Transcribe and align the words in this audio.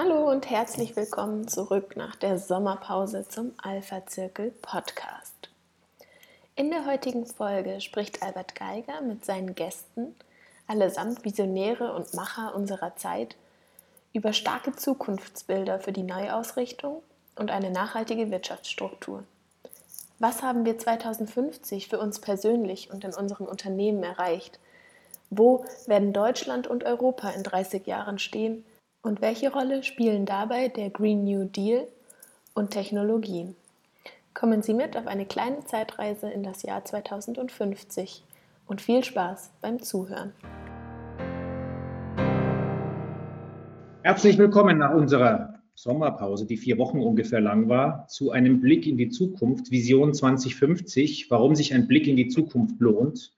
Hallo 0.00 0.30
und 0.30 0.48
herzlich 0.48 0.94
willkommen 0.94 1.48
zurück 1.48 1.96
nach 1.96 2.14
der 2.14 2.38
Sommerpause 2.38 3.26
zum 3.26 3.50
Alpha 3.60 4.06
Zirkel 4.06 4.52
Podcast. 4.62 5.50
In 6.54 6.70
der 6.70 6.86
heutigen 6.86 7.26
Folge 7.26 7.80
spricht 7.80 8.22
Albert 8.22 8.54
Geiger 8.54 9.00
mit 9.00 9.24
seinen 9.24 9.56
Gästen, 9.56 10.14
allesamt 10.68 11.24
Visionäre 11.24 11.94
und 11.94 12.14
Macher 12.14 12.54
unserer 12.54 12.94
Zeit, 12.94 13.34
über 14.12 14.32
starke 14.32 14.70
Zukunftsbilder 14.70 15.80
für 15.80 15.90
die 15.90 16.04
Neuausrichtung 16.04 17.02
und 17.34 17.50
eine 17.50 17.72
nachhaltige 17.72 18.30
Wirtschaftsstruktur. 18.30 19.24
Was 20.20 20.44
haben 20.44 20.64
wir 20.64 20.78
2050 20.78 21.88
für 21.88 21.98
uns 21.98 22.20
persönlich 22.20 22.92
und 22.92 23.02
in 23.02 23.14
unseren 23.14 23.48
Unternehmen 23.48 24.04
erreicht? 24.04 24.60
Wo 25.28 25.64
werden 25.88 26.12
Deutschland 26.12 26.68
und 26.68 26.84
Europa 26.84 27.30
in 27.30 27.42
30 27.42 27.84
Jahren 27.88 28.20
stehen? 28.20 28.64
Und 29.08 29.22
welche 29.22 29.50
Rolle 29.50 29.84
spielen 29.84 30.26
dabei 30.26 30.68
der 30.68 30.90
Green 30.90 31.24
New 31.24 31.44
Deal 31.44 31.88
und 32.52 32.72
Technologien? 32.72 33.56
Kommen 34.34 34.60
Sie 34.60 34.74
mit 34.74 34.98
auf 34.98 35.06
eine 35.06 35.24
kleine 35.24 35.64
Zeitreise 35.64 36.28
in 36.28 36.42
das 36.42 36.62
Jahr 36.62 36.84
2050 36.84 38.22
und 38.66 38.82
viel 38.82 39.02
Spaß 39.02 39.50
beim 39.62 39.80
Zuhören. 39.80 40.34
Herzlich 44.02 44.36
willkommen 44.36 44.76
nach 44.76 44.92
unserer 44.92 45.54
Sommerpause, 45.74 46.44
die 46.44 46.58
vier 46.58 46.76
Wochen 46.76 47.00
ungefähr 47.00 47.40
lang 47.40 47.70
war, 47.70 48.06
zu 48.08 48.30
einem 48.30 48.60
Blick 48.60 48.86
in 48.86 48.98
die 48.98 49.08
Zukunft, 49.08 49.70
Vision 49.70 50.12
2050, 50.12 51.30
warum 51.30 51.54
sich 51.54 51.72
ein 51.72 51.88
Blick 51.88 52.06
in 52.06 52.16
die 52.16 52.28
Zukunft 52.28 52.78
lohnt. 52.78 53.32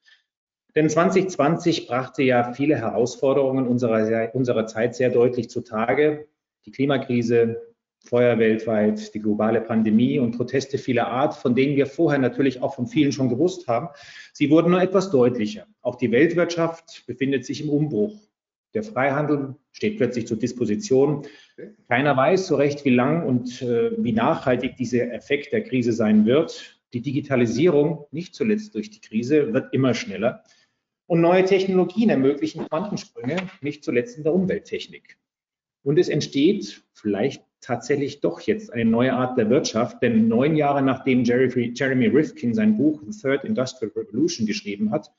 Denn 0.74 0.88
2020 0.88 1.86
brachte 1.86 2.22
ja 2.22 2.52
viele 2.52 2.76
Herausforderungen 2.76 3.66
unserer, 3.66 4.34
unserer 4.34 4.66
Zeit 4.66 4.94
sehr 4.94 5.10
deutlich 5.10 5.50
zutage. 5.50 6.28
Die 6.66 6.70
Klimakrise, 6.70 7.60
Feuer 8.04 8.38
weltweit, 8.38 9.14
die 9.14 9.20
globale 9.20 9.60
Pandemie 9.60 10.18
und 10.18 10.36
Proteste 10.36 10.78
vieler 10.78 11.08
Art, 11.08 11.34
von 11.34 11.54
denen 11.54 11.76
wir 11.76 11.86
vorher 11.86 12.18
natürlich 12.18 12.62
auch 12.62 12.74
von 12.74 12.86
vielen 12.86 13.12
schon 13.12 13.28
gewusst 13.28 13.68
haben. 13.68 13.88
Sie 14.32 14.50
wurden 14.50 14.70
nur 14.70 14.80
etwas 14.80 15.10
deutlicher. 15.10 15.66
Auch 15.82 15.96
die 15.96 16.10
Weltwirtschaft 16.10 17.04
befindet 17.06 17.44
sich 17.44 17.62
im 17.62 17.68
Umbruch. 17.68 18.16
Der 18.72 18.84
Freihandel 18.84 19.56
steht 19.72 19.96
plötzlich 19.96 20.26
zur 20.26 20.38
Disposition. 20.38 21.26
Keiner 21.88 22.16
weiß 22.16 22.46
so 22.46 22.56
recht, 22.56 22.84
wie 22.84 22.94
lang 22.94 23.26
und 23.26 23.60
äh, 23.62 23.90
wie 23.98 24.12
nachhaltig 24.12 24.76
dieser 24.76 25.12
Effekt 25.12 25.52
der 25.52 25.64
Krise 25.64 25.92
sein 25.92 26.24
wird. 26.24 26.80
Die 26.92 27.02
Digitalisierung, 27.02 28.06
nicht 28.12 28.34
zuletzt 28.34 28.74
durch 28.74 28.90
die 28.90 29.00
Krise, 29.00 29.52
wird 29.52 29.74
immer 29.74 29.94
schneller. 29.94 30.44
Und 31.10 31.22
neue 31.22 31.44
Technologien 31.44 32.08
ermöglichen 32.08 32.68
Quantensprünge, 32.68 33.38
nicht 33.62 33.82
zuletzt 33.82 34.16
in 34.16 34.22
der 34.22 34.32
Umwelttechnik. 34.32 35.18
Und 35.82 35.98
es 35.98 36.08
entsteht 36.08 36.84
vielleicht 36.92 37.42
tatsächlich 37.60 38.20
doch 38.20 38.40
jetzt 38.42 38.72
eine 38.72 38.84
neue 38.84 39.12
Art 39.14 39.36
der 39.36 39.50
Wirtschaft, 39.50 40.00
denn 40.04 40.28
neun 40.28 40.54
Jahre 40.54 40.82
nachdem 40.82 41.24
Jeremy 41.24 42.06
Rifkin 42.06 42.54
sein 42.54 42.76
Buch 42.76 43.02
The 43.04 43.22
Third 43.22 43.44
Industrial 43.44 43.90
Revolution 43.96 44.46
geschrieben 44.46 44.92
hat, 44.92 45.10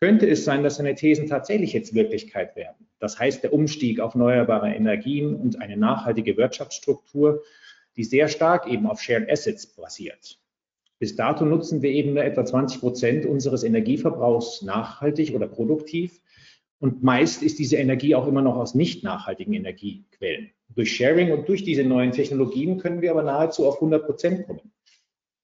könnte 0.00 0.28
es 0.28 0.44
sein, 0.44 0.62
dass 0.62 0.76
seine 0.76 0.94
Thesen 0.94 1.26
tatsächlich 1.26 1.72
jetzt 1.72 1.96
Wirklichkeit 1.96 2.54
werden. 2.54 2.86
Das 3.00 3.18
heißt, 3.18 3.42
der 3.42 3.52
Umstieg 3.52 3.98
auf 3.98 4.14
erneuerbare 4.14 4.72
Energien 4.72 5.34
und 5.34 5.60
eine 5.60 5.76
nachhaltige 5.76 6.36
Wirtschaftsstruktur, 6.36 7.42
die 7.96 8.04
sehr 8.04 8.28
stark 8.28 8.68
eben 8.68 8.86
auf 8.86 9.02
Shared 9.02 9.28
Assets 9.28 9.66
basiert. 9.66 10.38
Bis 10.98 11.16
dato 11.16 11.44
nutzen 11.44 11.82
wir 11.82 11.90
eben 11.90 12.14
nur 12.14 12.24
etwa 12.24 12.44
20 12.44 12.80
Prozent 12.80 13.26
unseres 13.26 13.64
Energieverbrauchs 13.64 14.62
nachhaltig 14.62 15.34
oder 15.34 15.48
produktiv. 15.48 16.20
Und 16.78 17.02
meist 17.02 17.42
ist 17.42 17.58
diese 17.58 17.76
Energie 17.76 18.14
auch 18.14 18.26
immer 18.26 18.42
noch 18.42 18.56
aus 18.56 18.74
nicht 18.74 19.04
nachhaltigen 19.04 19.54
Energiequellen. 19.54 20.50
Durch 20.74 20.94
Sharing 20.94 21.32
und 21.32 21.48
durch 21.48 21.64
diese 21.64 21.84
neuen 21.84 22.12
Technologien 22.12 22.78
können 22.78 23.00
wir 23.00 23.10
aber 23.10 23.22
nahezu 23.22 23.66
auf 23.66 23.76
100 23.76 24.04
Prozent 24.04 24.46
kommen. 24.46 24.72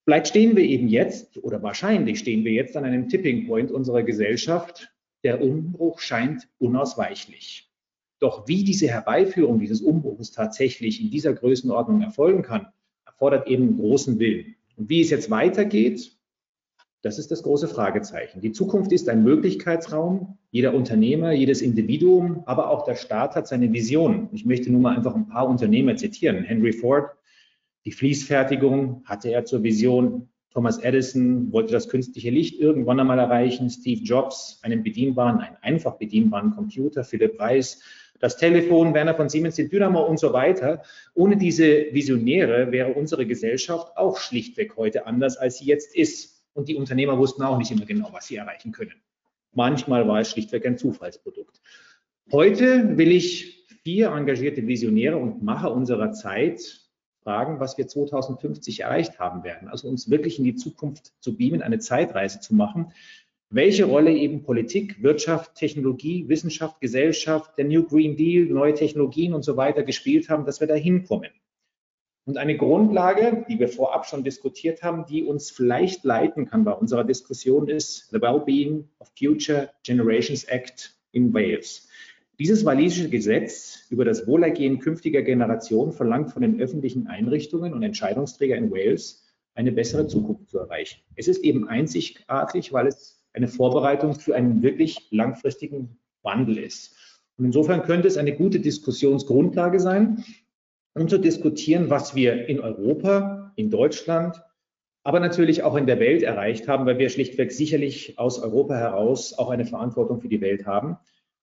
Vielleicht 0.04 0.28
stehen 0.28 0.56
wir 0.56 0.64
eben 0.64 0.88
jetzt 0.88 1.42
oder 1.42 1.62
wahrscheinlich 1.62 2.18
stehen 2.18 2.44
wir 2.44 2.52
jetzt 2.52 2.76
an 2.76 2.84
einem 2.84 3.08
Tipping 3.08 3.46
Point 3.46 3.70
unserer 3.70 4.02
Gesellschaft. 4.02 4.92
Der 5.22 5.40
Umbruch 5.42 6.00
scheint 6.00 6.48
unausweichlich. 6.58 7.70
Doch 8.18 8.48
wie 8.48 8.64
diese 8.64 8.88
Herbeiführung 8.88 9.60
dieses 9.60 9.80
Umbruchs 9.80 10.30
tatsächlich 10.30 11.02
in 11.02 11.10
dieser 11.10 11.32
Größenordnung 11.32 12.02
erfolgen 12.02 12.42
kann, 12.42 12.66
erfordert 13.06 13.46
eben 13.46 13.78
großen 13.78 14.18
Willen. 14.18 14.56
Und 14.80 14.88
wie 14.88 15.02
es 15.02 15.10
jetzt 15.10 15.30
weitergeht, 15.30 16.16
das 17.02 17.18
ist 17.18 17.30
das 17.30 17.42
große 17.42 17.68
Fragezeichen. 17.68 18.40
Die 18.40 18.52
Zukunft 18.52 18.92
ist 18.92 19.10
ein 19.10 19.22
Möglichkeitsraum. 19.22 20.38
Jeder 20.50 20.72
Unternehmer, 20.72 21.32
jedes 21.32 21.60
Individuum, 21.60 22.44
aber 22.46 22.70
auch 22.70 22.84
der 22.86 22.96
Staat 22.96 23.36
hat 23.36 23.46
seine 23.46 23.74
Vision. 23.74 24.30
Ich 24.32 24.46
möchte 24.46 24.72
nur 24.72 24.80
mal 24.80 24.96
einfach 24.96 25.14
ein 25.14 25.28
paar 25.28 25.46
Unternehmer 25.48 25.96
zitieren. 25.96 26.44
Henry 26.44 26.72
Ford 26.72 27.10
die 27.84 27.92
Fließfertigung 27.92 29.02
hatte 29.04 29.30
er 29.30 29.44
zur 29.44 29.62
Vision. 29.62 30.30
Thomas 30.50 30.78
Edison 30.78 31.52
wollte 31.52 31.72
das 31.72 31.88
künstliche 31.88 32.30
Licht 32.30 32.58
irgendwann 32.58 33.00
einmal 33.00 33.18
erreichen. 33.18 33.68
Steve 33.68 34.02
Jobs 34.02 34.60
einen 34.62 34.82
bedienbaren, 34.82 35.40
einen 35.40 35.56
einfach 35.60 35.98
bedienbaren 35.98 36.52
Computer. 36.52 37.04
Philipp 37.04 37.38
Reis 37.38 37.82
das 38.20 38.36
Telefon, 38.36 38.94
Werner 38.94 39.14
von 39.14 39.28
Siemens, 39.28 39.56
den 39.56 39.68
Dynamo 39.68 40.02
und 40.02 40.20
so 40.20 40.32
weiter. 40.32 40.82
Ohne 41.14 41.36
diese 41.36 41.92
Visionäre 41.92 42.70
wäre 42.70 42.92
unsere 42.92 43.26
Gesellschaft 43.26 43.96
auch 43.96 44.18
schlichtweg 44.18 44.76
heute 44.76 45.06
anders, 45.06 45.36
als 45.36 45.58
sie 45.58 45.64
jetzt 45.64 45.96
ist. 45.96 46.44
Und 46.52 46.68
die 46.68 46.76
Unternehmer 46.76 47.18
wussten 47.18 47.42
auch 47.42 47.58
nicht 47.58 47.70
immer 47.70 47.86
genau, 47.86 48.10
was 48.12 48.26
sie 48.26 48.36
erreichen 48.36 48.72
können. 48.72 48.94
Manchmal 49.52 50.06
war 50.06 50.20
es 50.20 50.30
schlichtweg 50.30 50.66
ein 50.66 50.78
Zufallsprodukt. 50.78 51.60
Heute 52.30 52.96
will 52.96 53.10
ich 53.10 53.66
vier 53.82 54.10
engagierte 54.10 54.66
Visionäre 54.66 55.16
und 55.16 55.42
Macher 55.42 55.72
unserer 55.72 56.12
Zeit 56.12 56.60
fragen, 57.22 57.58
was 57.58 57.78
wir 57.78 57.88
2050 57.88 58.80
erreicht 58.80 59.18
haben 59.18 59.44
werden. 59.44 59.68
Also 59.68 59.88
uns 59.88 60.10
wirklich 60.10 60.38
in 60.38 60.44
die 60.44 60.54
Zukunft 60.54 61.12
zu 61.20 61.36
beamen, 61.36 61.62
eine 61.62 61.78
Zeitreise 61.78 62.40
zu 62.40 62.54
machen. 62.54 62.92
Welche 63.52 63.84
Rolle 63.84 64.12
eben 64.12 64.44
Politik, 64.44 65.02
Wirtschaft, 65.02 65.56
Technologie, 65.56 66.28
Wissenschaft, 66.28 66.80
Gesellschaft, 66.80 67.58
der 67.58 67.64
New 67.64 67.82
Green 67.82 68.16
Deal, 68.16 68.46
neue 68.46 68.74
Technologien 68.74 69.34
und 69.34 69.42
so 69.42 69.56
weiter 69.56 69.82
gespielt 69.82 70.28
haben, 70.28 70.44
dass 70.44 70.60
wir 70.60 70.68
da 70.68 70.74
hinkommen. 70.74 71.30
Und 72.26 72.36
eine 72.36 72.56
Grundlage, 72.56 73.44
die 73.48 73.58
wir 73.58 73.68
vorab 73.68 74.06
schon 74.06 74.22
diskutiert 74.22 74.84
haben, 74.84 75.04
die 75.04 75.24
uns 75.24 75.50
vielleicht 75.50 76.04
leiten 76.04 76.46
kann 76.46 76.62
bei 76.62 76.70
unserer 76.70 77.02
Diskussion, 77.02 77.68
ist 77.68 78.10
The 78.12 78.22
Wellbeing 78.22 78.88
of 79.00 79.10
Future 79.18 79.70
Generations 79.82 80.44
Act 80.44 80.96
in 81.10 81.34
Wales. 81.34 81.88
Dieses 82.38 82.64
walisische 82.64 83.10
Gesetz 83.10 83.84
über 83.90 84.04
das 84.04 84.28
Wohlergehen 84.28 84.78
künftiger 84.78 85.22
Generationen 85.22 85.90
verlangt 85.90 86.30
von 86.30 86.42
den 86.42 86.60
öffentlichen 86.60 87.08
Einrichtungen 87.08 87.74
und 87.74 87.82
Entscheidungsträgern 87.82 88.66
in 88.66 88.70
Wales, 88.70 89.26
eine 89.54 89.72
bessere 89.72 90.06
Zukunft 90.06 90.50
zu 90.50 90.58
erreichen. 90.58 91.00
Es 91.16 91.26
ist 91.26 91.42
eben 91.42 91.66
einzigartig, 91.66 92.72
weil 92.72 92.86
es 92.86 93.19
eine 93.32 93.48
Vorbereitung 93.48 94.14
für 94.14 94.34
einen 94.34 94.62
wirklich 94.62 95.08
langfristigen 95.10 95.98
Wandel 96.22 96.58
ist. 96.58 96.96
Und 97.38 97.46
insofern 97.46 97.82
könnte 97.82 98.08
es 98.08 98.16
eine 98.16 98.36
gute 98.36 98.60
Diskussionsgrundlage 98.60 99.80
sein, 99.80 100.24
um 100.94 101.08
zu 101.08 101.18
diskutieren, 101.18 101.88
was 101.88 102.14
wir 102.14 102.48
in 102.48 102.60
Europa, 102.60 103.52
in 103.56 103.70
Deutschland, 103.70 104.42
aber 105.02 105.20
natürlich 105.20 105.62
auch 105.62 105.76
in 105.76 105.86
der 105.86 105.98
Welt 105.98 106.22
erreicht 106.22 106.68
haben, 106.68 106.84
weil 106.84 106.98
wir 106.98 107.08
schlichtweg 107.08 107.52
sicherlich 107.52 108.18
aus 108.18 108.38
Europa 108.38 108.76
heraus 108.76 109.38
auch 109.38 109.50
eine 109.50 109.64
Verantwortung 109.64 110.20
für 110.20 110.28
die 110.28 110.40
Welt 110.40 110.66
haben. 110.66 110.98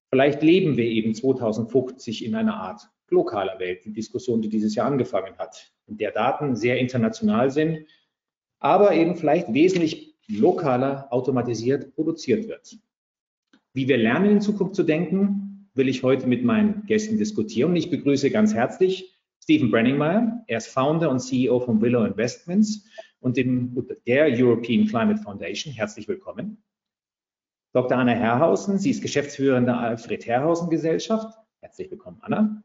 Vielleicht 0.10 0.44
leben 0.44 0.78
wir 0.78 0.86
eben 0.86 1.16
2050 1.16 2.24
in 2.24 2.36
einer 2.36 2.56
Art 2.56 2.88
lokaler 3.10 3.60
Welt, 3.60 3.86
die 3.86 3.94
Diskussion, 3.94 4.42
die 4.42 4.50
dieses 4.50 4.76
Jahr 4.76 4.88
angefangen 4.88 5.38
hat, 5.38 5.72
in 5.88 5.98
der 5.98 6.12
Daten 6.12 6.56
sehr 6.56 6.78
international 6.78 7.50
sind, 7.50 7.86
aber 8.60 8.94
eben 8.94 9.16
vielleicht 9.16 9.54
wesentlich 9.54 10.07
lokaler 10.28 11.08
automatisiert 11.12 11.94
produziert 11.96 12.48
wird. 12.48 12.78
Wie 13.74 13.88
wir 13.88 13.98
lernen, 13.98 14.32
in 14.32 14.42
Zukunft 14.42 14.76
zu 14.76 14.84
denken, 14.84 15.70
will 15.74 15.88
ich 15.88 16.04
heute 16.04 16.28
mit 16.28 16.44
meinen 16.44 16.86
Gästen 16.86 17.18
diskutieren. 17.18 17.76
Ich 17.76 17.90
begrüße 17.90 18.32
ganz 18.32 18.54
herzlich 18.54 19.18
Stephen 19.42 19.72
Brenningmeier. 19.72 20.44
Er 20.48 20.58
ist 20.58 20.68
Founder 20.68 21.10
und 21.10 21.20
CEO 21.20 21.60
von 21.60 21.80
Willow 21.82 22.04
Investments 22.04 22.86
und 23.20 23.38
dem, 23.38 23.76
der 24.06 24.28
European 24.28 24.88
Climate 24.88 25.22
Foundation. 25.22 25.74
Herzlich 25.74 26.08
willkommen. 26.08 26.64
Dr. 27.74 27.98
Anna 27.98 28.14
Herrhausen, 28.14 28.80
sie 28.80 28.90
ist 28.90 29.02
Geschäftsführerin 29.02 29.66
der 29.66 29.80
Alfred 29.80 30.26
Herrhausen 30.26 30.70
Gesellschaft. 30.70 31.38
Herzlich 31.62 31.92
willkommen, 31.92 32.18
Anna. 32.22 32.64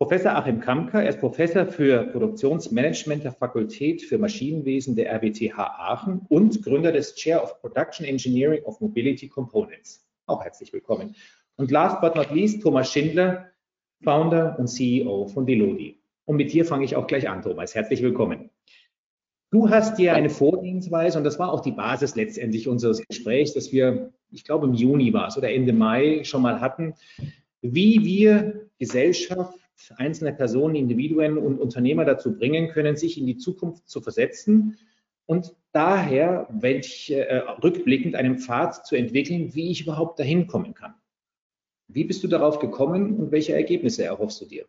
Professor 0.00 0.36
Achim 0.36 0.60
Kamker, 0.60 1.02
er 1.02 1.08
ist 1.08 1.18
Professor 1.18 1.66
für 1.66 2.04
Produktionsmanagement 2.12 3.24
der 3.24 3.32
Fakultät 3.32 4.00
für 4.00 4.16
Maschinenwesen 4.16 4.94
der 4.94 5.12
RWTH 5.12 5.58
Aachen 5.58 6.20
und 6.28 6.62
Gründer 6.62 6.92
des 6.92 7.16
Chair 7.16 7.42
of 7.42 7.60
Production 7.60 8.06
Engineering 8.06 8.62
of 8.62 8.80
Mobility 8.80 9.26
Components. 9.26 10.06
Auch 10.26 10.44
herzlich 10.44 10.72
willkommen. 10.72 11.16
Und 11.56 11.72
last 11.72 12.00
but 12.00 12.14
not 12.14 12.30
least, 12.30 12.62
Thomas 12.62 12.92
Schindler, 12.92 13.50
Founder 14.04 14.56
und 14.60 14.68
CEO 14.68 15.26
von 15.26 15.46
Delodi. 15.46 16.00
Und 16.26 16.36
mit 16.36 16.52
dir 16.52 16.64
fange 16.64 16.84
ich 16.84 16.94
auch 16.94 17.08
gleich 17.08 17.28
an, 17.28 17.42
Thomas. 17.42 17.74
Herzlich 17.74 18.00
willkommen. 18.00 18.50
Du 19.50 19.68
hast 19.68 19.98
dir 19.98 20.14
eine 20.14 20.30
Vorgehensweise, 20.30 21.18
und 21.18 21.24
das 21.24 21.40
war 21.40 21.52
auch 21.52 21.60
die 21.60 21.72
Basis 21.72 22.14
letztendlich 22.14 22.68
unseres 22.68 23.04
Gesprächs, 23.04 23.52
dass 23.54 23.72
wir, 23.72 24.12
ich 24.30 24.44
glaube 24.44 24.68
im 24.68 24.74
Juni 24.74 25.12
war 25.12 25.26
es 25.26 25.36
oder 25.36 25.50
Ende 25.50 25.72
Mai 25.72 26.22
schon 26.22 26.42
mal 26.42 26.60
hatten, 26.60 26.94
wie 27.62 28.04
wir 28.04 28.68
Gesellschaft 28.78 29.58
einzelne 29.96 30.32
Personen, 30.32 30.74
Individuen 30.74 31.38
und 31.38 31.58
Unternehmer 31.58 32.04
dazu 32.04 32.36
bringen 32.36 32.68
können, 32.68 32.96
sich 32.96 33.18
in 33.18 33.26
die 33.26 33.36
Zukunft 33.36 33.88
zu 33.88 34.00
versetzen 34.00 34.78
und 35.26 35.54
daher, 35.72 36.48
welch, 36.50 37.10
äh, 37.10 37.36
rückblickend 37.62 38.14
einen 38.14 38.38
Pfad 38.38 38.86
zu 38.86 38.96
entwickeln, 38.96 39.54
wie 39.54 39.70
ich 39.70 39.82
überhaupt 39.82 40.18
dahin 40.18 40.46
kommen 40.46 40.74
kann. 40.74 40.94
Wie 41.86 42.04
bist 42.04 42.24
du 42.24 42.28
darauf 42.28 42.58
gekommen 42.58 43.18
und 43.18 43.30
welche 43.30 43.54
Ergebnisse 43.54 44.04
erhoffst 44.04 44.40
du 44.40 44.46
dir? 44.46 44.66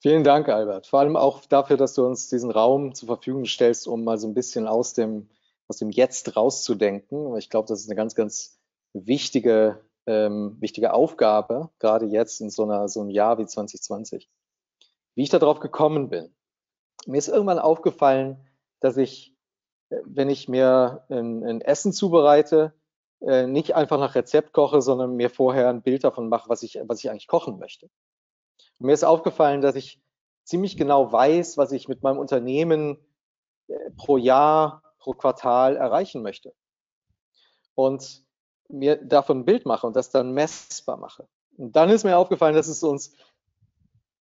Vielen 0.00 0.24
Dank, 0.24 0.48
Albert. 0.48 0.86
Vor 0.86 1.00
allem 1.00 1.16
auch 1.16 1.44
dafür, 1.46 1.76
dass 1.76 1.94
du 1.94 2.04
uns 2.06 2.28
diesen 2.28 2.50
Raum 2.50 2.94
zur 2.94 3.08
Verfügung 3.08 3.44
stellst, 3.44 3.88
um 3.88 4.04
mal 4.04 4.18
so 4.18 4.28
ein 4.28 4.34
bisschen 4.34 4.66
aus 4.66 4.94
dem, 4.94 5.28
aus 5.68 5.78
dem 5.78 5.90
Jetzt 5.90 6.36
rauszudenken. 6.36 7.36
Ich 7.36 7.50
glaube, 7.50 7.68
das 7.68 7.80
ist 7.80 7.88
eine 7.88 7.96
ganz, 7.96 8.14
ganz 8.14 8.58
wichtige, 8.92 9.80
ähm, 10.06 10.56
wichtige 10.60 10.92
Aufgabe, 10.92 11.70
gerade 11.78 12.06
jetzt 12.06 12.40
in 12.40 12.50
so, 12.50 12.64
einer, 12.64 12.88
so 12.88 13.00
einem 13.00 13.10
Jahr 13.10 13.38
wie 13.38 13.46
2020. 13.46 14.30
Wie 15.14 15.22
ich 15.22 15.30
darauf 15.30 15.60
gekommen 15.60 16.08
bin. 16.08 16.34
Mir 17.06 17.18
ist 17.18 17.28
irgendwann 17.28 17.58
aufgefallen, 17.58 18.46
dass 18.80 18.96
ich, 18.96 19.34
äh, 19.90 19.96
wenn 20.04 20.30
ich 20.30 20.48
mir 20.48 21.04
ein, 21.08 21.44
ein 21.44 21.60
Essen 21.60 21.92
zubereite, 21.92 22.72
äh, 23.20 23.46
nicht 23.46 23.74
einfach 23.74 23.98
nach 23.98 24.14
Rezept 24.14 24.52
koche, 24.52 24.82
sondern 24.82 25.16
mir 25.16 25.30
vorher 25.30 25.68
ein 25.68 25.82
Bild 25.82 26.04
davon 26.04 26.28
mache, 26.28 26.48
was 26.48 26.62
ich, 26.62 26.78
was 26.84 27.02
ich 27.02 27.10
eigentlich 27.10 27.28
kochen 27.28 27.58
möchte. 27.58 27.88
Und 28.78 28.86
mir 28.86 28.92
ist 28.92 29.04
aufgefallen, 29.04 29.60
dass 29.60 29.74
ich 29.74 30.00
ziemlich 30.44 30.76
genau 30.76 31.10
weiß, 31.10 31.56
was 31.56 31.72
ich 31.72 31.88
mit 31.88 32.02
meinem 32.02 32.18
Unternehmen 32.18 32.98
äh, 33.68 33.90
pro 33.96 34.16
Jahr, 34.16 34.82
pro 34.98 35.12
Quartal 35.12 35.76
erreichen 35.76 36.22
möchte. 36.22 36.54
Und 37.74 38.25
mir 38.68 38.96
davon 38.96 39.40
ein 39.40 39.44
Bild 39.44 39.66
mache 39.66 39.86
und 39.86 39.96
das 39.96 40.10
dann 40.10 40.32
messbar 40.32 40.96
mache. 40.96 41.26
Und 41.56 41.74
dann 41.74 41.90
ist 41.90 42.04
mir 42.04 42.16
aufgefallen, 42.16 42.54
dass 42.54 42.68
es 42.68 42.82
uns 42.82 43.14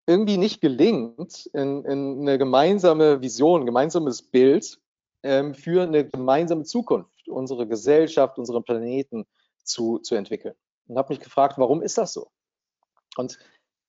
irgendwie 0.07 0.37
nicht 0.37 0.61
gelingt, 0.61 1.47
in, 1.47 1.83
in 1.85 2.21
eine 2.21 2.37
gemeinsame 2.37 3.21
Vision, 3.21 3.61
ein 3.61 3.65
gemeinsames 3.65 4.21
Bild 4.21 4.79
ähm, 5.23 5.53
für 5.55 5.83
eine 5.83 6.07
gemeinsame 6.07 6.63
Zukunft, 6.63 7.27
unsere 7.27 7.67
Gesellschaft, 7.67 8.37
unseren 8.37 8.63
Planeten 8.63 9.25
zu, 9.63 9.99
zu 9.99 10.15
entwickeln. 10.15 10.55
Und 10.87 10.97
habe 10.97 11.13
mich 11.13 11.19
gefragt, 11.19 11.57
warum 11.57 11.81
ist 11.81 11.97
das 11.97 12.13
so? 12.13 12.29
Und 13.17 13.39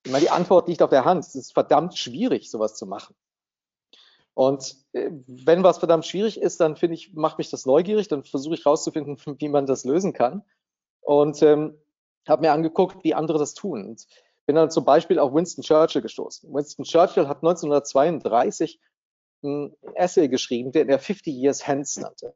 ich 0.04 0.12
meine, 0.12 0.24
die 0.24 0.30
Antwort 0.30 0.68
liegt 0.68 0.82
auf 0.82 0.90
der 0.90 1.04
Hand. 1.04 1.24
Es 1.24 1.34
ist 1.34 1.52
verdammt 1.52 1.98
schwierig, 1.98 2.50
sowas 2.50 2.76
zu 2.76 2.86
machen. 2.86 3.14
Und 4.36 4.76
äh, 4.92 5.10
wenn 5.26 5.62
was 5.62 5.78
verdammt 5.78 6.04
schwierig 6.04 6.38
ist, 6.38 6.60
dann 6.60 6.76
finde 6.76 6.94
ich, 6.94 7.14
macht 7.14 7.38
mich 7.38 7.48
das 7.48 7.64
neugierig, 7.64 8.08
dann 8.08 8.22
versuche 8.22 8.54
ich 8.54 8.66
rauszufinden, 8.66 9.16
wie 9.38 9.48
man 9.48 9.64
das 9.64 9.86
lösen 9.86 10.12
kann. 10.12 10.42
Und 11.00 11.40
ähm, 11.42 11.78
habe 12.28 12.42
mir 12.42 12.52
angeguckt, 12.52 13.02
wie 13.02 13.14
andere 13.14 13.38
das 13.38 13.54
tun. 13.54 13.86
Und 13.86 14.06
bin 14.44 14.54
dann 14.54 14.70
zum 14.70 14.84
Beispiel 14.84 15.18
auf 15.18 15.32
Winston 15.32 15.64
Churchill 15.64 16.02
gestoßen. 16.02 16.52
Winston 16.52 16.84
Churchill 16.84 17.28
hat 17.28 17.38
1932 17.38 18.78
ein 19.42 19.74
Essay 19.94 20.28
geschrieben, 20.28 20.70
den 20.70 20.90
er 20.90 20.98
50 20.98 21.34
Years 21.34 21.66
Hence 21.66 21.98
nannte. 21.98 22.34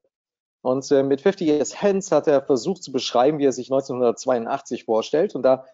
Und 0.63 0.91
äh, 0.91 1.03
mit 1.03 1.21
50 1.21 1.47
Years 1.47 1.83
Hence 1.83 2.17
hat 2.17 2.27
er 2.27 2.41
versucht 2.41 2.83
zu 2.83 2.93
beschreiben, 2.93 3.39
wie 3.39 3.47
er 3.47 3.53
sich 3.53 3.71
1982 3.71 4.85
vorstellt 4.85 5.35
und 5.35 5.43
da 5.43 5.67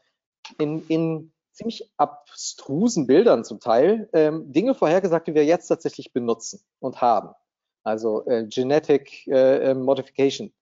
in, 0.59 0.85
in 0.89 1.33
ziemlich 1.57 1.91
abstrusen 1.97 3.07
Bildern 3.07 3.45
zum 3.45 3.61
Teil 3.61 4.09
ähm, 4.13 4.53
Dinge 4.53 4.75
vorhergesagt, 4.75 5.27
die 5.27 5.35
wir 5.35 5.45
jetzt 5.45 5.69
tatsächlich 5.69 6.13
benutzen 6.13 6.61
und 6.81 7.01
haben. 7.01 7.35
Also 7.83 8.27
äh, 8.27 8.47
Genetic 8.47 9.27
äh, 9.27 9.71
ähm, 9.71 9.83
Modification 9.83 10.53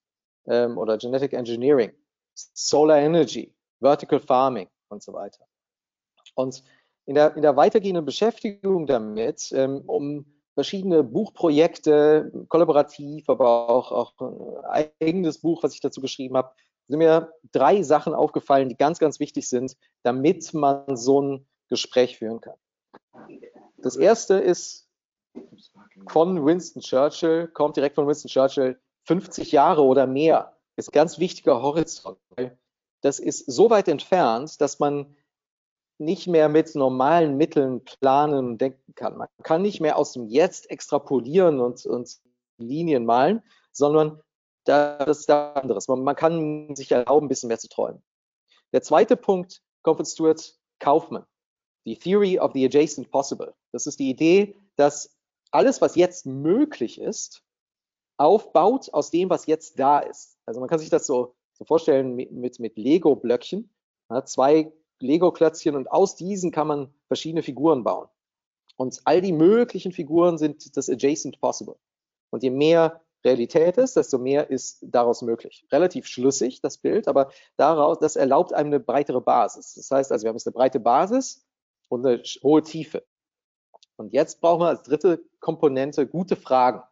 ähm, 0.46 0.78
oder 0.78 0.96
Genetic 0.98 1.32
Engineering, 1.32 1.92
Solar 2.34 2.98
Energy, 2.98 3.54
Vertical 3.80 4.20
Farming 4.20 4.68
und 4.88 5.02
so 5.02 5.12
weiter. 5.12 5.46
Und 6.34 6.62
in 7.06 7.14
der, 7.14 7.36
in 7.36 7.42
der 7.42 7.56
weitergehenden 7.56 8.04
Beschäftigung 8.04 8.86
damit, 8.86 9.52
ähm, 9.52 9.82
um 9.86 10.26
verschiedene 10.54 11.02
Buchprojekte, 11.02 12.46
kollaborativ, 12.48 13.28
aber 13.28 13.68
auch, 13.68 13.90
auch 13.90 14.64
ein 14.70 14.90
eigenes 15.00 15.40
Buch, 15.40 15.62
was 15.62 15.74
ich 15.74 15.80
dazu 15.80 16.00
geschrieben 16.00 16.36
habe, 16.36 16.52
sind 16.88 16.98
mir 16.98 17.32
drei 17.52 17.82
Sachen 17.82 18.14
aufgefallen, 18.14 18.68
die 18.68 18.76
ganz, 18.76 18.98
ganz 18.98 19.20
wichtig 19.20 19.48
sind, 19.48 19.76
damit 20.02 20.52
man 20.54 20.96
so 20.96 21.20
ein 21.20 21.46
Gespräch 21.68 22.18
führen 22.18 22.40
kann. 22.40 22.56
Das 23.78 23.96
erste 23.96 24.34
ist 24.34 24.88
von 26.08 26.44
Winston 26.44 26.82
Churchill, 26.82 27.48
kommt 27.48 27.76
direkt 27.76 27.96
von 27.96 28.06
Winston 28.06 28.28
Churchill, 28.28 28.78
50 29.04 29.52
Jahre 29.52 29.82
oder 29.82 30.06
mehr 30.06 30.56
ist 30.76 30.92
ganz 30.92 31.18
wichtiger 31.18 31.62
Horizont. 31.62 32.18
Das 33.00 33.18
ist 33.18 33.50
so 33.50 33.70
weit 33.70 33.88
entfernt, 33.88 34.60
dass 34.60 34.78
man 34.78 35.14
nicht 35.98 36.26
mehr 36.26 36.48
mit 36.48 36.74
normalen 36.74 37.36
Mitteln 37.36 37.84
planen 37.84 38.46
und 38.46 38.60
denken 38.60 38.94
kann. 38.94 39.16
Man 39.16 39.28
kann 39.42 39.62
nicht 39.62 39.80
mehr 39.80 39.96
aus 39.96 40.12
dem 40.12 40.26
Jetzt 40.26 40.70
extrapolieren 40.70 41.60
und, 41.60 41.86
und 41.86 42.18
Linien 42.58 43.04
malen, 43.04 43.42
sondern 43.72 44.20
das 44.64 45.20
ist 45.20 45.28
da 45.28 45.52
anderes. 45.52 45.88
Man, 45.88 46.02
man, 46.02 46.16
kann 46.16 46.74
sich 46.74 46.90
erlauben, 46.90 47.26
ein 47.26 47.28
bisschen 47.28 47.48
mehr 47.48 47.58
zu 47.58 47.68
träumen. 47.68 48.02
Der 48.72 48.82
zweite 48.82 49.16
Punkt 49.16 49.62
kommt 49.82 49.98
von 49.98 50.06
Stuart 50.06 50.58
Kaufmann. 50.78 51.24
Die 51.86 51.98
Theory 51.98 52.38
of 52.38 52.52
the 52.54 52.64
Adjacent 52.64 53.10
Possible. 53.10 53.54
Das 53.72 53.86
ist 53.86 53.98
die 53.98 54.10
Idee, 54.10 54.56
dass 54.76 55.16
alles, 55.50 55.80
was 55.80 55.96
jetzt 55.96 56.26
möglich 56.26 57.00
ist, 57.00 57.42
aufbaut 58.16 58.92
aus 58.92 59.10
dem, 59.10 59.30
was 59.30 59.46
jetzt 59.46 59.78
da 59.78 59.98
ist. 59.98 60.38
Also 60.46 60.60
man 60.60 60.68
kann 60.68 60.78
sich 60.78 60.90
das 60.90 61.06
so, 61.06 61.34
so 61.52 61.64
vorstellen 61.64 62.14
mit, 62.14 62.32
mit, 62.32 62.58
mit 62.58 62.76
Lego-Blöckchen. 62.76 63.70
Ja, 64.10 64.24
zwei 64.24 64.72
Lego-Klötzchen 65.00 65.76
und 65.76 65.90
aus 65.90 66.16
diesen 66.16 66.50
kann 66.50 66.66
man 66.66 66.94
verschiedene 67.08 67.42
Figuren 67.42 67.84
bauen. 67.84 68.08
Und 68.76 69.00
all 69.04 69.20
die 69.20 69.32
möglichen 69.32 69.92
Figuren 69.92 70.38
sind 70.38 70.76
das 70.76 70.88
Adjacent 70.88 71.40
Possible. 71.40 71.76
Und 72.30 72.42
je 72.42 72.50
mehr 72.50 73.03
Realität 73.24 73.78
ist, 73.78 73.96
desto 73.96 74.18
mehr 74.18 74.50
ist 74.50 74.78
daraus 74.82 75.22
möglich. 75.22 75.66
Relativ 75.72 76.06
schlüssig, 76.06 76.60
das 76.60 76.78
Bild, 76.78 77.08
aber 77.08 77.30
daraus, 77.56 77.98
das 77.98 78.16
erlaubt 78.16 78.52
einem 78.52 78.68
eine 78.68 78.80
breitere 78.80 79.20
Basis. 79.20 79.74
Das 79.74 79.90
heißt 79.90 80.12
also, 80.12 80.24
wir 80.24 80.28
haben 80.28 80.36
jetzt 80.36 80.46
eine 80.46 80.54
breite 80.54 80.80
Basis 80.80 81.46
und 81.88 82.06
eine 82.06 82.22
hohe 82.42 82.62
Tiefe. 82.62 83.04
Und 83.96 84.12
jetzt 84.12 84.40
brauchen 84.40 84.60
wir 84.60 84.68
als 84.68 84.82
dritte 84.82 85.24
Komponente 85.40 86.06
gute 86.06 86.36
Fragen. 86.36 86.82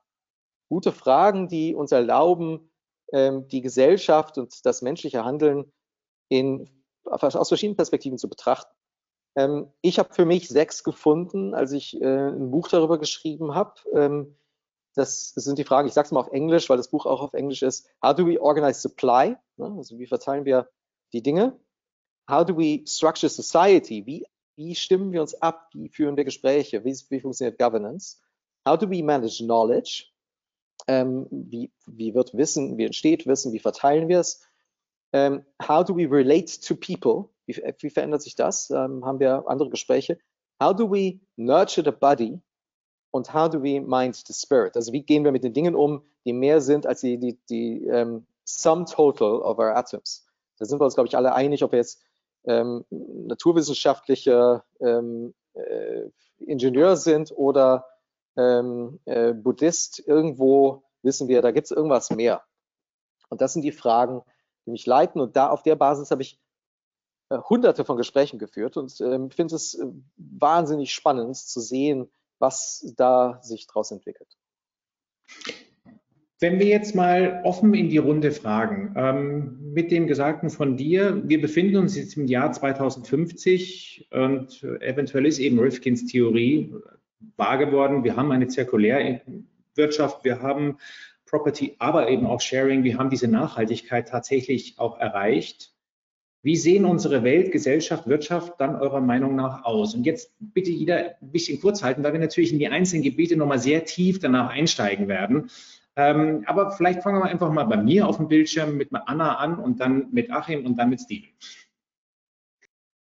Gute 0.69 0.93
Fragen, 0.93 1.49
die 1.49 1.75
uns 1.75 1.93
erlauben, 1.93 2.71
ähm, 3.13 3.49
die 3.49 3.61
Gesellschaft 3.61 4.39
und 4.39 4.65
das 4.65 4.83
menschliche 4.83 5.25
Handeln 5.25 5.73
in 6.29 6.71
aus 7.05 7.49
verschiedenen 7.49 7.77
Perspektiven 7.77 8.17
zu 8.17 8.29
betrachten. 8.29 8.75
Ähm, 9.37 9.73
ich 9.81 9.99
habe 9.99 10.15
für 10.15 10.25
mich 10.25 10.49
sechs 10.49 10.85
gefunden, 10.85 11.55
als 11.55 11.73
ich 11.73 12.01
äh, 12.01 12.29
ein 12.29 12.51
Buch 12.51 12.69
darüber 12.69 12.99
geschrieben 12.99 13.55
habe. 13.55 13.75
Das, 14.95 15.33
das, 15.35 15.45
sind 15.45 15.59
die 15.59 15.65
Fragen, 15.65 15.89
ich 15.89 15.95
sage 15.95 16.07
es 16.07 16.13
mal 16.13 16.21
auf 16.21 16.33
Englisch, 16.33 16.69
weil 16.69 16.77
das 16.77 16.91
Buch 16.91 17.07
auch 17.07 17.23
auf 17.23 17.33
Englisch 17.33 17.63
ist. 17.63 17.89
How 18.05 18.15
do 18.15 18.27
we 18.27 18.41
organize 18.41 18.81
supply? 18.81 19.37
Ne? 19.57 19.75
Also 19.77 19.99
wie 19.99 20.07
verteilen 20.07 20.45
wir 20.45 20.69
die 21.13 21.23
Dinge? 21.23 21.59
How 22.31 22.45
do 22.45 22.57
we 22.57 22.83
structure 22.87 23.31
society? 23.31 24.05
Wie, 24.07 24.27
wie 24.57 24.75
stimmen 24.75 25.13
wir 25.13 25.23
uns 25.23 25.35
ab? 25.35 25.71
Wie 25.73 25.89
führen 25.89 26.17
wir 26.17 26.25
Gespräche? 26.25 26.85
Wie, 26.85 26.97
wie 27.09 27.21
funktioniert 27.21 27.59
Governance? 27.59 28.19
How 28.67 28.79
do 28.79 28.89
we 28.89 29.03
manage 29.03 29.43
knowledge? 29.43 30.07
Ähm, 30.89 31.27
wie, 31.31 31.73
wie 31.87 32.15
wird 32.15 32.35
Wissen, 32.35 32.77
wie 32.77 32.85
entsteht 32.85 33.27
Wissen? 33.27 33.53
Wie 33.53 33.59
verteilen 33.61 34.09
wir 34.09 34.21
es? 34.21 34.43
Ähm, 35.13 35.45
how 35.67 35.85
do 35.85 35.97
we 35.97 36.09
relate 36.11 36.61
to 36.61 36.75
people? 36.75 37.31
Wie, 37.47 37.55
wie 37.81 37.91
verändert 37.91 38.23
sich 38.23 38.35
das? 38.35 38.71
Ähm, 38.71 39.05
haben 39.05 39.21
wir 39.21 39.45
andere 39.47 39.71
Gespräche? 39.71 40.19
How 40.63 40.75
do 40.75 40.91
we 40.91 41.21
nurture 41.37 41.85
the 41.85 41.97
body? 41.97 42.41
Und 43.13 43.33
how 43.33 43.49
do 43.49 43.63
we 43.63 43.81
mind 43.81 44.17
the 44.17 44.33
spirit? 44.33 44.75
Also 44.75 44.93
wie 44.93 45.03
gehen 45.03 45.23
wir 45.23 45.33
mit 45.33 45.45
den 45.45 45.53
Dingen 45.53 45.77
um, 45.77 46.03
die 46.25 46.33
mehr 46.33 46.61
sind 46.61 46.87
als 46.87 47.03
die, 47.03 47.19
die, 47.19 47.39
die 47.49 47.87
um, 47.89 48.27
sum 48.45 48.87
total 48.87 49.41
of 49.43 49.59
our 49.59 49.77
atoms? 49.77 50.27
Da 50.59 50.65
sind 50.65 50.81
wir 50.81 50.85
uns, 50.85 50.95
glaube 50.95 51.09
ich, 51.09 51.17
alle 51.17 51.35
einig, 51.35 51.63
ob 51.63 51.73
wir 51.73 51.79
jetzt 51.79 52.03
ähm, 52.45 52.85
naturwissenschaftliche 52.91 54.63
ähm, 54.81 55.35
äh, 55.53 56.09
Ingenieur 56.39 56.97
sind 56.97 57.33
oder 57.37 57.87
ähm, 58.37 58.99
äh, 59.05 59.33
Buddhist. 59.35 60.03
Irgendwo 60.07 60.83
wissen 61.03 61.29
wir, 61.29 61.43
da 61.43 61.51
gibt 61.51 61.67
es 61.67 61.71
irgendwas 61.71 62.11
mehr. 62.11 62.43
Und 63.29 63.41
das 63.41 63.53
sind 63.53 63.63
die 63.63 63.73
Fragen, 63.73 64.23
die 64.65 64.71
mich 64.71 64.87
leiten. 64.87 65.21
Und 65.21 65.37
da 65.37 65.51
auf 65.51 65.63
der 65.63 65.77
Basis 65.77 66.11
habe 66.11 66.23
ich 66.23 66.41
äh, 67.29 67.39
hunderte 67.39 67.85
von 67.85 67.97
Gesprächen 67.97 68.39
geführt 68.39 68.77
und 68.77 69.01
ähm, 69.01 69.31
finde 69.31 69.57
es 69.57 69.75
äh, 69.75 69.87
wahnsinnig 70.17 70.95
spannend 70.95 71.37
zu 71.37 71.61
sehen, 71.61 72.11
was 72.43 72.93
da 72.97 73.39
sich 73.41 73.67
daraus 73.67 73.93
entwickelt. 73.93 74.37
Wenn 76.41 76.59
wir 76.59 76.67
jetzt 76.67 76.97
mal 76.97 77.41
offen 77.45 77.73
in 77.73 77.89
die 77.89 77.99
Runde 77.99 78.33
fragen, 78.33 78.95
ähm, 78.97 79.73
mit 79.73 79.93
dem 79.93 80.09
Gesagten 80.09 80.51
von 80.51 80.77
dir, 80.77 81.23
wir 81.25 81.41
befinden 81.41 81.77
uns 81.77 81.97
jetzt 81.97 82.17
im 82.17 82.27
Jahr 82.27 82.51
2050 82.51 84.09
und 84.11 84.63
eventuell 84.81 85.25
ist 85.25 85.39
eben 85.39 85.61
Rifkins 85.61 86.07
Theorie 86.07 86.75
wahr 87.37 87.59
geworden. 87.59 88.03
Wir 88.03 88.17
haben 88.17 88.33
eine 88.33 88.49
Zirkulärwirtschaft, 88.49 90.25
wir 90.25 90.43
haben 90.43 90.79
Property, 91.27 91.77
aber 91.79 92.09
eben 92.11 92.27
auch 92.27 92.41
Sharing. 92.41 92.85
Wir 92.85 92.99
haben 92.99 93.09
diese 93.09 93.29
Nachhaltigkeit 93.29 94.09
tatsächlich 94.09 94.79
auch 94.79 94.99
erreicht. 94.99 95.72
Wie 96.45 96.57
sehen 96.57 96.85
unsere 96.85 97.23
Welt, 97.23 97.53
Gesellschaft, 97.53 98.09
Wirtschaft 98.09 98.55
dann 98.59 98.75
eurer 98.75 99.01
Meinung 99.01 99.37
nach 99.37 99.65
aus? 99.65 99.95
Und 99.95 100.05
jetzt 100.05 100.33
bitte 100.41 100.71
jeder 100.71 101.15
ein 101.21 101.31
bisschen 101.31 101.61
kurz 101.61 101.85
halten, 101.85 102.03
weil 102.03 102.13
wir 102.13 102.21
natürlich 102.21 102.53
in 102.53 102.59
die 102.59 102.69
einzelnen 102.69 103.05
Gebiete 103.05 103.37
nochmal 103.37 103.61
sehr 103.61 103.85
tief 103.85 104.19
danach 104.19 104.51
einsteigen 104.51 105.07
werden. 105.07 105.51
Ähm, 105.95 106.43
aber 106.47 106.73
vielleicht 106.73 107.03
fangen 107.03 107.21
wir 107.23 107.27
einfach 107.27 107.53
mal 107.53 107.65
bei 107.65 107.77
mir 107.77 108.09
auf 108.09 108.17
dem 108.17 108.27
Bildschirm 108.27 108.77
mit 108.77 108.89
Anna 108.93 109.37
an 109.37 109.59
und 109.59 109.81
dann 109.81 110.09
mit 110.11 110.33
Achim 110.33 110.67
und 110.67 110.77
dann 110.77 110.91
mit 110.91 111.01
Steven. 111.01 111.29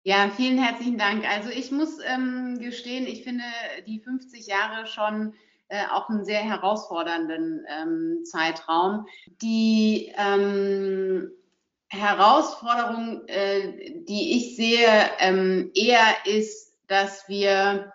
Ja, 0.05 0.31
vielen 0.35 0.57
herzlichen 0.57 0.97
Dank. 0.97 1.29
Also 1.29 1.51
ich 1.51 1.71
muss 1.73 1.99
ähm, 2.07 2.59
gestehen, 2.61 3.07
ich 3.07 3.25
finde 3.25 3.43
die 3.87 3.99
50 3.99 4.47
Jahre 4.47 4.87
schon 4.87 5.35
äh, 5.69 5.83
auch 5.93 6.09
einen 6.09 6.25
sehr 6.25 6.43
herausfordernden 6.43 7.67
ähm, 7.69 8.25
Zeitraum. 8.25 9.07
Die 9.43 10.13
ähm, 10.17 11.33
Herausforderung, 11.89 13.27
äh, 13.29 14.03
die 14.05 14.37
ich 14.37 14.57
sehe, 14.57 14.89
ähm, 15.19 15.71
eher 15.75 16.07
ist, 16.25 16.75
dass 16.89 17.29
wir 17.29 17.93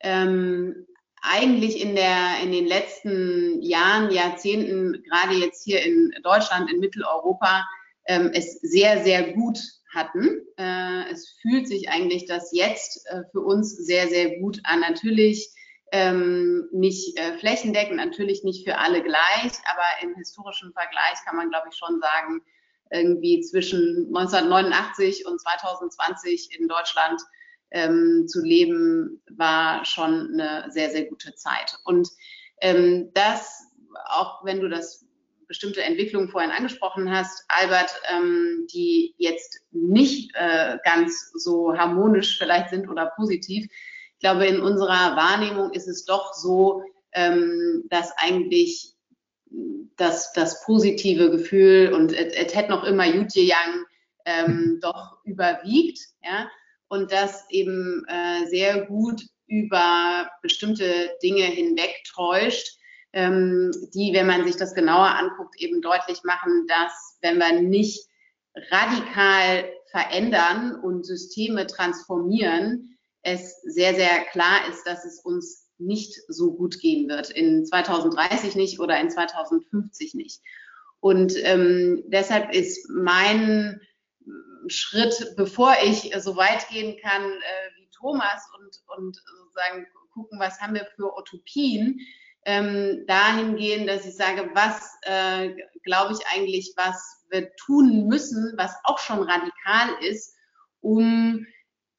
ähm, 0.00 0.86
eigentlich 1.22 1.80
in, 1.80 1.94
der, 1.94 2.40
in 2.42 2.52
den 2.52 2.66
letzten 2.66 3.60
Jahren, 3.62 4.10
Jahrzehnten, 4.10 5.02
gerade 5.04 5.34
jetzt 5.34 5.64
hier 5.64 5.82
in 5.82 6.12
Deutschland, 6.22 6.70
in 6.70 6.80
Mitteleuropa, 6.80 7.64
ähm, 8.06 8.30
es 8.32 8.60
sehr, 8.60 9.02
sehr 9.04 9.32
gut 9.32 9.58
hatten. 9.94 10.40
Äh, 10.56 11.10
es 11.10 11.36
fühlt 11.42 11.68
sich 11.68 11.88
eigentlich 11.90 12.26
das 12.26 12.50
jetzt 12.52 13.06
äh, 13.10 13.22
für 13.32 13.40
uns 13.40 13.76
sehr, 13.76 14.08
sehr 14.08 14.38
gut 14.38 14.60
an. 14.64 14.80
Natürlich 14.80 15.50
ähm, 15.92 16.68
nicht 16.72 17.18
äh, 17.18 17.38
flächendeckend, 17.38 17.96
natürlich 17.96 18.44
nicht 18.44 18.66
für 18.66 18.78
alle 18.78 19.02
gleich, 19.02 19.52
aber 19.70 20.02
im 20.02 20.14
historischen 20.16 20.72
Vergleich 20.72 21.18
kann 21.24 21.36
man, 21.36 21.50
glaube 21.50 21.68
ich, 21.70 21.76
schon 21.76 22.00
sagen, 22.00 22.42
irgendwie 22.90 23.40
zwischen 23.40 24.06
1989 24.14 25.26
und 25.26 25.40
2020 25.40 26.58
in 26.58 26.68
Deutschland 26.68 27.20
ähm, 27.70 28.26
zu 28.26 28.42
leben, 28.42 29.22
war 29.36 29.84
schon 29.84 30.32
eine 30.32 30.70
sehr, 30.70 30.90
sehr 30.90 31.04
gute 31.06 31.34
Zeit. 31.34 31.76
Und 31.84 32.08
ähm, 32.60 33.10
das, 33.14 33.66
auch 34.06 34.44
wenn 34.44 34.60
du 34.60 34.68
das 34.68 35.06
bestimmte 35.48 35.82
Entwicklungen 35.82 36.28
vorhin 36.28 36.50
angesprochen 36.50 37.10
hast, 37.10 37.44
Albert, 37.48 37.90
ähm, 38.10 38.66
die 38.72 39.14
jetzt 39.16 39.60
nicht 39.70 40.30
äh, 40.34 40.76
ganz 40.84 41.32
so 41.34 41.76
harmonisch 41.76 42.38
vielleicht 42.38 42.68
sind 42.70 42.88
oder 42.88 43.12
positiv. 43.16 43.66
Ich 44.14 44.20
glaube, 44.20 44.46
in 44.46 44.60
unserer 44.60 45.16
Wahrnehmung 45.16 45.72
ist 45.72 45.88
es 45.88 46.04
doch 46.04 46.34
so, 46.34 46.82
ähm, 47.12 47.84
dass 47.88 48.12
eigentlich 48.18 48.94
das, 49.96 50.32
das 50.32 50.64
positive 50.64 51.30
Gefühl 51.30 51.92
und 51.92 52.12
es 52.12 52.54
hätte 52.54 52.70
noch 52.70 52.84
immer 52.84 53.06
Jutje 53.06 53.42
Yang 53.42 53.84
ähm, 54.24 54.78
doch 54.82 55.18
überwiegt, 55.24 55.98
ja, 56.22 56.48
und 56.88 57.12
das 57.12 57.44
eben 57.50 58.04
äh, 58.08 58.46
sehr 58.46 58.86
gut 58.86 59.22
über 59.46 60.30
bestimmte 60.42 61.10
Dinge 61.22 61.44
hinweg 61.44 62.02
täuscht, 62.14 62.78
ähm, 63.12 63.70
die, 63.94 64.12
wenn 64.12 64.26
man 64.26 64.46
sich 64.46 64.56
das 64.56 64.74
genauer 64.74 65.16
anguckt, 65.16 65.60
eben 65.60 65.80
deutlich 65.80 66.22
machen, 66.24 66.66
dass 66.68 67.18
wenn 67.22 67.38
wir 67.38 67.60
nicht 67.60 68.06
radikal 68.70 69.70
verändern 69.90 70.74
und 70.80 71.06
Systeme 71.06 71.66
transformieren, 71.66 72.98
es 73.22 73.60
sehr, 73.62 73.94
sehr 73.94 74.24
klar 74.30 74.68
ist, 74.70 74.84
dass 74.84 75.04
es 75.04 75.20
uns 75.20 75.67
nicht 75.78 76.14
so 76.28 76.54
gut 76.54 76.80
gehen 76.80 77.08
wird. 77.08 77.30
In 77.30 77.64
2030 77.64 78.56
nicht 78.56 78.80
oder 78.80 78.98
in 79.00 79.10
2050 79.10 80.14
nicht. 80.14 80.40
Und 81.00 81.34
ähm, 81.44 82.04
deshalb 82.08 82.54
ist 82.54 82.88
mein 82.90 83.80
Schritt, 84.66 85.34
bevor 85.36 85.74
ich 85.84 86.12
so 86.18 86.36
weit 86.36 86.68
gehen 86.68 86.98
kann 87.00 87.22
äh, 87.22 87.76
wie 87.76 87.88
Thomas 87.96 88.42
und, 88.58 88.96
und 88.96 89.16
sozusagen 89.16 89.86
gucken, 90.12 90.38
was 90.40 90.60
haben 90.60 90.74
wir 90.74 90.86
für 90.96 91.16
Utopien, 91.16 92.00
ähm, 92.44 93.04
dahin 93.06 93.56
gehen, 93.56 93.86
dass 93.86 94.06
ich 94.06 94.16
sage, 94.16 94.50
was 94.54 94.96
äh, 95.02 95.54
glaube 95.84 96.14
ich 96.14 96.26
eigentlich, 96.34 96.72
was 96.76 97.24
wir 97.30 97.54
tun 97.56 98.06
müssen, 98.06 98.54
was 98.56 98.74
auch 98.84 98.98
schon 98.98 99.22
radikal 99.22 99.90
ist, 100.00 100.34
um 100.80 101.46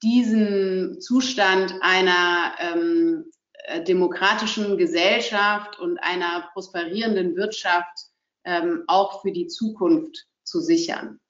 diesen 0.02 1.00
Zustand 1.00 1.74
einer 1.82 2.54
ähm, 2.58 3.30
äh, 3.30 3.39
demokratischen 3.78 4.76
Gesellschaft 4.76 5.78
und 5.78 5.98
einer 5.98 6.50
prosperierenden 6.52 7.36
Wirtschaft 7.36 8.06
ähm, 8.44 8.84
auch 8.86 9.22
für 9.22 9.32
die 9.32 9.46
Zukunft 9.46 10.26
zu 10.42 10.60
sichern. 10.60 11.20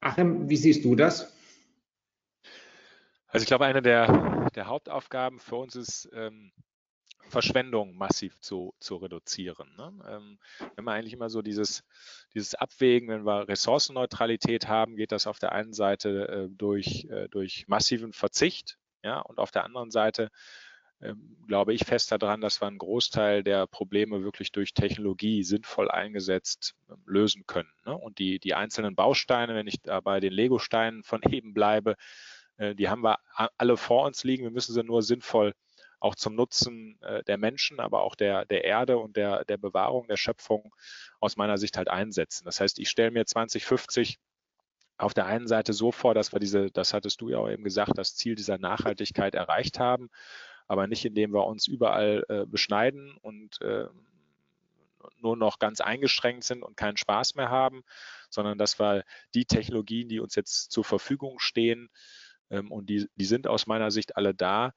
Achim, 0.00 0.48
wie 0.48 0.56
siehst 0.56 0.84
du 0.84 0.96
das? 0.96 1.32
Also 3.28 3.44
ich 3.44 3.46
glaube, 3.46 3.64
eine 3.66 3.82
der, 3.82 4.50
der 4.54 4.66
Hauptaufgaben 4.66 5.40
für 5.40 5.56
uns 5.56 5.76
ist, 5.76 6.10
ähm, 6.12 6.52
Verschwendung 7.28 7.96
massiv 7.96 8.38
zu, 8.40 8.74
zu 8.78 8.96
reduzieren. 8.96 9.74
Ne? 9.76 9.92
Ähm, 10.06 10.38
wenn 10.76 10.84
wir 10.84 10.92
eigentlich 10.92 11.14
immer 11.14 11.30
so 11.30 11.40
dieses, 11.40 11.82
dieses 12.34 12.54
Abwägen, 12.54 13.08
wenn 13.08 13.24
wir 13.24 13.48
Ressourcenneutralität 13.48 14.68
haben, 14.68 14.96
geht 14.96 15.12
das 15.12 15.26
auf 15.26 15.38
der 15.38 15.52
einen 15.52 15.72
Seite 15.72 16.28
äh, 16.28 16.48
durch, 16.54 17.06
äh, 17.06 17.28
durch 17.28 17.66
massiven 17.68 18.12
Verzicht, 18.12 18.78
ja, 19.02 19.20
und 19.20 19.38
auf 19.38 19.50
der 19.50 19.64
anderen 19.64 19.90
Seite 19.90 20.30
ähm, 21.02 21.36
glaube 21.48 21.74
ich 21.74 21.84
fest 21.84 22.12
daran, 22.12 22.40
dass 22.40 22.60
wir 22.60 22.68
einen 22.68 22.78
Großteil 22.78 23.42
der 23.42 23.66
Probleme 23.66 24.22
wirklich 24.22 24.52
durch 24.52 24.72
Technologie 24.72 25.42
sinnvoll 25.42 25.90
eingesetzt 25.90 26.76
ähm, 26.88 27.02
lösen 27.06 27.44
können. 27.46 27.72
Ne? 27.84 27.96
Und 27.96 28.18
die, 28.18 28.38
die 28.38 28.54
einzelnen 28.54 28.94
Bausteine, 28.94 29.54
wenn 29.54 29.66
ich 29.66 29.82
da 29.82 30.00
bei 30.00 30.20
den 30.20 30.32
Lego-Steinen 30.32 31.02
von 31.02 31.20
eben 31.30 31.54
bleibe, 31.54 31.96
äh, 32.56 32.74
die 32.74 32.88
haben 32.88 33.02
wir 33.02 33.18
alle 33.58 33.76
vor 33.76 34.06
uns 34.06 34.22
liegen. 34.22 34.44
Wir 34.44 34.50
müssen 34.50 34.74
sie 34.74 34.84
nur 34.84 35.02
sinnvoll 35.02 35.54
auch 35.98 36.14
zum 36.14 36.34
Nutzen 36.34 37.00
äh, 37.02 37.22
der 37.24 37.38
Menschen, 37.38 37.80
aber 37.80 38.02
auch 38.02 38.14
der, 38.14 38.44
der 38.44 38.64
Erde 38.64 38.98
und 38.98 39.16
der, 39.16 39.44
der 39.44 39.56
Bewahrung 39.56 40.08
der 40.08 40.16
Schöpfung 40.16 40.74
aus 41.20 41.36
meiner 41.36 41.58
Sicht 41.58 41.76
halt 41.76 41.88
einsetzen. 41.88 42.44
Das 42.44 42.60
heißt, 42.60 42.78
ich 42.78 42.90
stelle 42.90 43.12
mir 43.12 43.24
2050 43.24 44.18
auf 45.02 45.14
der 45.14 45.26
einen 45.26 45.48
Seite 45.48 45.72
so 45.72 45.92
vor, 45.92 46.14
dass 46.14 46.32
wir 46.32 46.40
diese, 46.40 46.70
das 46.70 46.94
hattest 46.94 47.20
du 47.20 47.28
ja 47.28 47.38
auch 47.38 47.50
eben 47.50 47.64
gesagt, 47.64 47.92
das 47.96 48.14
Ziel 48.14 48.34
dieser 48.34 48.58
Nachhaltigkeit 48.58 49.34
erreicht 49.34 49.78
haben, 49.78 50.10
aber 50.68 50.86
nicht 50.86 51.04
indem 51.04 51.32
wir 51.32 51.46
uns 51.46 51.66
überall 51.66 52.24
äh, 52.28 52.46
beschneiden 52.46 53.16
und 53.20 53.60
äh, 53.62 53.86
nur 55.20 55.36
noch 55.36 55.58
ganz 55.58 55.80
eingeschränkt 55.80 56.44
sind 56.44 56.62
und 56.62 56.76
keinen 56.76 56.96
Spaß 56.96 57.34
mehr 57.34 57.50
haben, 57.50 57.82
sondern 58.30 58.58
dass 58.58 58.78
wir 58.78 59.04
die 59.34 59.44
Technologien, 59.44 60.08
die 60.08 60.20
uns 60.20 60.36
jetzt 60.36 60.70
zur 60.70 60.84
Verfügung 60.84 61.40
stehen, 61.40 61.90
ähm, 62.50 62.70
und 62.70 62.88
die, 62.88 63.08
die 63.16 63.24
sind 63.24 63.48
aus 63.48 63.66
meiner 63.66 63.90
Sicht 63.90 64.16
alle 64.16 64.34
da, 64.34 64.72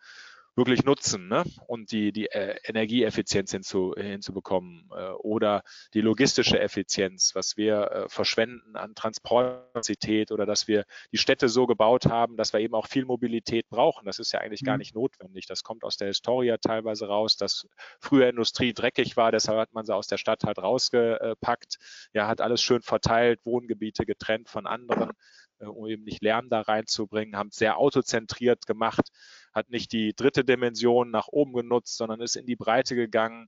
wirklich 0.55 0.85
nutzen 0.85 1.27
ne? 1.27 1.43
und 1.67 1.91
die, 1.91 2.11
die 2.11 2.27
äh, 2.27 2.55
Energieeffizienz 2.63 3.51
hinzu, 3.51 3.93
hinzubekommen 3.97 4.89
äh, 4.95 5.09
oder 5.11 5.63
die 5.93 6.01
logistische 6.01 6.59
Effizienz, 6.59 7.35
was 7.35 7.57
wir 7.57 7.91
äh, 7.91 8.09
verschwenden 8.09 8.75
an 8.75 8.95
Transportkapazität 8.95 10.31
oder 10.31 10.45
dass 10.45 10.67
wir 10.67 10.85
die 11.11 11.17
Städte 11.17 11.49
so 11.49 11.65
gebaut 11.65 12.05
haben, 12.05 12.37
dass 12.37 12.53
wir 12.53 12.61
eben 12.61 12.73
auch 12.73 12.87
viel 12.87 13.05
Mobilität 13.05 13.67
brauchen. 13.69 14.05
Das 14.05 14.19
ist 14.19 14.31
ja 14.31 14.39
eigentlich 14.39 14.61
mhm. 14.61 14.67
gar 14.67 14.77
nicht 14.77 14.95
notwendig. 14.95 15.45
Das 15.45 15.63
kommt 15.63 15.83
aus 15.83 15.97
der 15.97 16.07
Historie 16.07 16.55
teilweise 16.61 17.07
raus, 17.07 17.35
dass 17.35 17.67
früher 17.99 18.29
Industrie 18.29 18.73
dreckig 18.73 19.17
war, 19.17 19.31
deshalb 19.31 19.59
hat 19.59 19.73
man 19.73 19.85
sie 19.85 19.93
aus 19.93 20.07
der 20.07 20.17
Stadt 20.17 20.43
halt 20.45 20.59
rausgepackt, 20.59 21.77
ja, 22.13 22.27
hat 22.27 22.39
alles 22.39 22.61
schön 22.61 22.81
verteilt, 22.81 23.41
Wohngebiete 23.43 24.05
getrennt 24.05 24.49
von 24.49 24.65
anderen 24.67 25.11
äh, 25.59 25.65
um 25.65 25.87
eben 25.87 26.03
nicht 26.03 26.21
Lärm 26.21 26.49
da 26.49 26.61
reinzubringen, 26.61 27.35
haben 27.35 27.49
es 27.49 27.57
sehr 27.57 27.77
autozentriert 27.77 28.65
gemacht, 28.65 29.09
hat 29.55 29.69
nicht 29.69 29.91
die 29.93 30.13
dritte 30.13 30.43
Dimension 30.43 31.09
nach 31.09 31.27
oben 31.29 31.53
genutzt, 31.53 31.97
sondern 31.97 32.21
ist 32.21 32.35
in 32.35 32.45
die 32.45 32.57
Breite 32.57 32.95
gegangen. 32.95 33.47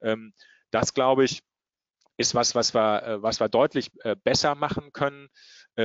Ähm, 0.00 0.32
das, 0.70 0.94
glaube 0.94 1.24
ich, 1.24 1.42
ist 2.16 2.34
was, 2.34 2.54
was 2.54 2.74
wir, 2.74 3.02
äh, 3.02 3.22
was 3.22 3.40
wir 3.40 3.48
deutlich 3.48 3.90
äh, 4.02 4.16
besser 4.16 4.54
machen 4.54 4.92
können, 4.92 5.28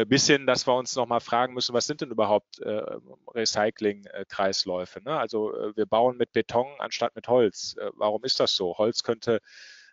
bis 0.08 0.28
hin, 0.28 0.46
dass 0.46 0.68
wir 0.68 0.76
uns 0.76 0.96
nochmal 0.96 1.20
fragen 1.20 1.56
müssen, 1.56 1.74
was 1.74 1.88
sind 1.88 2.02
denn 2.02 2.12
überhaupt 2.12 2.62
Recycling-Kreisläufe? 3.34 5.02
Ne? 5.02 5.18
Also 5.18 5.52
wir 5.76 5.88
bauen 5.88 6.16
mit 6.16 6.32
Beton 6.32 6.68
anstatt 6.78 7.16
mit 7.16 7.28
Holz. 7.28 7.76
Warum 7.96 8.24
ist 8.24 8.40
das 8.40 8.56
so? 8.56 8.78
Holz 8.78 9.02
könnte 9.02 9.40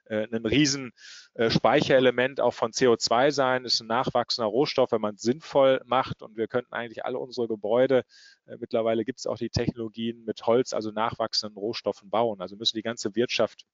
äh, 0.09 0.27
ein 0.33 0.47
riesen 0.47 0.93
äh, 1.35 1.51
Speicherelement 1.51 2.41
auch 2.41 2.55
von 2.55 2.73
CO2 2.73 3.31
sein, 3.31 3.65
ist 3.65 3.81
ein 3.81 3.87
nachwachsender 3.87 4.49
Rohstoff, 4.49 4.93
wenn 4.93 5.01
man 5.01 5.17
es 5.17 5.23
sinnvoll 5.23 5.81
macht 5.85 6.23
und 6.23 6.37
wir 6.37 6.49
könnten 6.49 6.75
eigentlich 6.75 7.05
alle 7.05 7.19
unsere 7.19 7.49
Gebäude, 7.49 8.05
äh, 8.47 8.57
mittlerweile 8.59 9.05
gibt 9.05 9.19
es 9.19 9.27
auch 9.27 9.39
die 9.39 9.51
Technologien 9.51 10.25
mit 10.25 10.47
Holz, 10.47 10.73
also 10.73 10.91
nachwachsenden 10.91 11.59
Rohstoffen 11.59 12.11
bauen. 12.11 12.41
Also 12.41 12.57
müssen 12.57 12.77
die 12.77 12.83
ganze 12.83 13.15
Wirtschaft 13.15 13.65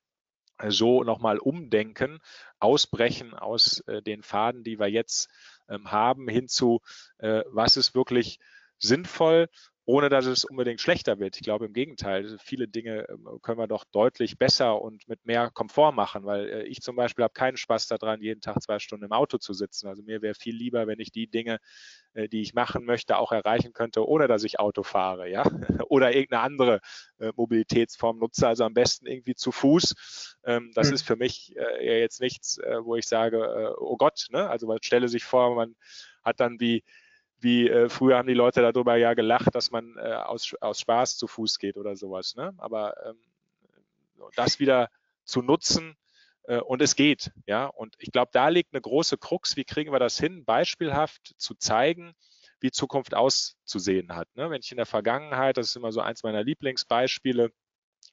so 0.69 1.03
nochmal 1.03 1.39
umdenken, 1.39 2.21
ausbrechen 2.61 3.35
aus 3.35 3.83
den 4.07 4.23
Faden, 4.23 4.63
die 4.63 4.79
wir 4.79 4.87
jetzt 4.87 5.29
ähm, 5.69 5.91
haben, 5.91 6.29
hinzu, 6.29 6.81
was 7.19 7.77
ist 7.77 7.95
wirklich 7.97 8.39
sinnvoll, 8.79 9.49
ohne 9.85 10.09
dass 10.09 10.27
es 10.27 10.45
unbedingt 10.45 10.81
schlechter 10.81 11.19
wird. 11.19 11.37
Ich 11.37 11.43
glaube 11.43 11.67
im 11.67 11.73
Gegenteil, 11.73 12.39
viele 12.39 12.69
Dinge 12.69 13.07
ähm, 13.09 13.27
können 13.43 13.59
wir 13.59 13.67
doch 13.67 13.85
deutlich 13.85 14.39
besser 14.39 14.81
und 14.81 15.09
mit 15.09 15.27
mehr 15.27 15.51
Komfort 15.51 15.93
machen, 15.93 16.25
weil 16.25 16.49
äh, 16.49 16.63
ich 16.65 16.81
zum 16.83 16.95
Beispiel 16.95 17.25
habe 17.25 17.35
keinen 17.35 17.57
Spaß 17.57 17.89
daran, 17.89 18.21
jeden 18.21 18.41
Tag 18.41 18.63
zwei 18.63 18.79
Stunden 18.79 19.07
im 19.07 19.13
Auto 19.13 19.39
zu 19.39 19.53
sitzen. 19.53 19.89
Also 19.89 20.03
mir 20.03 20.23
wäre 20.23 20.35
viel 20.35 20.55
lieber, 20.55 20.87
wenn 20.87 21.01
ich 21.01 21.11
die 21.11 21.27
Dinge, 21.27 21.59
äh, 22.15 22.29
die 22.29 22.43
ich 22.43 22.55
machen 22.55 22.85
möchte, 22.85 23.17
auch 23.17 23.33
erreichen 23.33 23.73
könnte, 23.73 24.07
ohne 24.07 24.29
dass 24.29 24.45
ich 24.45 24.61
Auto 24.61 24.85
fahre, 24.85 25.29
ja, 25.29 25.43
oder 25.89 26.15
irgendeine 26.15 26.43
andere 26.43 26.81
äh, 27.19 27.33
Mobilitätsform 27.35 28.19
nutze. 28.19 28.47
Also 28.47 28.65
am 28.65 28.75
besten 28.75 29.07
irgendwie 29.07 29.35
zu 29.35 29.51
Fuß. 29.51 30.37
Ähm, 30.45 30.71
das 30.75 30.89
mhm. 30.89 30.95
ist 30.95 31.03
für 31.03 31.17
mich 31.17 31.55
jetzt 31.81 32.21
nichts, 32.21 32.59
wo 32.83 32.97
ich 32.97 33.07
sage, 33.07 33.75
oh 33.79 33.97
Gott, 33.97 34.27
ne? 34.31 34.49
Also 34.49 34.67
man 34.67 34.79
stelle 34.83 35.09
sich 35.09 35.25
vor, 35.25 35.55
man 35.55 35.75
hat 36.23 36.41
dann 36.41 36.61
wie 36.61 36.85
wie 37.43 37.69
äh, 37.69 37.89
früher 37.89 38.17
haben 38.17 38.29
die 38.29 38.35
Leute 38.35 38.63
darüber 38.63 38.97
ja 38.97 39.15
gelacht, 39.15 39.55
dass 39.55 39.71
man 39.71 39.97
äh, 39.99 40.13
aus, 40.13 40.55
aus 40.61 40.81
Spaß 40.81 41.17
zu 41.17 41.27
Fuß 41.27 41.59
geht 41.59 41.77
oder 41.77 41.97
sowas. 41.97 42.35
Ne? 42.37 42.55
Aber 42.59 42.95
ähm, 43.07 43.17
das 44.37 44.61
wieder 44.61 44.89
zu 45.25 45.43
nutzen 45.43 45.97
äh, 46.45 46.59
und 46.59 46.83
es 46.83 46.97
geht, 46.97 47.33
ja. 47.47 47.67
Und 47.67 47.95
ich 47.99 48.13
glaube, 48.13 48.31
da 48.33 48.49
liegt 48.49 48.73
eine 48.73 48.81
große 48.81 49.19
Krux. 49.19 49.57
Wie 49.57 49.65
kriegen 49.65 49.93
wir 49.93 49.99
das 49.99 50.19
hin, 50.19 50.45
beispielhaft 50.45 51.35
zu 51.37 51.55
zeigen, 51.55 52.15
wie 52.61 52.71
Zukunft 52.71 53.15
auszusehen 53.15 54.15
hat? 54.15 54.29
Ne? 54.35 54.51
Wenn 54.51 54.61
ich 54.61 54.71
in 54.71 54.77
der 54.77 54.87
Vergangenheit, 54.87 55.57
das 55.57 55.69
ist 55.69 55.77
immer 55.77 55.93
so 55.93 56.01
eins 56.01 56.23
meiner 56.23 56.43
Lieblingsbeispiele, 56.43 57.53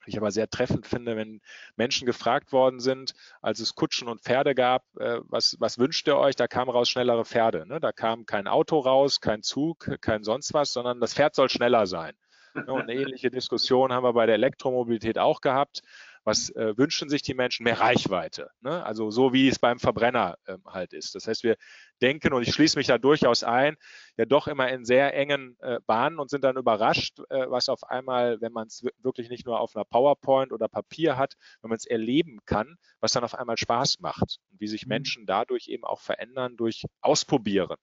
ich 0.06 0.18
aber 0.18 0.32
sehr 0.32 0.50
treffend 0.50 0.88
finde, 0.88 1.16
wenn 1.16 1.42
Menschen 1.76 2.06
gefragt 2.06 2.52
worden 2.52 2.80
sind, 2.80 3.14
als 3.42 3.60
es 3.60 3.76
Kutschen 3.76 4.08
und 4.08 4.22
Pferde 4.22 4.56
gab, 4.56 4.84
äh, 4.98 5.20
was, 5.24 5.58
was 5.60 5.78
wünscht 5.78 6.08
ihr 6.08 6.18
euch? 6.18 6.36
Da 6.36 6.48
kam 6.48 6.70
raus 6.70 6.90
schnellere 6.90 7.26
Pferde. 7.26 7.66
Ne? 7.68 7.80
Da 7.80 7.92
kam 7.92 8.26
kein 8.26 8.48
Auto 8.48 8.80
raus, 8.80 9.22
kein 9.22 9.44
Zug, 9.44 9.90
kein 10.02 10.24
sonst 10.24 10.54
was, 10.54 10.74
sondern 10.74 11.00
das 11.00 11.14
Pferd 11.14 11.36
soll 11.36 11.50
schneller 11.50 11.86
sein. 11.88 12.14
Ne? 12.54 12.72
Und 12.72 12.84
eine 12.84 12.94
ähnliche 12.94 13.30
Diskussion 13.30 13.94
haben 13.94 14.04
wir 14.04 14.14
bei 14.14 14.26
der 14.26 14.36
Elektromobilität 14.36 15.20
auch 15.20 15.42
gehabt 15.42 15.82
was 16.30 16.52
äh, 16.52 16.78
wünschen 16.78 17.10
sich 17.10 17.24
die 17.24 17.34
Menschen? 17.34 17.64
Mehr 17.64 17.80
Reichweite. 17.80 18.52
Ne? 18.62 18.86
Also 18.86 19.10
so 19.10 19.34
wie 19.34 19.48
es 19.48 19.58
beim 19.58 19.80
Verbrenner 19.80 20.38
ähm, 20.48 20.62
halt 20.66 20.94
ist. 20.94 21.16
Das 21.16 21.28
heißt, 21.28 21.44
wir 21.44 21.58
denken, 22.02 22.34
und 22.34 22.44
ich 22.44 22.54
schließe 22.54 22.78
mich 22.78 22.88
da 22.88 23.00
durchaus 23.00 23.44
ein, 23.44 23.76
ja 24.16 24.26
doch 24.26 24.48
immer 24.48 24.70
in 24.70 24.86
sehr 24.86 25.16
engen 25.16 25.58
äh, 25.60 25.80
Bahnen 25.88 26.20
und 26.20 26.30
sind 26.30 26.44
dann 26.44 26.56
überrascht, 26.56 27.20
äh, 27.30 27.50
was 27.50 27.68
auf 27.68 27.84
einmal, 27.84 28.40
wenn 28.42 28.54
man 28.54 28.68
es 28.68 28.86
wirklich 29.02 29.30
nicht 29.30 29.48
nur 29.48 29.60
auf 29.60 29.76
einer 29.76 29.86
PowerPoint 29.86 30.52
oder 30.52 30.68
Papier 30.68 31.18
hat, 31.18 31.34
wenn 31.62 31.70
man 31.70 31.78
es 31.78 31.86
erleben 31.86 32.40
kann, 32.46 32.76
was 33.00 33.12
dann 33.12 33.24
auf 33.24 33.34
einmal 33.34 33.58
Spaß 33.58 34.00
macht 34.00 34.38
und 34.52 34.60
wie 34.60 34.68
sich 34.68 34.86
mhm. 34.86 34.90
Menschen 34.90 35.26
dadurch 35.26 35.68
eben 35.68 35.84
auch 35.84 36.00
verändern 36.00 36.56
durch 36.58 36.86
Ausprobieren. 37.02 37.78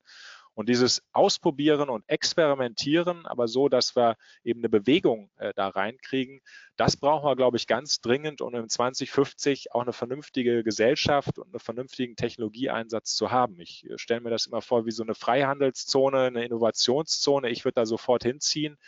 Und 0.57 0.71
dieses 0.71 1.03
Ausprobieren 1.13 1.91
und 1.91 2.09
Experimentieren, 2.09 3.27
aber 3.27 3.47
so, 3.47 3.69
dass 3.69 3.95
wir 3.95 4.17
eben 4.43 4.61
eine 4.61 4.71
Bewegung 4.71 5.31
äh, 5.37 5.53
da 5.55 5.69
reinkriegen, 5.69 6.41
das 6.79 6.97
brauchen 6.97 7.29
wir, 7.29 7.37
glaube 7.37 7.59
ich, 7.59 7.67
ganz 7.67 8.01
dringend, 8.01 8.41
um 8.41 8.55
im 8.55 8.67
2050 8.67 9.75
auch 9.75 9.83
eine 9.83 9.93
vernünftige 9.93 10.65
Gesellschaft 10.65 11.39
und 11.39 11.49
einen 11.49 11.61
vernünftigen 11.61 12.17
Technologieeinsatz 12.17 13.15
zu 13.17 13.31
haben. 13.31 13.61
Ich 13.61 13.85
äh, 13.85 13.99
stelle 13.99 14.23
mir 14.23 14.31
das 14.31 14.47
immer 14.47 14.63
vor 14.63 14.87
wie 14.87 14.93
so 14.93 15.03
eine 15.03 15.15
Freihandelszone, 15.15 16.23
eine 16.23 16.47
Innovationszone. 16.47 17.51
Ich 17.51 17.67
würde 17.67 17.75
da 17.75 17.85
sofort 17.85 18.23
hinziehen 18.23 18.79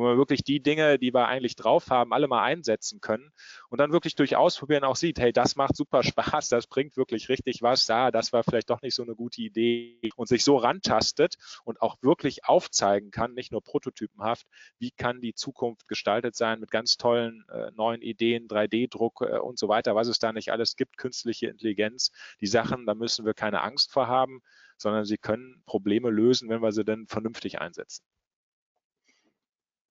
wo 0.00 0.04
wir 0.06 0.16
wirklich 0.16 0.42
die 0.42 0.62
Dinge, 0.62 0.98
die 0.98 1.12
wir 1.12 1.28
eigentlich 1.28 1.56
drauf 1.56 1.90
haben, 1.90 2.12
alle 2.14 2.26
mal 2.26 2.42
einsetzen 2.42 3.00
können 3.00 3.30
und 3.68 3.78
dann 3.78 3.92
wirklich 3.92 4.14
durch 4.14 4.34
Ausprobieren 4.34 4.82
auch 4.82 4.96
sieht, 4.96 5.20
hey, 5.20 5.32
das 5.32 5.56
macht 5.56 5.76
super 5.76 6.02
Spaß, 6.02 6.48
das 6.48 6.66
bringt 6.66 6.96
wirklich 6.96 7.28
richtig 7.28 7.60
was, 7.60 7.86
ja, 7.86 8.10
das 8.10 8.32
war 8.32 8.42
vielleicht 8.42 8.70
doch 8.70 8.80
nicht 8.80 8.94
so 8.94 9.02
eine 9.02 9.14
gute 9.14 9.42
Idee 9.42 10.10
und 10.16 10.26
sich 10.26 10.42
so 10.42 10.56
rantastet 10.56 11.36
und 11.64 11.82
auch 11.82 11.96
wirklich 12.00 12.46
aufzeigen 12.46 13.10
kann, 13.10 13.34
nicht 13.34 13.52
nur 13.52 13.62
prototypenhaft, 13.62 14.46
wie 14.78 14.90
kann 14.90 15.20
die 15.20 15.34
Zukunft 15.34 15.86
gestaltet 15.86 16.34
sein 16.34 16.60
mit 16.60 16.70
ganz 16.70 16.96
tollen 16.96 17.44
äh, 17.52 17.70
neuen 17.72 18.00
Ideen, 18.00 18.48
3D-Druck 18.48 19.20
äh, 19.20 19.38
und 19.38 19.58
so 19.58 19.68
weiter, 19.68 19.94
was 19.94 20.08
es 20.08 20.18
da 20.18 20.32
nicht 20.32 20.50
alles 20.50 20.76
gibt, 20.76 20.96
künstliche 20.96 21.48
Intelligenz, 21.48 22.10
die 22.40 22.46
Sachen, 22.46 22.86
da 22.86 22.94
müssen 22.94 23.26
wir 23.26 23.34
keine 23.34 23.60
Angst 23.60 23.92
vor 23.92 24.08
haben, 24.08 24.40
sondern 24.78 25.04
sie 25.04 25.18
können 25.18 25.62
Probleme 25.66 26.08
lösen, 26.08 26.48
wenn 26.48 26.62
wir 26.62 26.72
sie 26.72 26.84
dann 26.84 27.06
vernünftig 27.06 27.60
einsetzen. 27.60 28.02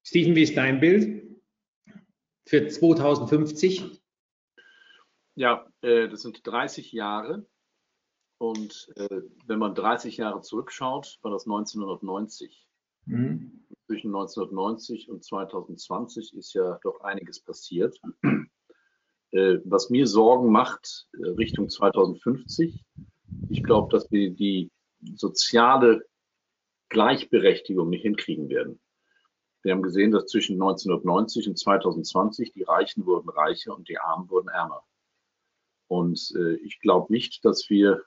Steven, 0.03 0.35
wie 0.35 0.43
ist 0.43 0.57
dein 0.57 0.79
Bild 0.79 1.25
für 2.45 2.67
2050? 2.67 4.01
Ja, 5.35 5.67
äh, 5.81 6.09
das 6.09 6.21
sind 6.21 6.45
30 6.45 6.91
Jahre. 6.91 7.47
Und 8.39 8.89
äh, 8.95 9.21
wenn 9.45 9.59
man 9.59 9.75
30 9.75 10.17
Jahre 10.17 10.41
zurückschaut, 10.41 11.19
war 11.21 11.31
das 11.31 11.45
1990. 11.45 12.67
Mhm. 13.05 13.65
Zwischen 13.85 14.07
1990 14.07 15.09
und 15.09 15.23
2020 15.23 16.33
ist 16.35 16.53
ja 16.53 16.79
doch 16.83 17.01
einiges 17.01 17.41
passiert. 17.41 17.99
Äh, 19.31 19.59
was 19.63 19.91
mir 19.91 20.07
Sorgen 20.07 20.51
macht 20.51 21.07
äh, 21.13 21.29
Richtung 21.29 21.69
2050, 21.69 22.83
ich 23.51 23.63
glaube, 23.63 23.91
dass 23.91 24.11
wir 24.11 24.31
die 24.31 24.71
soziale 25.13 26.03
Gleichberechtigung 26.89 27.89
nicht 27.89 28.01
hinkriegen 28.01 28.49
werden. 28.49 28.79
Wir 29.61 29.73
haben 29.73 29.81
gesehen, 29.81 30.11
dass 30.11 30.27
zwischen 30.27 30.53
1990 30.53 31.49
und 31.49 31.59
2020 31.59 32.53
die 32.53 32.63
Reichen 32.63 33.05
wurden 33.05 33.29
reicher 33.29 33.75
und 33.75 33.89
die 33.89 33.97
Armen 33.97 34.29
wurden 34.29 34.47
ärmer. 34.47 34.83
Und 35.87 36.33
äh, 36.37 36.55
ich 36.55 36.79
glaube 36.79 37.11
nicht, 37.11 37.43
dass 37.43 37.69
wir 37.69 38.03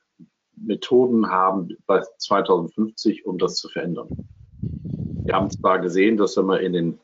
Methoden 0.56 1.28
haben 1.28 1.76
bei 1.86 2.02
2050, 2.18 3.26
um 3.26 3.38
das 3.38 3.56
zu 3.56 3.68
verändern. 3.68 4.28
Wir 5.24 5.34
haben 5.34 5.50
zwar 5.50 5.78
gesehen, 5.78 6.16
dass 6.16 6.36
wir 6.36 6.60
in 6.60 6.72
den 6.72 7.00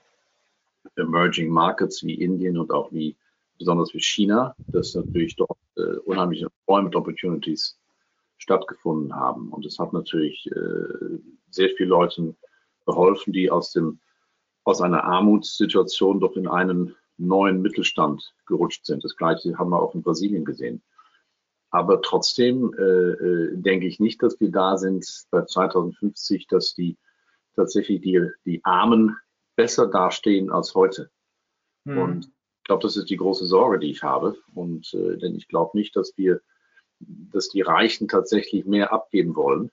Emerging 0.96 1.50
Markets 1.50 2.02
wie 2.04 2.14
Indien 2.14 2.58
und 2.58 2.70
auch 2.70 2.90
wie 2.92 3.16
besonders 3.58 3.92
wie 3.92 4.00
China, 4.00 4.54
dass 4.68 4.94
natürlich 4.94 5.36
dort 5.36 5.58
äh, 5.76 5.98
unheimliche 6.04 6.46
Employment 6.46 6.96
Opportunities 6.96 7.78
stattgefunden 8.38 9.14
haben. 9.14 9.52
Und 9.52 9.66
es 9.66 9.78
hat 9.78 9.92
natürlich 9.92 10.48
äh, 10.52 11.18
sehr 11.50 11.70
vielen 11.70 11.88
Leuten 11.90 12.36
geholfen, 12.86 13.32
die 13.32 13.50
aus 13.50 13.72
dem 13.72 14.00
aus 14.68 14.82
einer 14.82 15.04
Armutssituation 15.04 16.20
doch 16.20 16.36
in 16.36 16.46
einen 16.46 16.94
neuen 17.16 17.62
Mittelstand 17.62 18.34
gerutscht 18.44 18.84
sind. 18.84 19.02
Das 19.02 19.16
gleiche 19.16 19.56
haben 19.56 19.70
wir 19.70 19.80
auch 19.80 19.94
in 19.94 20.02
Brasilien 20.02 20.44
gesehen. 20.44 20.82
Aber 21.70 22.02
trotzdem 22.02 22.74
äh, 22.78 22.82
äh 22.82 23.56
denke 23.56 23.86
ich 23.86 23.98
nicht, 23.98 24.22
dass 24.22 24.38
wir 24.40 24.50
da 24.50 24.76
sind 24.76 25.06
bei 25.30 25.42
2050, 25.42 26.48
dass 26.48 26.74
die 26.74 26.98
tatsächlich 27.56 28.02
die, 28.02 28.28
die 28.44 28.62
Armen 28.62 29.16
besser 29.56 29.86
dastehen 29.86 30.50
als 30.50 30.74
heute. 30.74 31.10
Hm. 31.86 31.98
Und 31.98 32.26
ich 32.26 32.64
glaube, 32.64 32.82
das 32.82 32.98
ist 32.98 33.08
die 33.08 33.16
große 33.16 33.46
Sorge, 33.46 33.78
die 33.78 33.90
ich 33.90 34.02
habe. 34.02 34.36
Und 34.54 34.92
äh, 34.92 35.16
denn 35.16 35.34
ich 35.34 35.48
glaube 35.48 35.78
nicht, 35.78 35.96
dass 35.96 36.12
wir, 36.18 36.42
dass 37.00 37.48
die 37.48 37.62
Reichen 37.62 38.06
tatsächlich 38.06 38.66
mehr 38.66 38.92
abgeben 38.92 39.34
wollen 39.34 39.70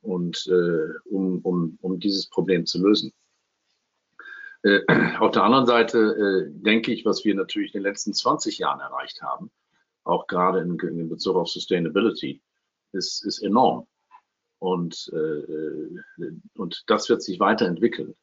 und 0.00 0.46
äh, 0.46 0.98
um, 1.10 1.40
um, 1.40 1.78
um 1.82 2.00
dieses 2.00 2.30
Problem 2.30 2.64
zu 2.64 2.82
lösen. 2.82 3.12
Äh, 4.62 4.80
auf 5.18 5.32
der 5.32 5.44
anderen 5.44 5.66
Seite 5.66 5.98
äh, 5.98 6.50
denke 6.50 6.92
ich, 6.92 7.04
was 7.04 7.24
wir 7.24 7.34
natürlich 7.34 7.74
in 7.74 7.82
den 7.82 7.90
letzten 7.90 8.14
20 8.14 8.58
Jahren 8.58 8.80
erreicht 8.80 9.22
haben, 9.22 9.50
auch 10.04 10.26
gerade 10.26 10.60
in, 10.60 10.78
in 10.78 11.08
Bezug 11.08 11.36
auf 11.36 11.48
Sustainability, 11.48 12.40
ist, 12.92 13.24
ist 13.24 13.42
enorm. 13.42 13.86
Und, 14.58 15.10
äh, 15.12 16.24
und 16.54 16.84
das 16.86 17.08
wird 17.08 17.22
sich 17.22 17.40
weiterentwickeln. 17.40 18.14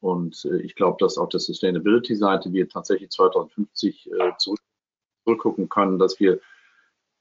Und 0.00 0.44
äh, 0.44 0.58
ich 0.58 0.74
glaube, 0.74 0.96
dass 1.00 1.18
auf 1.18 1.28
der 1.28 1.40
Sustainability-Seite 1.40 2.52
wir 2.52 2.68
tatsächlich 2.68 3.10
2050 3.10 4.10
äh, 4.10 4.32
zurück, 4.38 4.60
zurückgucken 5.24 5.68
können, 5.68 5.98
dass 5.98 6.18
wir, 6.20 6.40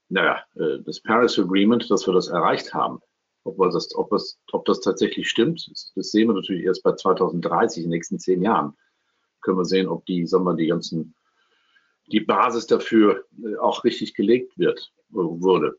naja, 0.10 0.44
äh, 0.56 0.80
das 0.80 1.00
Paris 1.00 1.38
Agreement, 1.38 1.90
dass 1.90 2.08
wir 2.08 2.14
das 2.14 2.28
erreicht 2.28 2.74
haben, 2.74 3.02
ob, 3.46 3.72
das, 3.72 3.96
ob, 3.96 4.10
das, 4.10 4.40
ob 4.52 4.66
das 4.66 4.82
tatsächlich 4.82 5.30
stimmt, 5.30 5.70
das 5.96 6.12
sehen 6.12 6.28
wir 6.28 6.34
natürlich 6.34 6.66
erst 6.66 6.84
bei 6.84 6.94
2030, 6.94 7.78
in 7.78 7.90
den 7.90 7.96
nächsten 7.96 8.20
zehn 8.20 8.42
Jahren. 8.42 8.76
Können 9.42 9.58
wir 9.58 9.66
sehen, 9.66 9.88
ob 9.88 10.06
die, 10.08 10.26
sagen 10.26 10.46
wir, 10.46 10.56
die 10.56 10.68
ganzen, 10.68 11.16
die 12.08 12.22
Basis 12.22 12.66
dafür 12.66 13.26
äh, 13.44 13.56
auch 13.58 13.84
richtig 13.84 14.16
gelegt 14.16 14.58
wird, 14.58 14.92
wurde. 15.10 15.78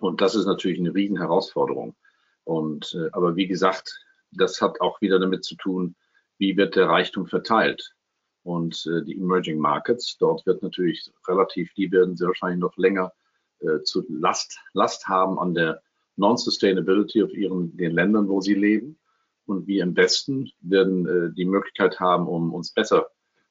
Und 0.00 0.20
das 0.20 0.34
ist 0.34 0.44
natürlich 0.44 0.78
eine 0.78 0.94
riesen 0.94 1.16
Herausforderung. 1.16 1.96
Und, 2.44 2.94
äh, 2.94 3.08
aber 3.12 3.36
wie 3.36 3.46
gesagt, 3.46 3.98
das 4.30 4.60
hat 4.60 4.80
auch 4.80 5.00
wieder 5.00 5.18
damit 5.18 5.44
zu 5.44 5.56
tun, 5.56 5.96
wie 6.38 6.56
wird 6.56 6.76
der 6.76 6.88
Reichtum 6.88 7.26
verteilt. 7.26 7.94
Und 8.42 8.86
äh, 8.86 9.02
die 9.04 9.16
Emerging 9.16 9.58
Markets, 9.58 10.18
dort 10.18 10.44
wird 10.44 10.62
natürlich 10.62 11.10
relativ, 11.26 11.72
die 11.74 11.90
werden 11.90 12.16
sehr 12.16 12.28
wahrscheinlich 12.28 12.60
noch 12.60 12.76
länger 12.76 13.12
äh, 13.60 13.80
zu 13.82 14.04
Last, 14.08 14.58
Last 14.74 15.08
haben 15.08 15.38
an 15.38 15.54
der 15.54 15.82
Non-Sustainability 16.20 17.22
auf 17.22 17.32
ihren, 17.32 17.76
den 17.76 17.92
Ländern, 17.92 18.28
wo 18.28 18.40
sie 18.40 18.54
leben. 18.54 18.98
Und 19.46 19.66
wir 19.66 19.82
im 19.82 19.96
Westen 19.96 20.52
werden 20.60 21.06
äh, 21.06 21.34
die 21.34 21.44
Möglichkeit 21.44 21.98
haben, 21.98 22.28
um 22.28 22.54
uns 22.54 22.72
besser 22.72 23.08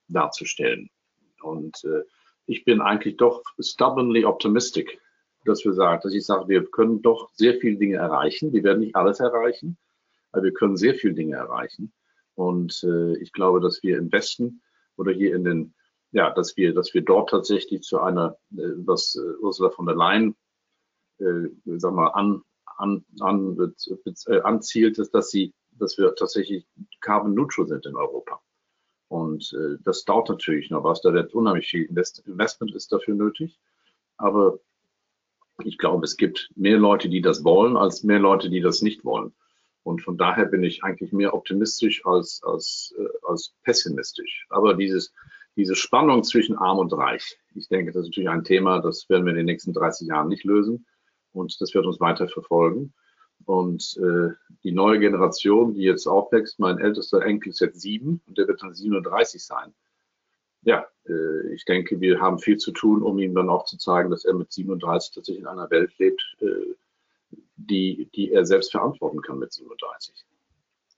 darzustellen. 0.07 0.89
Und 1.41 1.83
äh, 1.83 2.03
ich 2.45 2.63
bin 2.65 2.81
eigentlich 2.81 3.17
doch 3.17 3.43
stubbornly 3.59 4.25
optimistic, 4.25 4.99
dass 5.45 5.63
wir 5.65 5.73
sagen, 5.73 6.01
dass 6.03 6.13
ich 6.13 6.25
sage, 6.25 6.47
wir 6.47 6.65
können 6.65 7.01
doch 7.01 7.29
sehr 7.33 7.55
viele 7.59 7.77
Dinge 7.77 7.97
erreichen. 7.97 8.53
Wir 8.53 8.63
werden 8.63 8.79
nicht 8.79 8.95
alles 8.95 9.19
erreichen, 9.19 9.77
aber 10.31 10.43
wir 10.43 10.53
können 10.53 10.77
sehr 10.77 10.95
viele 10.95 11.13
Dinge 11.13 11.35
erreichen. 11.35 11.93
Und 12.35 12.83
äh, 12.83 13.17
ich 13.17 13.31
glaube, 13.33 13.59
dass 13.59 13.83
wir 13.83 13.97
im 13.97 14.11
Westen 14.11 14.61
oder 14.95 15.11
hier 15.11 15.35
in 15.35 15.43
den, 15.43 15.75
ja, 16.11 16.31
dass 16.31 16.57
wir, 16.57 16.73
dass 16.73 16.93
wir 16.93 17.01
dort 17.01 17.29
tatsächlich 17.29 17.81
zu 17.81 17.99
einer, 17.99 18.37
äh, 18.51 18.71
was 18.85 19.15
äh, 19.15 19.37
Ursula 19.41 19.69
von 19.69 19.85
der 19.85 19.95
Leyen, 19.95 20.35
äh, 21.19 21.49
sag 21.65 21.93
mal, 21.93 22.07
an, 22.07 22.41
an, 22.79 23.05
an, 23.19 23.73
äh, 24.27 24.41
anzielt, 24.41 24.97
ist, 24.97 25.13
dass 25.13 25.29
sie, 25.29 25.53
dass 25.71 25.97
wir 25.97 26.15
tatsächlich 26.15 26.65
carbon 27.01 27.33
neutral 27.33 27.67
sind 27.67 27.85
in 27.85 27.95
Europa. 27.95 28.41
Und 29.09 29.53
äh, 29.53 29.77
das 29.83 30.05
dauert 30.05 30.29
natürlich 30.29 30.69
noch 30.69 30.83
was. 30.83 31.01
Da 31.01 31.13
wird 31.13 31.33
unheimlich 31.33 31.67
viel 31.67 31.85
Investment 31.85 32.75
ist 32.75 32.91
dafür 32.91 33.15
nötig. 33.15 33.59
Aber 34.17 34.59
ich 35.63 35.77
glaube, 35.77 36.05
es 36.05 36.15
gibt 36.15 36.51
mehr 36.55 36.77
Leute, 36.77 37.09
die 37.09 37.21
das 37.21 37.43
wollen, 37.43 37.75
als 37.75 38.03
mehr 38.03 38.19
Leute, 38.19 38.49
die 38.49 38.61
das 38.61 38.81
nicht 38.81 39.03
wollen. 39.03 39.33
Und 39.83 40.01
von 40.01 40.17
daher 40.17 40.45
bin 40.45 40.63
ich 40.63 40.83
eigentlich 40.83 41.11
mehr 41.11 41.33
optimistisch 41.33 42.05
als, 42.05 42.41
als, 42.43 42.93
äh, 42.97 43.27
als 43.27 43.55
pessimistisch. 43.63 44.45
Aber 44.49 44.75
dieses, 44.75 45.13
diese 45.55 45.75
Spannung 45.75 46.23
zwischen 46.23 46.57
Arm 46.57 46.77
und 46.77 46.93
Reich, 46.93 47.37
ich 47.55 47.67
denke, 47.67 47.91
das 47.91 48.03
ist 48.03 48.09
natürlich 48.09 48.29
ein 48.29 48.43
Thema, 48.43 48.79
das 48.79 49.09
werden 49.09 49.25
wir 49.25 49.31
in 49.31 49.37
den 49.37 49.45
nächsten 49.47 49.73
30 49.73 50.07
Jahren 50.07 50.29
nicht 50.29 50.43
lösen. 50.43 50.85
Und 51.33 51.59
das 51.61 51.73
wird 51.73 51.85
uns 51.85 51.99
weiter 51.99 52.27
verfolgen. 52.27 52.93
Und 53.45 53.97
äh, 53.97 54.33
die 54.63 54.71
neue 54.71 54.99
Generation, 54.99 55.73
die 55.73 55.81
jetzt 55.81 56.07
aufwächst, 56.07 56.59
mein 56.59 56.79
ältester 56.79 57.21
Enkel 57.23 57.49
ist 57.49 57.61
jetzt 57.61 57.81
sieben 57.81 58.21
und 58.27 58.37
der 58.37 58.47
wird 58.47 58.61
dann 58.61 58.73
37 58.73 59.43
sein. 59.43 59.73
Ja, 60.63 60.85
äh, 61.07 61.53
ich 61.53 61.63
denke, 61.65 61.99
wir 62.01 62.19
haben 62.19 62.39
viel 62.39 62.57
zu 62.57 62.71
tun, 62.71 63.01
um 63.01 63.17
ihm 63.17 63.33
dann 63.33 63.49
auch 63.49 63.65
zu 63.65 63.77
zeigen, 63.77 64.09
dass 64.09 64.25
er 64.25 64.33
mit 64.33 64.51
37 64.51 65.15
tatsächlich 65.15 65.41
in 65.41 65.47
einer 65.47 65.69
Welt 65.71 65.97
lebt, 65.97 66.21
äh, 66.41 66.75
die, 67.55 68.09
die 68.13 68.31
er 68.31 68.45
selbst 68.45 68.71
verantworten 68.71 69.21
kann 69.21 69.39
mit 69.39 69.53
37. 69.53 70.25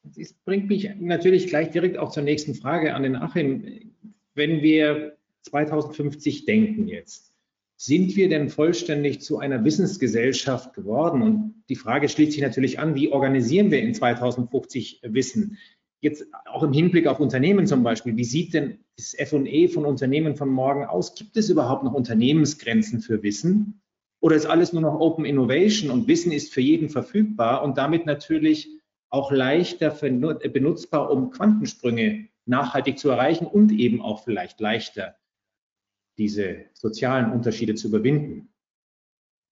Das 0.04 0.34
bringt 0.46 0.67
mich 0.67 0.89
natürlich 1.00 1.48
gleich 1.48 1.70
direkt 1.70 1.98
auch 1.98 2.12
zur 2.12 2.24
nächsten 2.24 2.56
Frage 2.56 2.96
an 2.96 3.04
den 3.04 3.15
Achim. 3.15 3.94
Wenn 4.34 4.62
wir 4.63 5.15
2050 5.44 6.46
denken 6.46 6.88
jetzt, 6.88 7.31
sind 7.84 8.15
wir 8.15 8.30
denn 8.30 8.50
vollständig 8.50 9.22
zu 9.22 9.39
einer 9.39 9.63
Wissensgesellschaft 9.63 10.76
geworden? 10.76 11.24
Und 11.24 11.63
die 11.67 11.76
Frage 11.76 12.10
schließt 12.10 12.34
sich 12.34 12.41
natürlich 12.41 12.78
an, 12.78 12.94
wie 12.94 13.12
organisieren 13.12 13.72
wir 13.72 13.82
in 13.82 13.96
2050 13.96 15.02
Wissen? 15.02 15.58
Jetzt 16.00 16.28
auch 16.46 16.62
im 16.62 16.74
Hinblick 16.74 17.08
auf 17.08 17.20
Unternehmen 17.20 17.65
zum 17.65 17.82
Beispiel, 17.82 18.15
wie 18.17 18.24
sieht 18.24 18.54
denn 18.54 18.78
das 18.98 19.15
FE 19.17 19.67
von 19.67 19.86
Unternehmen 19.86 20.36
von 20.36 20.50
morgen 20.50 20.86
aus? 20.86 21.15
Gibt 21.15 21.36
es 21.38 21.50
überhaupt 21.50 21.84
noch 21.84 21.94
Unternehmensgrenzen 21.94 23.02
für 23.02 23.24
Wissen? 23.24 23.82
Oder 24.20 24.36
ist 24.36 24.46
alles 24.46 24.74
nur 24.74 24.84
noch 24.84 25.00
Open 25.00 25.26
Innovation 25.26 25.89
und 25.89 26.08
Wissen 26.08 26.32
ist 26.32 26.54
für 26.54 26.62
jeden 26.62 26.89
verfügbar 26.89 27.63
und 27.63 27.80
damit 27.80 28.06
natürlich 28.06 28.70
auch 29.10 29.32
leichter 29.32 29.89
benutzbar, 29.89 31.10
um 31.10 31.32
Quantensprünge 31.32 32.28
nachhaltig 32.46 33.00
zu 33.00 33.10
erreichen 33.10 33.48
und 33.48 33.72
eben 33.72 34.04
auch 34.04 34.24
vielleicht 34.24 34.60
leichter 34.60 35.15
diese 36.21 36.65
sozialen 36.73 37.31
Unterschiede 37.31 37.73
zu 37.73 37.88
überwinden. 37.88 38.47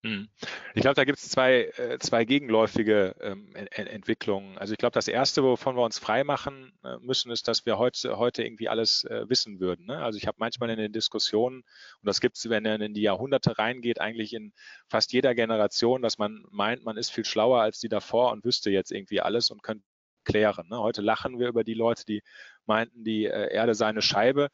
Hm. 0.02 0.28
Ich 0.74 0.80
glaube, 0.80 0.94
da 0.94 1.04
gibt 1.04 1.18
es 1.18 1.28
zwei, 1.28 1.64
äh, 1.76 1.98
zwei 1.98 2.24
gegenläufige 2.24 3.16
ähm, 3.20 3.52
Entwicklungen. 3.54 4.56
Also 4.56 4.72
ich 4.72 4.78
glaube, 4.78 4.94
das 4.94 5.08
Erste, 5.08 5.42
wovon 5.42 5.76
wir 5.76 5.82
uns 5.82 5.98
frei 5.98 6.22
machen 6.22 6.72
äh, 6.84 6.96
müssen, 7.00 7.30
ist, 7.32 7.48
dass 7.48 7.66
wir 7.66 7.76
heute, 7.76 8.16
heute 8.16 8.44
irgendwie 8.44 8.68
alles 8.68 9.04
äh, 9.04 9.28
wissen 9.28 9.58
würden. 9.58 9.86
Ne? 9.86 9.98
Also 9.98 10.16
ich 10.16 10.26
habe 10.26 10.36
manchmal 10.38 10.70
in 10.70 10.78
den 10.78 10.92
Diskussionen, 10.92 11.56
und 11.58 12.06
das 12.06 12.20
gibt 12.20 12.38
es, 12.38 12.48
wenn 12.48 12.64
er 12.64 12.80
in 12.80 12.94
die 12.94 13.02
Jahrhunderte 13.02 13.58
reingeht, 13.58 14.00
eigentlich 14.00 14.32
in 14.32 14.52
fast 14.88 15.12
jeder 15.12 15.34
Generation, 15.34 16.00
dass 16.00 16.16
man 16.18 16.46
meint, 16.50 16.84
man 16.84 16.96
ist 16.96 17.10
viel 17.10 17.26
schlauer 17.26 17.60
als 17.60 17.80
die 17.80 17.90
davor 17.90 18.32
und 18.32 18.44
wüsste 18.44 18.70
jetzt 18.70 18.92
irgendwie 18.92 19.20
alles 19.20 19.50
und 19.50 19.62
könnte 19.62 19.84
klären. 20.24 20.68
Ne? 20.68 20.78
Heute 20.78 21.02
lachen 21.02 21.38
wir 21.38 21.48
über 21.48 21.64
die 21.64 21.74
Leute, 21.74 22.04
die 22.06 22.22
meinten, 22.66 23.04
die 23.04 23.26
äh, 23.26 23.52
Erde 23.52 23.74
sei 23.74 23.86
eine 23.86 24.02
Scheibe. 24.02 24.48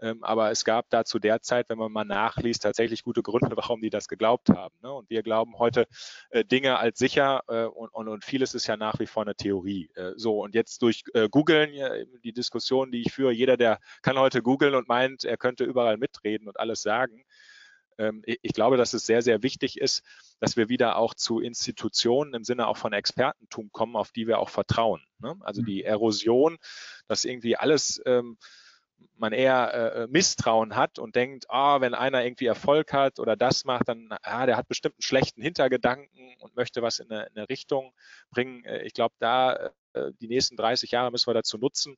Ähm, 0.00 0.24
aber 0.24 0.50
es 0.50 0.64
gab 0.64 0.88
da 0.90 1.04
zu 1.04 1.18
der 1.18 1.42
Zeit, 1.42 1.68
wenn 1.68 1.78
man 1.78 1.92
mal 1.92 2.04
nachliest, 2.04 2.62
tatsächlich 2.62 3.02
gute 3.04 3.22
Gründe, 3.22 3.56
warum 3.56 3.80
die 3.80 3.90
das 3.90 4.08
geglaubt 4.08 4.48
haben. 4.50 4.74
Ne? 4.82 4.92
Und 4.92 5.10
wir 5.10 5.22
glauben 5.22 5.58
heute 5.58 5.86
äh, 6.30 6.44
Dinge 6.44 6.78
als 6.78 6.98
sicher 6.98 7.42
äh, 7.48 7.64
und, 7.64 7.88
und, 7.88 8.08
und, 8.08 8.24
vieles 8.24 8.54
ist 8.54 8.66
ja 8.66 8.76
nach 8.76 8.98
wie 8.98 9.06
vor 9.06 9.22
eine 9.22 9.34
Theorie. 9.34 9.90
Äh, 9.94 10.12
so, 10.16 10.42
und 10.42 10.54
jetzt 10.54 10.82
durch 10.82 11.04
Googeln, 11.30 11.70
die 12.22 12.32
Diskussion, 12.32 12.90
die 12.90 13.02
ich 13.02 13.12
führe, 13.12 13.32
jeder, 13.32 13.56
der 13.56 13.78
kann 14.02 14.18
heute 14.18 14.42
googeln 14.42 14.74
und 14.74 14.88
meint, 14.88 15.24
er 15.24 15.36
könnte 15.36 15.64
überall 15.64 15.96
mitreden 15.96 16.48
und 16.48 16.58
alles 16.58 16.82
sagen. 16.82 17.24
Ähm, 18.00 18.22
ich 18.24 18.54
glaube, 18.54 18.76
dass 18.76 18.94
es 18.94 19.04
sehr, 19.04 19.22
sehr 19.22 19.42
wichtig 19.42 19.78
ist, 19.78 20.02
dass 20.40 20.56
wir 20.56 20.68
wieder 20.68 20.96
auch 20.96 21.14
zu 21.14 21.40
Institutionen 21.40 22.32
im 22.34 22.44
Sinne 22.44 22.66
auch 22.66 22.78
von 22.78 22.92
Expertentum 22.92 23.70
kommen, 23.72 23.94
auf 23.94 24.10
die 24.10 24.26
wir 24.26 24.38
auch 24.38 24.48
vertrauen. 24.48 25.02
Ne? 25.18 25.36
Also 25.40 25.60
mhm. 25.60 25.66
die 25.66 25.84
Erosion, 25.84 26.56
dass 27.06 27.24
irgendwie 27.24 27.56
alles 27.56 28.00
ähm, 28.06 28.38
man 29.16 29.32
eher 29.32 29.74
äh, 29.74 30.06
Misstrauen 30.08 30.76
hat 30.76 30.98
und 30.98 31.14
denkt, 31.14 31.46
ah, 31.50 31.80
wenn 31.80 31.94
einer 31.94 32.24
irgendwie 32.24 32.46
Erfolg 32.46 32.92
hat 32.92 33.18
oder 33.18 33.36
das 33.36 33.64
macht, 33.64 33.88
dann, 33.88 34.08
ah, 34.22 34.46
der 34.46 34.56
hat 34.56 34.68
bestimmt 34.68 34.94
einen 34.94 35.02
schlechten 35.02 35.42
Hintergedanken 35.42 36.34
und 36.40 36.56
möchte 36.56 36.82
was 36.82 36.98
in 36.98 37.10
eine, 37.10 37.26
in 37.26 37.36
eine 37.36 37.48
Richtung 37.48 37.92
bringen. 38.30 38.64
Äh, 38.64 38.82
ich 38.82 38.94
glaube, 38.94 39.14
da 39.18 39.70
äh, 39.92 40.12
die 40.20 40.28
nächsten 40.28 40.56
30 40.56 40.90
Jahre 40.90 41.10
müssen 41.10 41.28
wir 41.28 41.34
dazu 41.34 41.58
nutzen, 41.58 41.96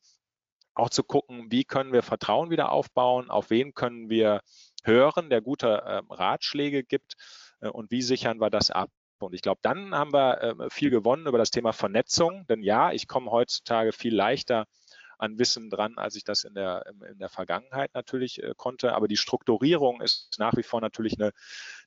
auch 0.75 0.91
zu 0.91 1.05
gucken, 1.05 1.47
wie 1.51 1.65
können 1.65 1.93
wir 1.93 2.03
Vertrauen 2.03 2.51
wieder 2.51 2.73
aufbauen, 2.73 3.31
auf 3.31 3.51
wen 3.51 3.75
können 3.75 4.09
wir 4.09 4.41
hören, 4.85 5.31
der 5.31 5.41
gute 5.41 5.69
äh, 5.69 6.03
Ratschläge 6.09 6.83
gibt 6.83 7.15
äh, 7.61 7.69
und 7.69 7.91
wie 7.91 8.03
sichern 8.03 8.41
wir 8.41 8.51
das 8.51 8.71
ab. 8.71 8.91
Und 9.21 9.35
ich 9.35 9.43
glaube, 9.43 9.61
dann 9.63 9.95
haben 9.95 10.13
wir 10.13 10.43
äh, 10.43 10.71
viel 10.71 10.91
gewonnen 10.91 11.27
über 11.27 11.39
das 11.39 11.51
Thema 11.51 11.73
Vernetzung, 11.73 12.47
denn 12.49 12.63
ja, 12.63 12.93
ich 12.93 13.07
komme 13.07 13.31
heutzutage 13.31 13.93
viel 13.93 14.15
leichter 14.15 14.67
an 15.23 15.39
Wissen 15.39 15.71
dran, 15.71 15.95
als 15.97 16.17
ich 16.17 16.25
das 16.25 16.45
in 16.45 16.55
der, 16.55 16.85
in 17.09 17.19
der 17.19 17.29
Vergangenheit 17.29 17.95
natürlich 17.95 18.43
äh, 18.43 18.55
konnte. 18.57 18.95
Aber 18.95 19.09
die 19.09 19.17
Strukturierung 19.17 20.01
ist 20.01 20.35
nach 20.39 20.57
wie 20.57 20.65
vor 20.65 20.81
natürlich 20.81 21.15
eine 21.19 21.33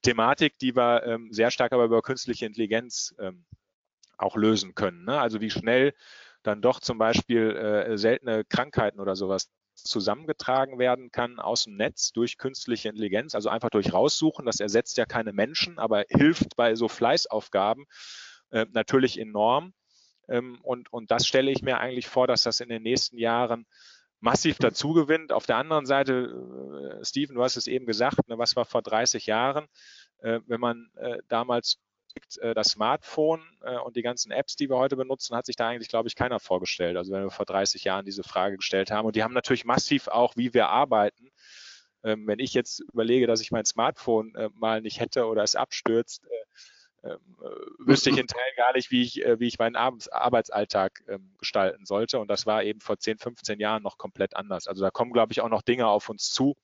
Thematik, 0.01 0.57
die 0.59 0.75
wir 0.75 1.03
ähm, 1.03 1.31
sehr 1.31 1.51
stark 1.51 1.73
aber 1.73 1.85
über 1.85 2.01
künstliche 2.01 2.45
Intelligenz 2.45 3.13
ähm, 3.19 3.45
auch 4.17 4.37
lösen 4.37 4.73
können. 4.73 5.03
Ne? 5.03 5.19
Also 5.19 5.41
wie 5.41 5.49
schnell 5.49 5.93
dann 6.43 6.61
doch 6.61 6.79
zum 6.79 6.97
Beispiel 6.97 7.51
äh, 7.51 7.97
seltene 7.97 8.45
Krankheiten 8.45 8.99
oder 8.99 9.15
sowas 9.15 9.49
zusammengetragen 9.75 10.79
werden 10.79 11.11
kann 11.11 11.39
aus 11.39 11.65
dem 11.65 11.75
Netz 11.75 12.13
durch 12.13 12.37
künstliche 12.37 12.87
Intelligenz, 12.87 13.35
also 13.35 13.49
einfach 13.49 13.69
durch 13.69 13.91
Raussuchen. 13.91 14.45
Das 14.45 14.61
ersetzt 14.61 14.97
ja 14.97 15.05
keine 15.05 15.33
Menschen, 15.33 15.77
aber 15.77 16.05
hilft 16.07 16.55
bei 16.55 16.75
so 16.75 16.87
Fleißaufgaben 16.87 17.85
äh, 18.51 18.65
natürlich 18.71 19.19
enorm. 19.19 19.73
Ähm, 20.27 20.59
und, 20.63 20.91
und 20.91 21.11
das 21.11 21.27
stelle 21.27 21.51
ich 21.51 21.61
mir 21.61 21.79
eigentlich 21.79 22.07
vor, 22.07 22.27
dass 22.27 22.43
das 22.43 22.59
in 22.59 22.69
den 22.69 22.83
nächsten 22.83 23.17
Jahren 23.17 23.65
massiv 24.19 24.57
dazu 24.57 24.93
gewinnt. 24.93 25.31
Auf 25.31 25.45
der 25.45 25.57
anderen 25.57 25.85
Seite, 25.85 26.99
äh, 26.99 27.05
Steven, 27.05 27.35
du 27.35 27.43
hast 27.43 27.57
es 27.57 27.67
eben 27.67 27.85
gesagt, 27.85 28.27
ne, 28.27 28.37
was 28.37 28.55
war 28.55 28.65
vor 28.65 28.81
30 28.81 29.25
Jahren, 29.25 29.67
äh, 30.19 30.39
wenn 30.47 30.59
man 30.59 30.89
äh, 30.95 31.19
damals 31.27 31.79
äh, 32.41 32.53
das 32.53 32.69
Smartphone 32.69 33.43
äh, 33.61 33.77
und 33.77 33.95
die 33.95 34.01
ganzen 34.01 34.31
Apps, 34.31 34.55
die 34.55 34.69
wir 34.69 34.77
heute 34.77 34.95
benutzen, 34.95 35.35
hat 35.35 35.45
sich 35.45 35.55
da 35.55 35.67
eigentlich, 35.69 35.89
glaube 35.89 36.07
ich, 36.07 36.15
keiner 36.15 36.39
vorgestellt. 36.39 36.97
Also 36.97 37.11
wenn 37.11 37.23
wir 37.23 37.31
vor 37.31 37.45
30 37.45 37.83
Jahren 37.83 38.05
diese 38.05 38.23
Frage 38.23 38.57
gestellt 38.57 38.91
haben. 38.91 39.05
Und 39.05 39.15
die 39.15 39.23
haben 39.23 39.33
natürlich 39.33 39.65
massiv 39.65 40.07
auch, 40.07 40.35
wie 40.35 40.53
wir 40.53 40.69
arbeiten. 40.69 41.29
Ähm, 42.03 42.27
wenn 42.27 42.39
ich 42.39 42.53
jetzt 42.53 42.81
überlege, 42.91 43.27
dass 43.27 43.41
ich 43.41 43.51
mein 43.51 43.65
Smartphone 43.65 44.33
äh, 44.35 44.49
mal 44.53 44.81
nicht 44.81 44.99
hätte 44.99 45.25
oder 45.25 45.43
es 45.43 45.55
abstürzt, 45.55 46.25
wüsste 47.79 48.09
ich 48.09 48.17
in 48.17 48.27
Teilen 48.27 48.55
gar 48.57 48.73
nicht, 48.73 48.91
wie 48.91 49.03
ich, 49.03 49.15
wie 49.17 49.47
ich 49.47 49.59
meinen 49.59 49.75
Arbeitsalltag 49.75 51.03
ähm, 51.07 51.35
gestalten 51.37 51.85
sollte. 51.85 52.19
Und 52.19 52.29
das 52.29 52.45
war 52.45 52.63
eben 52.63 52.79
vor 52.79 52.97
10, 52.97 53.19
15 53.19 53.59
Jahren 53.59 53.83
noch 53.83 53.97
komplett 53.97 54.35
anders. 54.35 54.67
Also 54.67 54.83
da 54.83 54.91
kommen, 54.91 55.13
glaube 55.13 55.31
ich, 55.31 55.41
auch 55.41 55.49
noch 55.49 55.61
Dinge 55.61 55.87
auf 55.87 56.09
uns 56.09 56.31
zu, 56.31 56.55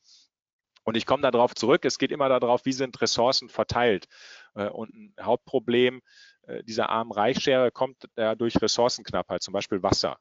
und 0.84 0.98
ich 0.98 1.06
komme 1.06 1.30
darauf 1.30 1.54
zurück, 1.54 1.86
es 1.86 1.98
geht 1.98 2.12
immer 2.12 2.30
darauf, 2.30 2.66
wie 2.66 2.74
sind 2.74 3.00
Ressourcen 3.02 3.50
verteilt. 3.50 4.08
Äh, 4.56 4.70
und 4.70 4.94
ein 4.94 5.14
Hauptproblem 5.22 6.02
äh, 6.48 6.64
dieser 6.64 6.90
armen 6.90 7.12
Reichschere 7.12 7.72
kommt 7.72 7.98
ja 8.18 8.36
durch 8.36 8.62
Ressourcenknappheit, 8.62 9.42
zum 9.44 9.54
Beispiel 9.54 9.84
Wasser. 9.84 10.18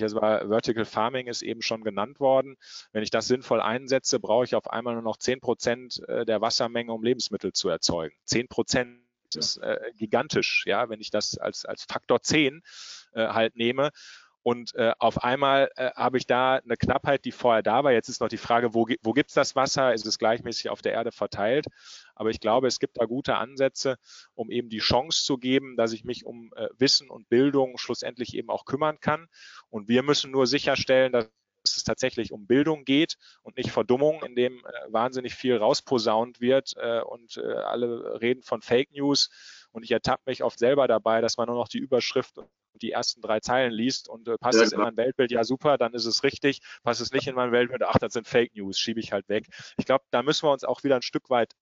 Also 0.00 0.20
Vertical 0.20 0.84
Farming 0.84 1.26
ist 1.26 1.42
eben 1.42 1.60
schon 1.60 1.82
genannt 1.82 2.20
worden. 2.20 2.56
Wenn 2.92 3.02
ich 3.02 3.10
das 3.10 3.26
sinnvoll 3.26 3.60
einsetze, 3.60 4.20
brauche 4.20 4.44
ich 4.44 4.54
auf 4.54 4.70
einmal 4.70 4.94
nur 4.94 5.02
noch 5.02 5.16
10 5.16 5.40
Prozent 5.40 6.00
äh, 6.06 6.24
der 6.24 6.40
Wassermenge, 6.40 6.92
um 6.92 7.02
Lebensmittel 7.02 7.52
zu 7.52 7.68
erzeugen. 7.68 8.14
10 8.26 8.46
Prozent 8.46 9.03
ist 9.36 9.60
gigantisch, 9.96 10.64
ja, 10.66 10.88
wenn 10.88 11.00
ich 11.00 11.10
das 11.10 11.38
als, 11.38 11.64
als 11.64 11.84
Faktor 11.84 12.22
10 12.22 12.62
halt 13.14 13.56
nehme. 13.56 13.90
Und 14.44 14.74
äh, 14.74 14.92
auf 14.98 15.24
einmal 15.24 15.70
äh, 15.76 15.90
habe 15.96 16.18
ich 16.18 16.26
da 16.26 16.56
eine 16.56 16.76
Knappheit, 16.76 17.24
die 17.24 17.32
vorher 17.32 17.62
da 17.62 17.82
war. 17.82 17.92
Jetzt 17.92 18.10
ist 18.10 18.20
noch 18.20 18.28
die 18.28 18.36
Frage, 18.36 18.74
wo, 18.74 18.86
wo 19.00 19.12
gibt 19.14 19.30
es 19.30 19.34
das 19.34 19.56
Wasser? 19.56 19.94
Ist 19.94 20.04
es 20.04 20.18
gleichmäßig 20.18 20.68
auf 20.68 20.82
der 20.82 20.92
Erde 20.92 21.12
verteilt? 21.12 21.64
Aber 22.14 22.28
ich 22.28 22.40
glaube, 22.40 22.66
es 22.66 22.78
gibt 22.78 23.00
da 23.00 23.06
gute 23.06 23.36
Ansätze, 23.36 23.96
um 24.34 24.50
eben 24.50 24.68
die 24.68 24.80
Chance 24.80 25.24
zu 25.24 25.38
geben, 25.38 25.78
dass 25.78 25.94
ich 25.94 26.04
mich 26.04 26.26
um 26.26 26.52
äh, 26.56 26.68
Wissen 26.76 27.08
und 27.08 27.30
Bildung 27.30 27.78
schlussendlich 27.78 28.34
eben 28.34 28.50
auch 28.50 28.66
kümmern 28.66 29.00
kann. 29.00 29.28
Und 29.70 29.88
wir 29.88 30.02
müssen 30.02 30.30
nur 30.30 30.46
sicherstellen, 30.46 31.12
dass 31.12 31.30
es 31.64 31.84
tatsächlich 31.84 32.32
um 32.32 32.46
Bildung 32.46 32.84
geht 32.84 33.16
und 33.42 33.56
nicht 33.56 33.70
Verdummung, 33.70 34.22
in 34.22 34.34
dem 34.34 34.58
äh, 34.58 34.92
wahnsinnig 34.92 35.34
viel 35.34 35.56
rausposaunt 35.56 36.40
wird 36.40 36.74
äh, 36.76 37.00
und 37.00 37.36
äh, 37.36 37.52
alle 37.52 38.20
reden 38.20 38.42
von 38.42 38.62
Fake 38.62 38.92
News. 38.92 39.30
Und 39.72 39.82
ich 39.82 39.90
ertappe 39.90 40.22
mich 40.26 40.42
oft 40.42 40.58
selber 40.58 40.86
dabei, 40.86 41.20
dass 41.20 41.36
man 41.36 41.48
nur 41.48 41.56
noch 41.56 41.68
die 41.68 41.78
Überschrift 41.78 42.38
die 42.80 42.90
ersten 42.90 43.20
drei 43.20 43.40
Zeilen 43.40 43.72
liest 43.72 44.08
und 44.08 44.28
äh, 44.28 44.36
passt 44.38 44.58
ja, 44.58 44.64
es 44.64 44.72
in 44.72 44.80
mein 44.80 44.96
Weltbild, 44.96 45.30
ja 45.30 45.44
super, 45.44 45.78
dann 45.78 45.94
ist 45.94 46.06
es 46.06 46.22
richtig, 46.24 46.60
passt 46.82 47.00
es 47.00 47.12
nicht 47.12 47.26
in 47.26 47.34
mein 47.34 47.52
Weltbild, 47.52 47.82
ach, 47.84 47.98
das 47.98 48.12
sind 48.12 48.26
Fake 48.26 48.54
News, 48.54 48.78
schiebe 48.78 49.00
ich 49.00 49.12
halt 49.12 49.28
weg. 49.28 49.46
Ich 49.76 49.86
glaube, 49.86 50.04
da 50.10 50.22
müssen 50.22 50.46
wir 50.46 50.52
uns 50.52 50.64
auch 50.64 50.82
wieder 50.82 50.96
ein 50.96 51.02
Stück 51.02 51.30
weit 51.30 51.54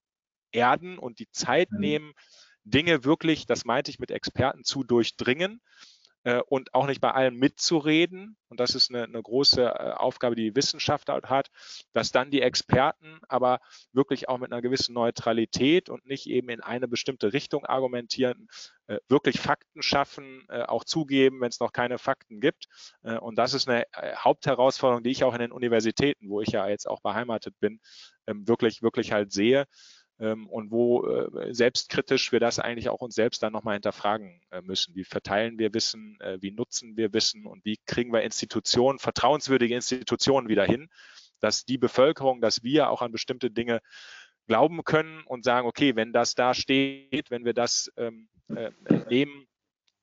erden 0.52 0.98
und 0.98 1.18
die 1.18 1.30
Zeit 1.30 1.70
mhm. 1.70 1.80
nehmen, 1.80 2.12
Dinge 2.64 3.04
wirklich, 3.04 3.46
das 3.46 3.64
meinte 3.64 3.90
ich 3.90 3.98
mit 3.98 4.10
Experten, 4.10 4.64
zu 4.64 4.84
durchdringen 4.84 5.60
und 6.46 6.72
auch 6.74 6.86
nicht 6.86 7.00
bei 7.00 7.10
allem 7.10 7.36
mitzureden. 7.36 8.36
Und 8.48 8.60
das 8.60 8.74
ist 8.74 8.90
eine, 8.90 9.04
eine 9.04 9.22
große 9.22 9.62
äh, 9.62 9.92
Aufgabe, 9.92 10.36
die 10.36 10.50
die 10.50 10.56
Wissenschaft 10.56 11.08
hat, 11.08 11.48
dass 11.92 12.12
dann 12.12 12.30
die 12.30 12.42
Experten 12.42 13.20
aber 13.28 13.60
wirklich 13.92 14.28
auch 14.28 14.38
mit 14.38 14.52
einer 14.52 14.62
gewissen 14.62 14.94
Neutralität 14.94 15.88
und 15.88 16.06
nicht 16.06 16.26
eben 16.26 16.48
in 16.48 16.60
eine 16.60 16.86
bestimmte 16.86 17.32
Richtung 17.32 17.64
argumentieren, 17.66 18.48
äh, 18.86 18.98
wirklich 19.08 19.40
Fakten 19.40 19.82
schaffen, 19.82 20.46
auch 20.48 20.84
zugeben, 20.84 21.40
wenn 21.40 21.48
es 21.48 21.60
noch 21.60 21.72
keine 21.72 21.98
Fakten 21.98 22.40
gibt. 22.40 22.66
Und 23.20 23.36
das 23.36 23.54
ist 23.54 23.68
eine 23.68 23.86
Hauptherausforderung, 24.16 25.02
die 25.02 25.10
ich 25.10 25.24
auch 25.24 25.32
in 25.32 25.40
den 25.40 25.52
Universitäten, 25.52 26.28
wo 26.28 26.40
ich 26.40 26.48
ja 26.48 26.68
jetzt 26.68 26.88
auch 26.88 27.00
beheimatet 27.00 27.54
bin, 27.60 27.80
ähm, 28.26 28.46
wirklich, 28.46 28.82
wirklich 28.82 29.12
halt 29.12 29.32
sehe 29.32 29.66
ähm, 30.18 30.48
und 30.48 30.70
wo 30.70 31.06
äh, 31.06 31.52
selbstkritisch 31.54 32.32
wir 32.32 32.40
das 32.40 32.58
eigentlich 32.58 32.88
auch 32.88 33.00
uns 33.00 33.14
selbst 33.14 33.42
dann 33.42 33.52
nochmal 33.52 33.74
hinterfragen 33.74 34.40
äh, 34.50 34.60
müssen. 34.60 34.94
Wie 34.94 35.04
verteilen 35.04 35.58
wir 35.58 35.74
Wissen, 35.74 36.20
äh, 36.20 36.38
wie 36.40 36.50
nutzen 36.50 36.96
wir 36.96 37.12
Wissen 37.12 37.46
und 37.46 37.64
wie 37.64 37.78
kriegen 37.86 38.12
wir 38.12 38.22
Institutionen, 38.22 38.98
vertrauenswürdige 38.98 39.74
Institutionen 39.74 40.48
wieder 40.48 40.64
hin, 40.64 40.88
dass 41.40 41.64
die 41.64 41.78
Bevölkerung, 41.78 42.40
dass 42.40 42.62
wir 42.62 42.90
auch 42.90 43.02
an 43.02 43.12
bestimmte 43.12 43.50
Dinge 43.50 43.80
glauben 44.46 44.84
können 44.84 45.22
und 45.26 45.44
sagen, 45.44 45.66
okay, 45.66 45.96
wenn 45.96 46.12
das 46.12 46.34
da 46.34 46.54
steht, 46.54 47.30
wenn 47.30 47.44
wir 47.44 47.54
das 47.54 47.90
ähm, 47.96 48.28
äh, 48.54 48.70
nehmen, 49.08 49.46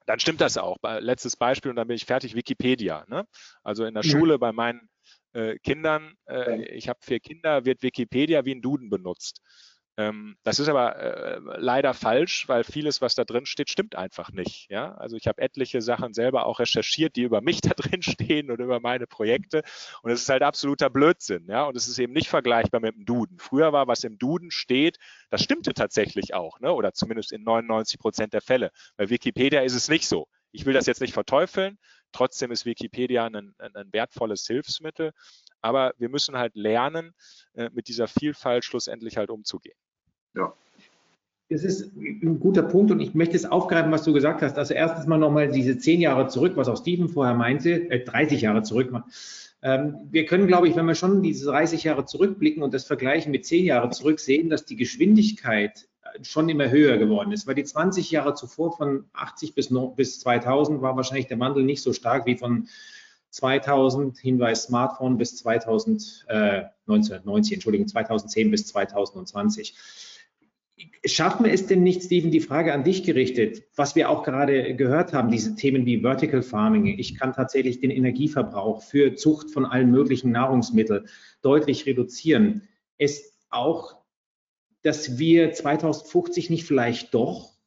dann 0.05 0.19
stimmt 0.19 0.41
das 0.41 0.57
auch. 0.57 0.77
Letztes 0.81 1.35
Beispiel 1.35 1.69
und 1.69 1.75
dann 1.75 1.87
bin 1.87 1.95
ich 1.95 2.05
fertig, 2.05 2.33
Wikipedia. 2.33 3.05
Ne? 3.07 3.27
Also 3.63 3.85
in 3.85 3.93
der 3.93 4.03
ja. 4.03 4.09
Schule 4.09 4.39
bei 4.39 4.51
meinen 4.51 4.89
äh, 5.33 5.59
Kindern, 5.59 6.15
äh, 6.27 6.63
ich 6.69 6.89
habe 6.89 6.97
vier 7.03 7.19
Kinder, 7.19 7.63
wird 7.65 7.83
Wikipedia 7.83 8.43
wie 8.43 8.55
ein 8.55 8.61
Duden 8.61 8.89
benutzt. 8.89 9.41
Ähm, 9.99 10.37
das 10.43 10.59
ist 10.59 10.69
aber 10.69 10.95
äh, 10.95 11.41
leider 11.57 11.93
falsch, 11.93 12.47
weil 12.47 12.63
vieles, 12.63 13.01
was 13.01 13.15
da 13.15 13.25
drin 13.25 13.45
steht, 13.45 13.69
stimmt 13.69 13.97
einfach 13.97 14.31
nicht. 14.31 14.69
Ja? 14.69 14.93
Also 14.95 15.17
ich 15.17 15.27
habe 15.27 15.41
etliche 15.41 15.81
Sachen 15.81 16.13
selber 16.13 16.45
auch 16.45 16.59
recherchiert, 16.59 17.17
die 17.17 17.23
über 17.23 17.41
mich 17.41 17.59
da 17.61 17.71
drin 17.71 18.01
stehen 18.01 18.49
und 18.49 18.61
über 18.61 18.79
meine 18.79 19.07
Projekte. 19.07 19.61
Und 20.01 20.11
es 20.11 20.21
ist 20.21 20.29
halt 20.29 20.41
absoluter 20.41 20.89
Blödsinn. 20.89 21.47
Ja? 21.49 21.65
Und 21.65 21.75
es 21.75 21.89
ist 21.89 21.99
eben 21.99 22.13
nicht 22.13 22.29
vergleichbar 22.29 22.79
mit 22.79 22.95
dem 22.95 23.03
Duden. 23.03 23.39
Früher 23.39 23.73
war, 23.73 23.87
was 23.87 24.05
im 24.05 24.17
Duden 24.17 24.51
steht, 24.51 24.99
das 25.31 25.43
stimmte 25.43 25.73
tatsächlich 25.73 26.33
auch, 26.33 26.61
ne? 26.61 26.71
oder 26.71 26.93
zumindest 26.93 27.33
in 27.33 27.43
99 27.43 27.99
Prozent 27.99 28.31
der 28.31 28.41
Fälle. 28.41 28.71
Bei 28.95 29.09
Wikipedia 29.09 29.63
ist 29.63 29.75
es 29.75 29.89
nicht 29.89 30.07
so. 30.07 30.29
Ich 30.53 30.65
will 30.65 30.73
das 30.73 30.85
jetzt 30.85 31.01
nicht 31.01 31.13
verteufeln. 31.13 31.77
Trotzdem 32.13 32.51
ist 32.51 32.65
Wikipedia 32.65 33.25
ein, 33.25 33.53
ein, 33.57 33.91
wertvolles 33.91 34.47
Hilfsmittel. 34.47 35.11
Aber 35.61 35.93
wir 35.97 36.07
müssen 36.07 36.37
halt 36.37 36.55
lernen, 36.55 37.13
äh, 37.53 37.69
mit 37.73 37.89
dieser 37.89 38.07
Vielfalt 38.07 38.63
schlussendlich 38.63 39.17
halt 39.17 39.29
umzugehen. 39.29 39.77
Ja. 40.35 40.53
Das 41.49 41.63
ist 41.63 41.91
ein 41.97 42.39
guter 42.39 42.61
Punkt 42.61 42.91
und 42.91 42.99
ich 42.99 43.15
möchte 43.15 43.35
es 43.35 43.45
aufgreifen, 43.45 43.91
was 43.91 44.03
du 44.03 44.13
gesagt 44.13 44.43
hast. 44.43 44.57
Also 44.59 44.75
erstens 44.75 45.07
mal 45.07 45.17
nochmal 45.17 45.51
diese 45.51 45.79
zehn 45.79 45.99
Jahre 45.99 46.27
zurück, 46.27 46.53
was 46.55 46.67
auch 46.67 46.77
Steven 46.77 47.09
vorher 47.09 47.33
meinte, 47.33 47.89
äh, 47.89 48.05
30 48.05 48.41
Jahre 48.41 48.61
zurück. 48.61 48.93
Ähm, 49.63 49.95
wir 50.11 50.25
können, 50.25 50.45
glaube 50.45 50.67
ich, 50.67 50.75
wenn 50.75 50.85
wir 50.85 50.93
schon 50.93 51.23
diese 51.23 51.47
30 51.47 51.83
Jahre 51.83 52.05
zurückblicken 52.05 52.61
und 52.61 52.73
das 52.73 52.85
vergleichen 52.85 53.31
mit 53.31 53.47
zehn 53.47 53.65
Jahre 53.65 53.89
zurück, 53.89 54.19
sehen, 54.19 54.49
dass 54.51 54.65
die 54.65 54.75
Geschwindigkeit 54.75 55.87
äh, 56.03 56.23
schon 56.23 56.47
immer 56.49 56.69
höher 56.69 56.97
geworden 56.97 57.31
ist, 57.31 57.47
weil 57.47 57.55
die 57.55 57.63
20 57.63 58.11
Jahre 58.11 58.35
zuvor 58.35 58.77
von 58.77 59.05
80 59.13 59.55
bis, 59.55 59.69
bis 59.95 60.19
2000 60.19 60.83
war 60.83 60.95
wahrscheinlich 60.95 61.27
der 61.27 61.39
Wandel 61.39 61.63
nicht 61.63 61.81
so 61.81 61.93
stark 61.93 62.27
wie 62.27 62.37
von 62.37 62.67
2000, 63.31 64.19
Hinweis 64.19 64.63
Smartphone 64.63 65.17
bis 65.17 65.35
2000, 65.37 66.25
äh, 66.27 66.63
1990, 66.87 67.53
Entschuldigung, 67.53 67.87
2010 67.87 68.51
bis 68.51 68.67
2020 68.67 69.75
schaffen 71.05 71.45
wir 71.45 71.53
es 71.53 71.67
denn 71.67 71.83
nicht, 71.83 72.03
Steven, 72.03 72.31
die 72.31 72.39
Frage 72.39 72.73
an 72.73 72.83
dich 72.83 73.03
gerichtet, 73.03 73.63
was 73.75 73.95
wir 73.95 74.09
auch 74.09 74.23
gerade 74.23 74.75
gehört 74.75 75.13
haben, 75.13 75.31
diese 75.31 75.55
Themen 75.55 75.85
wie 75.85 76.01
Vertical 76.01 76.41
Farming. 76.41 76.87
Ich 76.87 77.17
kann 77.17 77.33
tatsächlich 77.33 77.79
den 77.79 77.91
Energieverbrauch 77.91 78.81
für 78.81 79.15
Zucht 79.15 79.51
von 79.51 79.65
allen 79.65 79.91
möglichen 79.91 80.31
Nahrungsmitteln 80.31 81.07
deutlich 81.41 81.85
reduzieren. 81.85 82.67
Es 82.97 83.33
auch, 83.49 83.95
dass 84.81 85.19
wir 85.19 85.51
2050 85.51 86.49
nicht 86.49 86.65
vielleicht 86.65 87.13
doch 87.13 87.58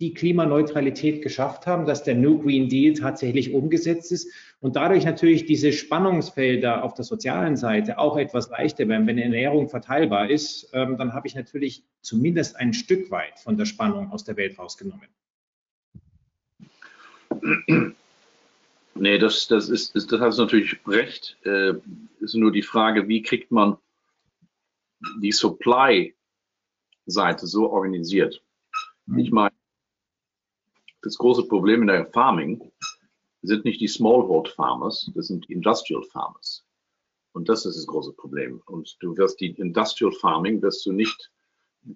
die 0.00 0.12
Klimaneutralität 0.12 1.22
geschafft 1.22 1.66
haben, 1.66 1.86
dass 1.86 2.02
der 2.02 2.16
New 2.16 2.40
Green 2.42 2.68
Deal 2.68 2.94
tatsächlich 2.94 3.54
umgesetzt 3.54 4.10
ist 4.10 4.28
und 4.60 4.76
dadurch 4.76 5.04
natürlich 5.04 5.46
diese 5.46 5.72
Spannungsfelder 5.72 6.82
auf 6.82 6.94
der 6.94 7.04
sozialen 7.04 7.56
Seite 7.56 7.98
auch 7.98 8.16
etwas 8.16 8.50
leichter 8.50 8.88
werden. 8.88 9.06
Wenn 9.06 9.18
Ernährung 9.18 9.68
verteilbar 9.68 10.30
ist, 10.30 10.68
ähm, 10.72 10.96
dann 10.96 11.12
habe 11.12 11.28
ich 11.28 11.36
natürlich 11.36 11.84
zumindest 12.00 12.56
ein 12.56 12.72
Stück 12.74 13.10
weit 13.10 13.38
von 13.38 13.56
der 13.56 13.66
Spannung 13.66 14.10
aus 14.10 14.24
der 14.24 14.36
Welt 14.36 14.58
rausgenommen. 14.58 15.08
Nee, 18.94 19.18
das, 19.18 19.48
das 19.48 19.68
ist, 19.68 19.94
das, 19.96 20.06
hast 20.20 20.38
du 20.38 20.42
natürlich 20.42 20.78
recht. 20.86 21.36
Äh, 21.44 21.74
ist 22.20 22.34
nur 22.34 22.52
die 22.52 22.62
Frage, 22.62 23.08
wie 23.08 23.22
kriegt 23.22 23.50
man 23.50 23.76
die 25.20 25.32
Supply-Seite 25.32 26.16
so 27.46 27.70
organisiert? 27.70 28.42
Mhm. 29.06 29.18
Ich 29.18 29.30
meine, 29.32 29.53
das 31.04 31.18
große 31.18 31.46
Problem 31.48 31.82
in 31.82 31.88
der 31.88 32.06
Farming 32.06 32.72
sind 33.42 33.66
nicht 33.66 33.80
die 33.80 33.88
Smallhold 33.88 34.48
Farmers, 34.48 35.10
das 35.14 35.26
sind 35.26 35.46
die 35.46 35.52
Industrial 35.52 36.02
Farmers. 36.02 36.64
Und 37.32 37.48
das 37.48 37.66
ist 37.66 37.76
das 37.76 37.86
große 37.86 38.14
Problem. 38.14 38.62
Und 38.66 38.96
du 39.00 39.14
wirst 39.16 39.38
die 39.40 39.50
Industrial 39.50 40.12
Farming, 40.12 40.62
wirst 40.62 40.86
du 40.86 40.92
nicht 40.92 41.30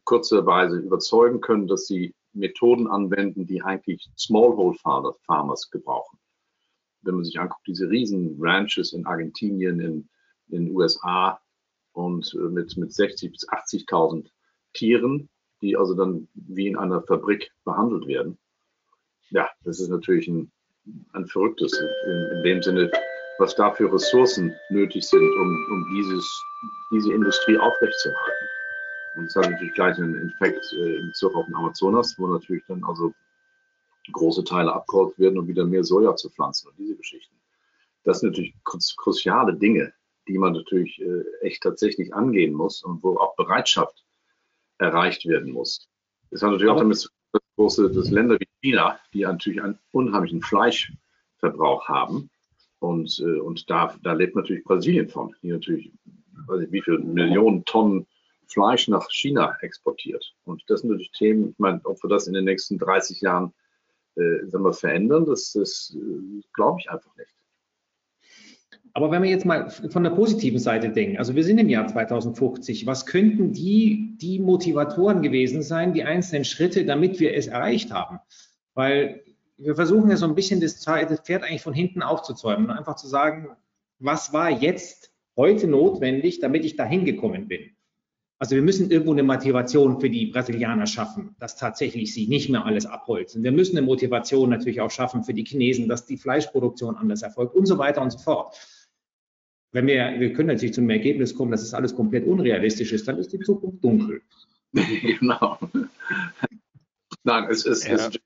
kurzerweise 0.05 0.77
überzeugen 0.77 1.41
können, 1.41 1.67
dass 1.67 1.87
sie 1.87 2.15
Methoden 2.35 2.87
anwenden, 2.87 3.47
die 3.47 3.63
eigentlich 3.63 4.11
Smallhold 4.19 4.79
Farmers 4.79 5.71
gebrauchen. 5.71 6.19
Wenn 7.01 7.15
man 7.15 7.25
sich 7.25 7.41
anguckt, 7.41 7.67
diese 7.67 7.89
riesen 7.89 8.37
Ranches 8.39 8.93
in 8.93 9.07
Argentinien, 9.07 9.81
in, 9.81 10.09
in 10.49 10.67
den 10.67 10.77
USA 10.77 11.41
und 11.93 12.35
äh, 12.35 12.51
mit, 12.51 12.77
mit 12.77 12.93
60 12.93 13.33
bis 13.33 13.49
80.000 13.49 14.27
Tieren, 14.75 15.31
die 15.63 15.77
also 15.77 15.95
dann 15.95 16.29
wie 16.35 16.67
in 16.67 16.77
einer 16.77 17.01
Fabrik 17.03 17.51
behandelt 17.65 18.07
werden 18.07 18.39
ja, 19.31 19.49
das 19.65 19.81
ist 19.81 19.89
natürlich 19.89 20.29
ein, 20.29 20.51
ein 21.13 21.27
verrücktes 21.27 21.73
in, 21.73 22.37
in, 22.37 22.43
dem 22.43 22.63
Sinne, 22.63 22.91
was 23.39 23.55
da 23.55 23.73
für 23.73 23.93
Ressourcen 23.93 24.55
nötig 24.71 25.05
sind, 25.05 25.21
um, 25.21 25.67
um 25.71 25.95
dieses, 25.95 26.45
diese 26.93 27.13
Industrie 27.13 27.59
aufrechtzuerhalten. 27.59 28.49
Und 29.17 29.25
es 29.27 29.37
hat 29.37 29.51
natürlich 29.51 29.75
gleich 29.75 29.97
einen 29.99 30.33
Effekt 30.33 30.65
äh, 30.73 30.97
in 30.97 31.09
Bezug 31.09 31.35
auf 31.35 31.47
den 31.47 31.55
Amazonas, 31.55 32.15
wo 32.19 32.27
natürlich 32.27 32.65
dann 32.69 32.83
also 32.85 33.13
große 34.13 34.45
Teile 34.45 34.73
abgeholt 34.73 35.19
werden, 35.19 35.39
um 35.39 35.49
wieder 35.49 35.65
mehr 35.65 35.85
Soja 35.85 36.17
zu 36.17 36.31
pflanzen 36.31 36.69
und 36.69 36.79
diese 36.79 36.97
Geschichten. 36.97 37.37
Das 38.05 38.21
sind 38.21 38.31
natürlich 38.31 38.55
kruciale 38.65 39.55
Dinge, 39.55 39.93
die 40.29 40.39
man 40.39 40.55
natürlich 40.55 41.01
äh, 41.01 41.25
echt 41.43 41.63
tatsächlich 41.63 42.15
angehen 42.15 42.55
muss 42.55 42.83
und 42.83 43.03
wo 43.03 43.17
auch 43.19 43.37
Bereitschaft 43.37 44.05
erreicht 44.79 45.27
werden 45.27 45.53
muss. 45.53 45.89
Das 46.31 46.43
hat 46.43 46.53
natürlich 46.53 46.73
auch 46.73 46.79
damit 46.79 46.99
zu 46.99 47.09
tun, 47.09 47.18
große, 47.59 47.91
dass 47.91 48.11
Länder 48.11 48.39
wie 48.39 48.49
China, 48.63 48.99
die 49.13 49.23
natürlich 49.23 49.61
einen 49.63 49.79
unheimlichen 49.93 50.43
Fleischverbrauch 50.43 51.89
haben. 51.89 52.31
Und, 52.79 53.19
äh, 53.19 53.41
und 53.41 53.69
da, 53.69 53.95
da 54.03 54.13
lebt 54.13 54.37
natürlich 54.37 54.65
Brasilien 54.65 55.09
von, 55.09 55.35
die 55.43 55.49
natürlich, 55.49 55.93
weiß 56.47 56.63
ich, 56.63 56.73
wie 56.73 56.83
viele 56.83 57.01
Millionen 57.01 57.65
Tonnen 57.65 58.07
Fleisch 58.47 58.89
nach 58.89 59.11
China 59.11 59.57
exportiert. 59.61 60.25
Und 60.45 60.63
das 60.69 60.81
sind 60.81 60.91
natürlich 60.91 61.11
Themen, 61.13 61.51
ich 61.51 61.59
meine, 61.59 61.81
ob 61.85 62.03
wir 62.03 62.09
das 62.09 62.29
in 62.29 62.33
den 62.33 62.45
nächsten 62.45 62.79
30 62.79 63.21
Jahren 63.21 63.53
äh, 64.15 64.47
sagen 64.47 64.65
wir, 64.65 64.73
verändern, 64.73 65.27
das, 65.27 65.53
das 65.53 65.97
äh, 65.97 66.41
glaube 66.55 66.81
ich 66.81 66.91
einfach 66.91 67.15
nicht. 67.17 67.35
Aber 68.95 69.11
wenn 69.11 69.23
wir 69.23 69.31
jetzt 69.31 69.45
mal 69.45 69.71
von 69.71 70.03
der 70.03 70.11
positiven 70.11 70.59
Seite 70.59 70.91
denken, 70.91 71.19
also 71.19 71.35
wir 71.35 71.45
sind 71.45 71.59
im 71.59 71.69
Jahr 71.69 71.87
2050, 71.87 72.87
was 72.87 73.07
könnten 73.07 73.53
die, 73.53 74.17
die 74.21 74.39
Motivatoren 74.39 75.23
gewesen 75.23 75.63
sein, 75.63 75.93
die 75.93 76.05
einzelnen 76.05 76.45
Schritte, 76.45 76.85
damit 76.85 77.21
wir 77.21 77.35
es 77.35 77.47
erreicht 77.47 77.93
haben? 77.93 78.19
Weil 78.75 79.23
wir 79.57 79.75
versuchen 79.75 80.11
ja 80.11 80.17
so 80.17 80.27
ein 80.27 80.35
bisschen 80.35 80.61
das 80.61 80.85
Pferd 80.85 81.43
eigentlich 81.43 81.63
von 81.63 81.75
hinten 81.75 82.03
aufzuzäumen 82.03 82.67
und 82.67 82.71
einfach 82.71 82.97
zu 82.97 83.09
sagen, 83.09 83.49
was 83.99 84.33
war 84.33 84.51
jetzt 84.51 85.13
heute 85.37 85.67
notwendig, 85.67 86.41
damit 86.41 86.65
ich 86.65 86.77
dahin 86.77 87.05
gekommen 87.05 87.49
bin? 87.49 87.71
Also 88.41 88.55
wir 88.55 88.63
müssen 88.63 88.89
irgendwo 88.89 89.13
eine 89.13 89.25
Motivation 89.25 90.01
für 90.01 90.09
die 90.09 90.27
Brasilianer 90.27 90.87
schaffen, 90.87 91.35
dass 91.41 91.57
tatsächlich 91.57 92.15
sie 92.15 92.29
nicht 92.29 92.49
mehr 92.49 92.65
alles 92.65 92.87
abholzen. 92.87 93.43
Wir 93.43 93.51
müssen 93.51 93.77
eine 93.77 93.85
Motivation 93.85 94.51
natürlich 94.51 94.81
auch 94.81 94.93
schaffen 94.93 95.25
für 95.25 95.35
die 95.35 95.45
Chinesen, 95.45 95.89
dass 95.89 96.07
die 96.07 96.17
Fleischproduktion 96.17 96.95
anders 96.95 97.23
erfolgt 97.23 97.57
und 97.57 97.67
so 97.67 97.79
weiter 97.79 98.01
und 98.01 98.13
so 98.13 98.19
fort. 98.19 98.57
Wenn 99.73 99.87
wir, 99.87 100.17
wir 100.19 100.33
können 100.33 100.49
natürlich 100.49 100.75
zum 100.75 100.89
Ergebnis 100.89 101.35
kommen, 101.35 101.51
dass 101.51 101.63
es 101.63 101.75
alles 101.75 101.95
komplett 101.95 102.27
unrealistisch 102.27 102.93
ist, 102.93 103.07
dann 103.07 103.19
ist 103.19 103.33
die 103.33 103.41
Zukunft 103.41 103.85
dunkel. 103.85 104.23
genau. 104.73 105.59
Nein, 107.25 107.47
es 107.51 107.67
ist, 107.67 107.87
ja. 107.87 107.95
es 107.95 108.19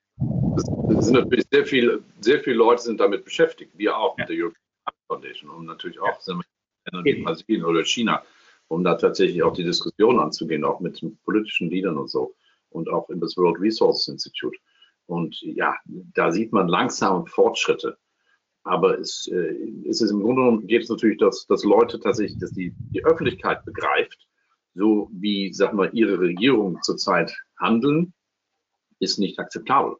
es 0.99 1.07
sind 1.07 1.15
natürlich 1.15 1.47
sehr 1.51 1.67
viele, 1.67 2.03
sehr 2.21 2.41
viele 2.41 2.57
Leute 2.57 2.83
sind 2.83 3.01
damit 3.01 3.25
beschäftigt, 3.25 3.73
wir 3.77 3.97
auch 3.97 4.17
mit 4.17 4.29
der 4.29 4.37
European 4.37 4.61
Foundation 5.09 5.51
und 5.51 5.67
natürlich 5.67 5.99
auch 6.01 6.21
ja. 6.27 6.41
Ländern 6.87 7.05
wie 7.05 7.23
Brasilien 7.23 7.65
oder 7.65 7.85
China, 7.85 8.23
um 8.69 8.85
da 8.85 8.95
tatsächlich 8.95 9.43
auch 9.43 9.53
die 9.53 9.65
Diskussion 9.65 10.19
anzugehen, 10.19 10.65
auch 10.65 10.81
mit 10.81 11.03
politischen 11.25 11.71
Leadern 11.71 11.99
und 11.99 12.09
so 12.09 12.35
und 12.71 12.89
auch 12.89 13.09
in 13.11 13.21
das 13.21 13.37
World 13.37 13.61
Resources 13.61 14.09
Institute. 14.09 14.57
Und 15.07 15.41
ja, 15.43 15.75
da 15.85 16.31
sieht 16.33 16.53
man 16.53 16.69
langsam 16.69 17.27
Fortschritte. 17.27 17.99
Aber 18.65 18.99
es, 18.99 19.29
äh, 19.33 19.55
es 19.89 20.01
ist 20.01 20.11
im 20.11 20.21
Grunde 20.21 20.43
genommen 20.43 20.67
geht 20.67 20.83
es 20.83 20.89
natürlich, 20.89 21.19
dass, 21.19 21.47
dass 21.47 21.65
Leute 21.65 21.99
tatsächlich, 21.99 22.39
dass 22.39 22.53
die, 22.53 22.75
die 22.91 23.05
Öffentlichkeit 23.05 23.65
begreift, 23.65 24.27
so 24.75 25.11
wie, 25.13 25.53
sag 25.53 25.75
mal, 25.75 25.91
ihre 25.93 26.19
Regierungen 26.19 26.81
zurzeit 26.83 27.35
handeln, 27.59 28.13
ist 29.01 29.19
nicht 29.19 29.39
akzeptabel. 29.39 29.97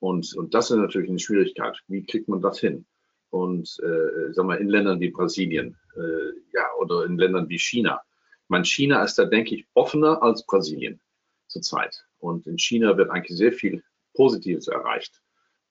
Und, 0.00 0.34
und 0.36 0.52
das 0.52 0.70
ist 0.70 0.76
natürlich 0.76 1.08
eine 1.08 1.18
Schwierigkeit. 1.18 1.80
Wie 1.88 2.04
kriegt 2.04 2.28
man 2.28 2.42
das 2.42 2.60
hin? 2.60 2.86
Und 3.30 3.76
äh, 3.82 4.32
sag 4.32 4.44
mal, 4.44 4.58
in 4.58 4.68
Ländern 4.68 5.00
wie 5.00 5.10
Brasilien, 5.10 5.76
äh, 5.96 6.38
ja, 6.52 6.66
oder 6.78 7.06
in 7.06 7.16
Ländern 7.16 7.48
wie 7.48 7.58
China. 7.58 8.02
Ich 8.44 8.50
meine, 8.50 8.66
China 8.66 9.02
ist 9.02 9.18
da, 9.18 9.24
denke 9.24 9.54
ich, 9.54 9.66
offener 9.72 10.22
als 10.22 10.44
Brasilien 10.44 11.00
zurzeit. 11.48 12.04
Und 12.18 12.46
in 12.46 12.58
China 12.58 12.96
wird 12.96 13.10
eigentlich 13.10 13.36
sehr 13.36 13.52
viel 13.52 13.82
Positives 14.12 14.68
erreicht. 14.68 15.23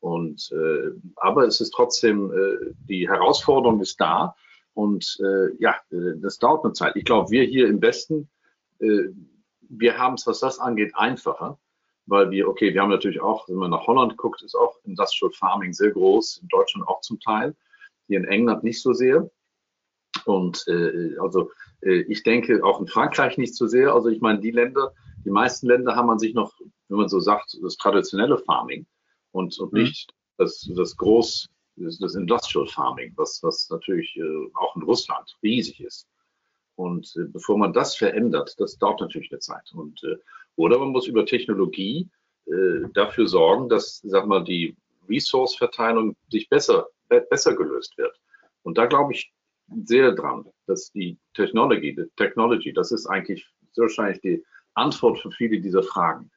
Und 0.04 0.52
äh, 0.52 0.92
aber 1.16 1.46
es 1.46 1.62
ist 1.62 1.72
trotzdem, 1.72 2.30
äh, 2.30 2.74
die 2.90 3.08
Herausforderung 3.08 3.80
ist 3.80 4.02
da. 4.02 4.36
Und 4.74 5.18
äh, 5.22 5.56
ja, 5.60 5.78
äh, 5.92 6.20
das 6.22 6.40
dauert 6.40 6.66
eine 6.66 6.74
Zeit. 6.74 6.98
Ich 6.98 7.06
glaube, 7.06 7.32
wir 7.32 7.46
hier 7.46 7.70
im 7.70 7.82
Westen, 7.82 8.30
äh, 8.80 9.04
wir 9.62 9.98
haben 9.98 10.16
es, 10.16 10.28
was 10.28 10.42
das 10.42 10.60
angeht, 10.60 10.92
einfacher, 10.94 11.58
weil 12.06 12.32
wir, 12.32 12.50
okay, 12.50 12.74
wir 12.74 12.82
haben 12.82 12.90
natürlich 12.90 13.22
auch, 13.22 13.48
wenn 13.48 13.56
man 13.56 13.72
nach 13.72 13.88
Holland 13.88 14.18
guckt, 14.18 14.44
ist 14.44 14.56
auch 14.56 14.76
Industrial 14.84 15.32
Farming 15.32 15.72
sehr 15.72 15.92
groß, 15.92 16.40
in 16.42 16.50
Deutschland 16.50 16.86
auch 16.86 17.00
zum 17.00 17.22
Teil, 17.22 17.56
hier 18.08 18.20
in 18.20 18.26
England 18.26 18.66
nicht 18.66 18.82
so 18.82 18.92
sehr. 18.92 19.32
Und 20.26 20.66
äh, 20.68 21.16
also 21.22 21.50
äh, 21.80 22.02
ich 22.10 22.24
denke 22.24 22.62
auch 22.66 22.82
in 22.82 22.88
Frankreich 22.88 23.38
nicht 23.38 23.56
so 23.56 23.68
sehr. 23.68 23.94
Also 23.94 24.10
ich 24.10 24.20
meine, 24.20 24.42
die 24.42 24.52
Länder, 24.52 24.92
die 25.24 25.32
meisten 25.32 25.68
Länder 25.68 25.96
haben 25.96 26.08
man 26.08 26.20
sich 26.20 26.34
noch, 26.34 26.52
wenn 26.90 26.98
man 26.98 27.08
so 27.08 27.22
sagt, 27.22 27.58
das 27.64 27.78
traditionelle 27.78 28.38
Farming 28.38 28.86
und, 29.34 29.58
und 29.60 29.74
mhm. 29.74 29.84
nicht 29.84 30.14
das, 30.38 30.70
das 30.76 30.96
Groß, 30.96 31.50
das, 31.76 32.00
das 32.00 32.16
Industrial 32.16 32.68
Farming, 32.68 33.14
was, 33.18 33.42
was 33.44 33.70
natürlich 33.70 34.16
äh, 34.16 34.48
auch 34.56 34.76
in 34.76 34.84
Russland 34.84 35.38
riesig 35.44 35.82
ist. 35.82 36.08
Und 36.76 37.14
äh, 37.18 37.26
bevor 37.26 37.58
man 37.58 37.74
das 37.74 37.96
verändert, 37.96 38.56
das 38.58 38.78
dauert 38.78 39.02
natürlich 39.02 39.32
eine 39.32 39.40
Zeit. 39.40 39.70
Und, 39.74 40.02
äh, 40.04 40.16
oder 40.56 40.80
man 40.80 40.90
muss 40.90 41.08
über 41.08 41.26
Technologie 41.26 42.10
dafür 42.94 43.26
sorgen, 43.26 43.70
dass, 43.70 44.02
sag 44.04 44.28
mal, 44.28 44.44
die 44.44 44.76
Resource-Verteilung 45.08 46.14
sich 46.30 46.50
besser, 46.50 46.90
besser 47.08 47.56
gelöst 47.56 47.98
wird. 47.98 48.20
Und 48.64 48.78
da 48.78 48.86
glaube 48.86 49.14
ich 49.14 49.34
sehr 49.86 50.12
dran, 50.12 50.46
dass 50.68 50.92
die 50.92 51.18
Technology, 51.36 51.96
die 51.96 52.06
Technology, 52.18 52.74
das 52.74 52.92
ist 52.92 53.08
eigentlich 53.08 53.48
wahrscheinlich 53.78 54.20
die 54.20 54.44
Antwort 54.74 55.20
für 55.20 55.32
viele 55.32 55.62
dieser 55.62 55.84
Fragen. 55.84 56.30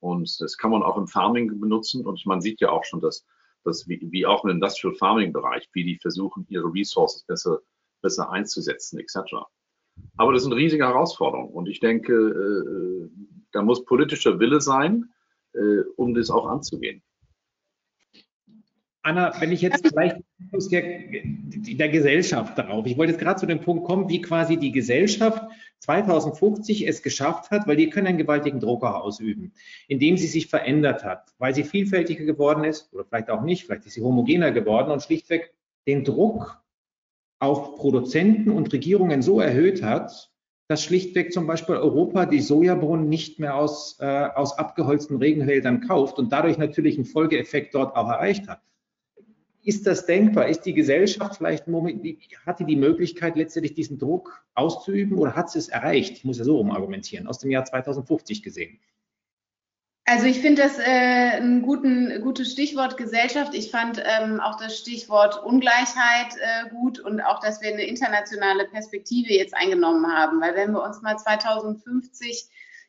Und 0.00 0.40
das 0.40 0.56
kann 0.56 0.70
man 0.70 0.82
auch 0.82 0.96
im 0.96 1.06
Farming 1.06 1.60
benutzen. 1.60 2.06
Und 2.06 2.24
man 2.26 2.40
sieht 2.40 2.60
ja 2.60 2.70
auch 2.70 2.84
schon, 2.84 3.00
dass, 3.00 3.24
dass 3.64 3.86
wie, 3.86 4.00
wie 4.10 4.26
auch 4.26 4.44
im 4.44 4.50
Industrial 4.50 4.94
Farming 4.94 5.32
Bereich, 5.32 5.68
wie 5.72 5.84
die 5.84 5.98
versuchen, 5.98 6.46
ihre 6.48 6.72
Resources 6.72 7.22
besser, 7.24 7.60
besser 8.02 8.30
einzusetzen, 8.30 8.98
etc. 8.98 9.18
Aber 10.16 10.32
das 10.32 10.42
sind 10.42 10.52
riesige 10.52 10.86
Herausforderungen. 10.86 11.52
Und 11.52 11.68
ich 11.68 11.80
denke, 11.80 12.12
äh, 12.12 13.10
da 13.52 13.62
muss 13.62 13.84
politischer 13.84 14.38
Wille 14.40 14.60
sein, 14.60 15.12
äh, 15.52 15.82
um 15.96 16.14
das 16.14 16.30
auch 16.30 16.46
anzugehen. 16.46 17.02
Anna, 19.02 19.32
wenn 19.40 19.50
ich 19.50 19.62
jetzt 19.62 19.86
vielleicht 19.86 20.16
der, 20.70 20.82
der 20.82 21.88
Gesellschaft 21.88 22.58
darauf, 22.58 22.84
ich 22.84 22.98
wollte 22.98 23.12
jetzt 23.12 23.20
gerade 23.20 23.40
zu 23.40 23.46
dem 23.46 23.60
Punkt 23.60 23.84
kommen, 23.84 24.08
wie 24.10 24.20
quasi 24.20 24.58
die 24.58 24.72
Gesellschaft 24.72 25.42
2050 25.78 26.86
es 26.86 27.02
geschafft 27.02 27.50
hat, 27.50 27.66
weil 27.66 27.76
die 27.76 27.88
können 27.88 28.08
einen 28.08 28.18
gewaltigen 28.18 28.60
Druck 28.60 28.84
ausüben, 28.84 29.52
indem 29.88 30.18
sie 30.18 30.26
sich 30.26 30.48
verändert 30.48 31.02
hat, 31.02 31.32
weil 31.38 31.54
sie 31.54 31.64
vielfältiger 31.64 32.24
geworden 32.24 32.64
ist 32.64 32.92
oder 32.92 33.04
vielleicht 33.06 33.30
auch 33.30 33.42
nicht, 33.42 33.64
vielleicht 33.64 33.86
ist 33.86 33.94
sie 33.94 34.02
homogener 34.02 34.50
geworden 34.50 34.90
und 34.90 35.02
schlichtweg 35.02 35.54
den 35.86 36.04
Druck 36.04 36.62
auf 37.38 37.76
Produzenten 37.76 38.50
und 38.50 38.70
Regierungen 38.70 39.22
so 39.22 39.40
erhöht 39.40 39.82
hat, 39.82 40.30
dass 40.68 40.84
schlichtweg 40.84 41.32
zum 41.32 41.46
Beispiel 41.46 41.76
Europa 41.76 42.26
die 42.26 42.40
Sojabohnen 42.40 43.08
nicht 43.08 43.38
mehr 43.40 43.56
aus, 43.56 43.96
äh, 43.98 44.04
aus 44.04 44.58
abgeholzten 44.58 45.16
Regenwäldern 45.16 45.80
kauft 45.80 46.18
und 46.18 46.30
dadurch 46.32 46.58
natürlich 46.58 46.96
einen 46.96 47.06
Folgeeffekt 47.06 47.74
dort 47.74 47.96
auch 47.96 48.08
erreicht 48.08 48.46
hat. 48.46 48.60
Ist 49.62 49.86
das 49.86 50.06
denkbar? 50.06 50.48
Ist 50.48 50.62
die 50.62 50.72
Gesellschaft 50.72 51.36
vielleicht, 51.36 51.66
hatte 52.46 52.64
die 52.64 52.76
Möglichkeit, 52.76 53.36
letztendlich 53.36 53.74
diesen 53.74 53.98
Druck 53.98 54.44
auszuüben 54.54 55.18
oder 55.18 55.36
hat 55.36 55.50
sie 55.50 55.58
es 55.58 55.68
erreicht? 55.68 56.12
Ich 56.12 56.24
muss 56.24 56.38
ja 56.38 56.44
so 56.44 56.56
rum 56.56 56.70
argumentieren, 56.70 57.26
aus 57.26 57.38
dem 57.38 57.50
Jahr 57.50 57.64
2050 57.64 58.42
gesehen. 58.42 58.80
Also 60.06 60.26
ich 60.26 60.40
finde 60.40 60.62
das 60.62 60.78
äh, 60.78 61.36
ein 61.36 61.62
guten, 61.62 62.20
gutes 62.22 62.50
Stichwort 62.50 62.96
Gesellschaft. 62.96 63.54
Ich 63.54 63.70
fand 63.70 64.02
ähm, 64.04 64.40
auch 64.40 64.56
das 64.56 64.76
Stichwort 64.76 65.40
Ungleichheit 65.44 66.34
äh, 66.40 66.68
gut 66.70 66.98
und 66.98 67.20
auch, 67.20 67.38
dass 67.38 67.62
wir 67.62 67.72
eine 67.72 67.84
internationale 67.84 68.66
Perspektive 68.66 69.32
jetzt 69.32 69.54
eingenommen 69.54 70.12
haben. 70.12 70.40
Weil 70.40 70.56
wenn 70.56 70.72
wir 70.72 70.82
uns 70.82 71.00
mal 71.02 71.16
2050 71.16 72.48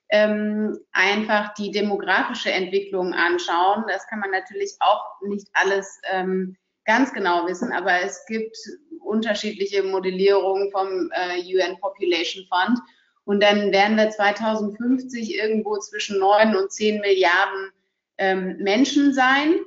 ähm, 0.09 0.79
einfach 0.93 1.53
die 1.53 1.69
demografische 1.69 2.51
Entwicklung 2.51 3.13
anschauen, 3.13 3.83
das 3.87 4.07
kann 4.07 4.19
man 4.19 4.31
natürlich 4.31 4.77
auch 4.79 5.21
nicht 5.21 5.47
alles 5.53 6.01
ähm, 6.11 6.57
ganz 6.85 7.13
genau 7.13 7.47
wissen, 7.47 7.71
aber 7.71 8.01
es 8.01 8.25
gibt 8.25 8.57
unterschiedliche 8.99 9.83
Modellierungen 9.83 10.71
vom 10.71 11.11
äh, 11.13 11.41
UN 11.55 11.77
Population 11.79 12.45
Fund. 12.47 12.79
Und 13.23 13.41
dann 13.41 13.71
werden 13.71 13.97
wir 13.97 14.09
2050 14.09 15.35
irgendwo 15.35 15.77
zwischen 15.77 16.19
9 16.19 16.55
und 16.55 16.71
10 16.71 17.01
Milliarden 17.01 17.71
ähm, 18.17 18.57
Menschen 18.57 19.13
sein. 19.13 19.59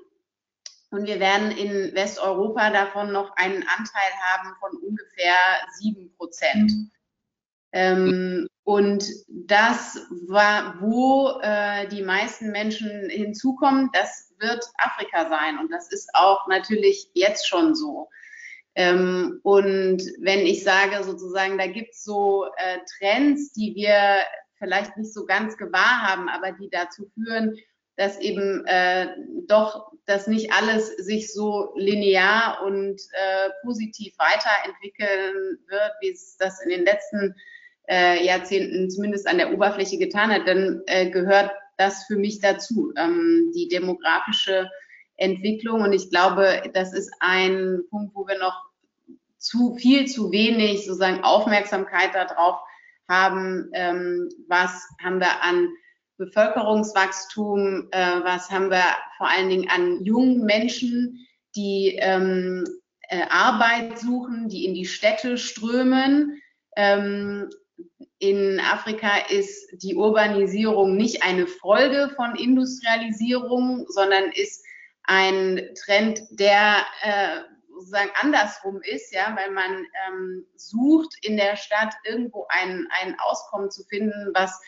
Und 0.90 1.06
wir 1.06 1.18
werden 1.18 1.50
in 1.50 1.94
Westeuropa 1.94 2.70
davon 2.70 3.12
noch 3.12 3.34
einen 3.36 3.62
Anteil 3.62 4.12
haben 4.20 4.54
von 4.60 4.76
ungefähr 4.78 5.34
7 5.78 6.14
Prozent. 6.16 6.72
Ähm, 7.72 8.48
und 8.64 9.04
das 9.28 10.06
war, 10.26 10.80
wo 10.80 11.38
äh, 11.42 11.86
die 11.88 12.02
meisten 12.02 12.50
Menschen 12.50 13.10
hinzukommen, 13.10 13.90
das 13.92 14.32
wird 14.38 14.64
Afrika 14.78 15.28
sein. 15.28 15.58
Und 15.58 15.70
das 15.70 15.92
ist 15.92 16.08
auch 16.14 16.46
natürlich 16.48 17.10
jetzt 17.12 17.46
schon 17.46 17.74
so. 17.74 18.08
Ähm, 18.74 19.38
und 19.42 20.02
wenn 20.18 20.40
ich 20.40 20.64
sage 20.64 21.04
sozusagen, 21.04 21.58
da 21.58 21.66
gibt 21.66 21.90
es 21.90 22.04
so 22.04 22.46
äh, 22.56 22.78
Trends, 22.98 23.52
die 23.52 23.74
wir 23.74 24.20
vielleicht 24.58 24.96
nicht 24.96 25.12
so 25.12 25.26
ganz 25.26 25.58
gewahr 25.58 26.00
haben, 26.02 26.30
aber 26.30 26.52
die 26.52 26.70
dazu 26.70 27.06
führen, 27.12 27.56
dass 27.96 28.18
eben 28.18 28.64
äh, 28.66 29.08
doch, 29.46 29.92
dass 30.06 30.26
nicht 30.26 30.52
alles 30.52 30.88
sich 30.96 31.32
so 31.32 31.72
linear 31.76 32.62
und 32.64 33.00
äh, 33.12 33.50
positiv 33.62 34.14
weiterentwickeln 34.18 35.58
wird, 35.68 35.92
wie 36.00 36.10
es 36.10 36.36
das 36.38 36.62
in 36.62 36.70
den 36.70 36.84
letzten 36.84 37.34
äh, 37.88 38.24
Jahrzehnten 38.24 38.90
zumindest 38.90 39.26
an 39.26 39.38
der 39.38 39.52
Oberfläche 39.52 39.98
getan 39.98 40.30
hat, 40.30 40.46
dann 40.46 40.82
äh, 40.86 41.10
gehört 41.10 41.50
das 41.76 42.04
für 42.04 42.16
mich 42.16 42.40
dazu, 42.40 42.92
ähm, 42.96 43.52
die 43.54 43.68
demografische 43.68 44.70
Entwicklung. 45.16 45.82
Und 45.82 45.92
ich 45.92 46.10
glaube, 46.10 46.62
das 46.72 46.92
ist 46.92 47.12
ein 47.20 47.80
Punkt, 47.90 48.14
wo 48.14 48.26
wir 48.26 48.38
noch 48.38 48.62
zu 49.38 49.74
viel 49.76 50.06
zu 50.06 50.32
wenig 50.32 50.86
sozusagen 50.86 51.22
Aufmerksamkeit 51.22 52.14
darauf 52.14 52.58
haben, 53.08 53.70
ähm, 53.74 54.28
was 54.48 54.88
haben 55.02 55.20
wir 55.20 55.42
an 55.42 55.68
Bevölkerungswachstum, 56.16 57.88
äh, 57.90 58.20
was 58.22 58.50
haben 58.50 58.70
wir 58.70 58.84
vor 59.18 59.28
allen 59.28 59.50
Dingen 59.50 59.68
an 59.68 60.02
jungen 60.04 60.44
Menschen, 60.44 61.26
die 61.56 61.98
ähm, 62.00 62.64
äh, 63.08 63.22
Arbeit 63.28 63.98
suchen, 63.98 64.48
die 64.48 64.64
in 64.64 64.74
die 64.74 64.86
Städte 64.86 65.36
strömen. 65.36 66.40
Ähm, 66.76 67.50
in 68.24 68.58
Afrika 68.58 69.18
ist 69.28 69.68
die 69.82 69.96
Urbanisierung 69.96 70.96
nicht 70.96 71.22
eine 71.22 71.46
Folge 71.46 72.10
von 72.16 72.34
Industrialisierung, 72.36 73.84
sondern 73.88 74.32
ist 74.32 74.64
ein 75.02 75.60
Trend, 75.84 76.22
der 76.30 76.86
äh, 77.02 77.40
sozusagen 77.74 78.10
andersrum 78.22 78.80
ist, 78.82 79.12
ja, 79.12 79.36
weil 79.36 79.50
man 79.50 79.84
ähm, 80.08 80.46
sucht 80.56 81.14
in 81.20 81.36
der 81.36 81.56
Stadt 81.56 81.92
irgendwo 82.04 82.46
ein, 82.48 82.86
ein 83.02 83.14
Auskommen 83.18 83.70
zu 83.70 83.84
finden, 83.84 84.30
was 84.32 84.58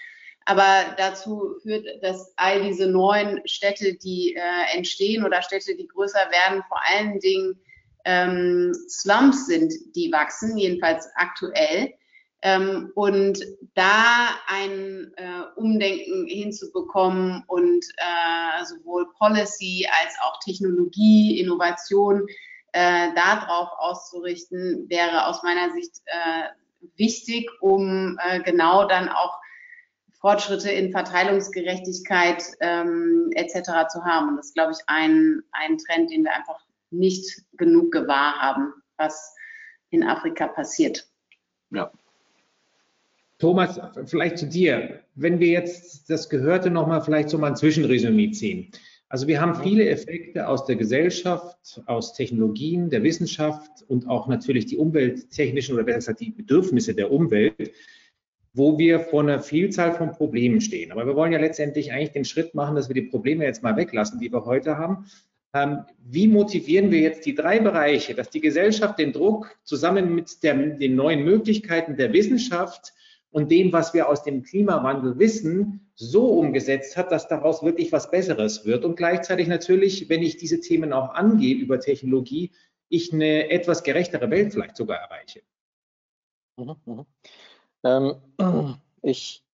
aber 0.45 0.95
dazu 0.99 1.55
führt, 1.63 1.87
dass 2.03 2.35
all 2.37 2.63
diese 2.63 2.87
neuen 2.87 3.41
Städte, 3.47 3.95
die 3.95 4.35
äh, 4.37 4.77
entstehen 4.77 5.25
oder 5.25 5.41
Städte, 5.41 5.75
die 5.77 5.89
größer 5.89 6.31
werden, 6.31 6.63
vor 6.69 6.81
allen 6.91 7.19
Dingen 7.21 7.59
ähm, 8.05 8.73
Slums 8.87 9.47
sind, 9.47 9.73
die 9.97 10.13
wachsen, 10.13 10.59
jedenfalls 10.59 11.09
aktuell. 11.15 11.95
Ähm, 12.47 12.93
und 12.95 13.41
da 13.75 14.29
ein 14.47 15.13
äh, 15.17 15.43
Umdenken 15.57 16.29
hinzubekommen 16.29 17.43
und 17.49 17.85
äh, 17.97 18.65
sowohl 18.65 19.13
Policy 19.19 19.89
als 20.01 20.15
auch 20.23 20.39
Technologie, 20.45 21.41
Innovation 21.41 22.25
äh, 22.71 23.13
darauf 23.17 23.71
auszurichten, 23.79 24.89
wäre 24.89 25.27
aus 25.27 25.43
meiner 25.43 25.73
Sicht 25.73 26.01
äh, 26.05 26.89
wichtig, 26.97 27.51
um 27.61 28.17
äh, 28.23 28.41
genau 28.43 28.87
dann 28.87 29.09
auch 29.09 29.41
Fortschritte 30.21 30.71
in 30.71 30.93
Verteilungsgerechtigkeit 30.93 32.45
ähm, 32.61 33.31
etc. 33.33 33.89
zu 33.91 34.05
haben. 34.05 34.29
Und 34.29 34.37
das 34.37 34.47
ist, 34.47 34.55
glaube 34.55 34.71
ich, 34.71 34.79
ein, 34.87 35.43
ein 35.51 35.79
Trend, 35.79 36.13
den 36.13 36.23
wir 36.23 36.33
einfach 36.33 36.61
nicht 36.91 37.43
genug 37.57 37.91
gewahr 37.91 38.37
haben, 38.41 38.73
was 38.99 39.35
in 39.91 40.05
Afrika 40.05 40.47
passiert. 40.47 41.09
Ja. 41.71 41.91
Thomas, 43.39 43.79
vielleicht 44.07 44.39
zu 44.39 44.47
dir. 44.47 45.01
Wenn 45.15 45.41
wir 45.41 45.49
jetzt 45.49 46.09
das 46.09 46.29
Gehörte 46.29 46.71
nochmal 46.71 47.03
vielleicht 47.03 47.29
so 47.31 47.39
mal 47.39 47.49
ein 47.49 47.57
Zwischenresümee 47.57 48.31
ziehen. 48.31 48.71
Also 49.09 49.29
wir 49.29 49.41
haben 49.41 49.55
viele 49.63 49.89
Effekte 49.89 50.49
aus 50.49 50.65
der 50.67 50.77
Gesellschaft, 50.77 51.81
aus 51.87 52.15
Technologien, 52.15 52.91
der 52.91 53.03
Wissenschaft 53.03 53.71
und 53.87 54.09
auch 54.09 54.27
natürlich 54.27 54.67
die 54.67 54.79
umwelttechnischen 54.79 55.75
oder 55.75 55.85
besser 55.85 55.99
gesagt 55.99 56.21
die 56.21 56.31
Bedürfnisse 56.31 56.95
der 56.95 57.13
Umwelt, 57.13 57.73
wo 58.53 58.79
wir 58.79 59.01
vor 59.01 59.23
einer 59.23 59.39
Vielzahl 59.39 59.93
von 59.93 60.13
Problemen 60.13 60.61
stehen. 60.61 60.91
Aber 60.91 61.07
wir 61.07 61.15
wollen 61.15 61.33
ja 61.33 61.39
letztendlich 61.39 61.93
eigentlich 61.93 62.13
den 62.13 62.25
Schritt 62.25 62.55
machen, 62.55 62.75
dass 62.75 62.89
wir 62.89 62.95
die 62.95 63.03
Probleme 63.03 63.45
jetzt 63.45 63.63
mal 63.63 63.77
weglassen, 63.77 64.19
die 64.19 64.33
wir 64.33 64.45
heute 64.45 64.77
haben. 64.77 65.07
Ähm, 65.55 65.85
wie 66.05 66.27
motivieren 66.27 66.91
wir 66.91 67.01
jetzt 67.01 67.27
die 67.27 67.35
drei 67.35 67.61
Bereiche, 67.61 68.15
dass 68.15 68.31
die 68.31 68.41
Gesellschaft 68.41 68.99
den 68.99 69.13
Druck 69.13 69.57
zusammen 69.63 70.15
mit 70.15 70.43
der, 70.43 70.55
den 70.55 70.97
neuen 70.97 71.23
Möglichkeiten 71.23 71.97
der 71.97 72.13
Wissenschaft 72.13 72.93
und 73.37 73.51
dem, 73.51 73.71
was 73.71 73.93
wir 73.93 74.09
aus 74.09 74.23
dem 74.23 74.45
Klimawandel 74.45 75.19
wissen, 75.19 75.91
so 75.95 76.25
umgesetzt 76.39 76.97
hat, 76.97 77.13
dass 77.13 77.29
daraus 77.29 77.63
wirklich 77.63 77.93
was 77.93 78.11
Besseres 78.11 78.65
wird. 78.65 78.83
Und 78.83 78.97
gleichzeitig 78.97 79.47
natürlich, 79.47 80.09
wenn 80.09 80.23
ich 80.23 80.39
diese 80.39 80.61
Themen 80.61 80.95
auch 80.95 81.11
angehe 81.11 81.55
über 81.55 81.79
Technologie, 81.79 82.53
ich 82.89 83.13
eine 83.13 83.51
etwas 83.51 83.83
gerechtere 83.83 84.31
Welt 84.31 84.55
vielleicht 84.55 84.79
sogar 84.79 84.97
erreiche. 84.97 85.43
Mhm, 86.57 86.77
mh. 86.87 88.17
ähm, 88.39 88.77
ich 89.03 89.45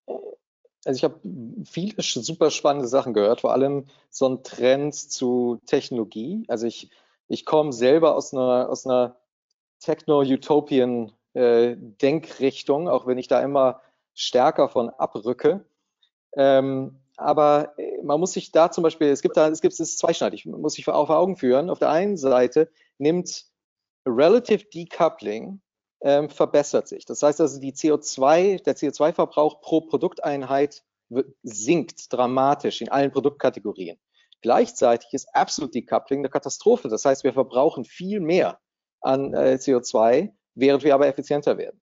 also 0.85 0.97
ich 0.97 1.03
habe 1.03 1.19
viele 1.65 1.95
super 1.97 2.51
spannende 2.51 2.87
Sachen 2.87 3.13
gehört, 3.13 3.41
vor 3.41 3.51
allem 3.51 3.87
so 4.09 4.29
ein 4.29 4.43
Trend 4.43 4.95
zu 4.95 5.59
Technologie. 5.65 6.45
Also 6.47 6.67
ich, 6.67 6.89
ich 7.27 7.45
komme 7.45 7.73
selber 7.73 8.15
aus 8.15 8.33
einer, 8.33 8.69
aus 8.69 8.87
einer 8.87 9.17
Techno-Utopian 9.81 11.11
äh, 11.33 11.75
Denkrichtung, 11.77 12.87
auch 12.87 13.07
wenn 13.07 13.17
ich 13.17 13.27
da 13.27 13.41
immer 13.41 13.81
stärker 14.13 14.69
von 14.69 14.89
abrücke. 14.89 15.65
Ähm, 16.35 16.99
aber 17.17 17.73
äh, 17.77 18.01
man 18.03 18.19
muss 18.19 18.33
sich 18.33 18.51
da 18.51 18.71
zum 18.71 18.83
Beispiel, 18.83 19.09
es 19.09 19.21
gibt 19.21 19.37
da, 19.37 19.47
es 19.47 19.61
gibt 19.61 19.79
es 19.79 19.97
zweischneidig, 19.97 20.45
man 20.45 20.61
muss 20.61 20.73
sich 20.73 20.87
auf 20.87 21.09
Augen 21.09 21.37
führen. 21.37 21.69
Auf 21.69 21.79
der 21.79 21.89
einen 21.89 22.17
Seite 22.17 22.69
nimmt 22.97 23.45
Relative 24.05 24.65
Decoupling 24.65 25.61
ähm, 26.01 26.29
verbessert 26.29 26.87
sich. 26.87 27.05
Das 27.05 27.23
heißt 27.23 27.39
also, 27.39 27.59
die 27.59 27.73
CO2, 27.73 28.63
der 28.63 28.75
CO2-Verbrauch 28.75 29.61
pro 29.61 29.81
Produkteinheit 29.81 30.83
sinkt 31.43 32.11
dramatisch 32.11 32.81
in 32.81 32.89
allen 32.89 33.11
Produktkategorien. 33.11 33.97
Gleichzeitig 34.41 35.13
ist 35.13 35.33
Absolute 35.33 35.71
Decoupling 35.71 36.19
eine 36.19 36.29
Katastrophe. 36.29 36.89
Das 36.89 37.05
heißt, 37.05 37.23
wir 37.23 37.33
verbrauchen 37.33 37.85
viel 37.85 38.19
mehr 38.19 38.59
an 38.99 39.33
äh, 39.33 39.57
CO2 39.59 40.33
während 40.55 40.83
wir 40.83 40.93
aber 40.93 41.07
effizienter 41.07 41.57
werden. 41.57 41.81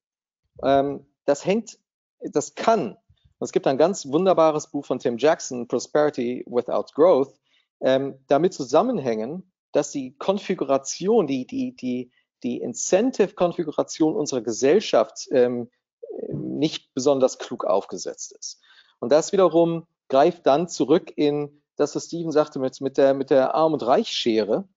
Ähm, 0.63 1.05
das 1.26 1.45
hängt, 1.45 1.78
das 2.19 2.55
kann, 2.55 2.91
und 2.91 3.45
es 3.45 3.51
gibt 3.51 3.67
ein 3.67 3.78
ganz 3.78 4.07
wunderbares 4.07 4.67
Buch 4.67 4.86
von 4.86 4.99
Tim 4.99 5.17
Jackson, 5.17 5.67
Prosperity 5.67 6.43
Without 6.47 6.93
Growth, 6.93 7.34
ähm, 7.82 8.19
damit 8.28 8.53
zusammenhängen, 8.53 9.51
dass 9.72 9.91
die 9.91 10.15
Konfiguration, 10.17 11.28
die, 11.28 11.47
die, 11.47 11.76
die, 11.76 12.11
die 12.43 12.59
Incentive-Konfiguration 12.61 14.15
unserer 14.15 14.41
Gesellschaft 14.41 15.28
ähm, 15.32 15.69
nicht 16.32 16.93
besonders 16.93 17.39
klug 17.39 17.65
aufgesetzt 17.65 18.34
ist. 18.38 18.61
Und 18.99 19.11
das 19.11 19.32
wiederum 19.32 19.88
greift 20.09 20.45
dann 20.45 20.67
zurück 20.67 21.11
in 21.15 21.61
das, 21.78 21.95
was 21.95 22.05
Steven 22.05 22.32
sagte 22.32 22.59
mit, 22.59 22.80
mit 22.82 22.97
der, 22.97 23.13
mit 23.13 23.30
der 23.30 23.55
Arm- 23.55 23.74
und 23.74 23.86
Reichschere 23.86 24.67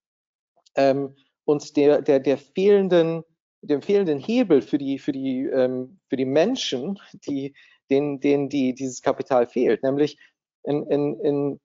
ähm, 0.75 1.17
und 1.45 1.77
der, 1.77 2.03
der, 2.03 2.21
der 2.21 2.39
fehlenden 2.39 3.25
dem 3.67 3.83
fehlenden 3.83 4.19
Hebel 4.19 4.63
für 4.63 4.79
die, 4.79 4.99
für 4.99 5.13
die, 5.13 5.45
ähm, 5.45 5.99
für 6.09 6.17
die 6.17 6.25
Menschen, 6.25 6.99
die, 7.27 7.55
denen, 7.91 8.21
denen 8.21 8.49
die, 8.49 8.75
dieses 8.75 9.03
Kapital 9.03 9.47
fehlt, 9.47 9.83
nämlich 9.83 10.19
in, 10.63 10.87
in, 10.87 11.21
in 11.21 11.61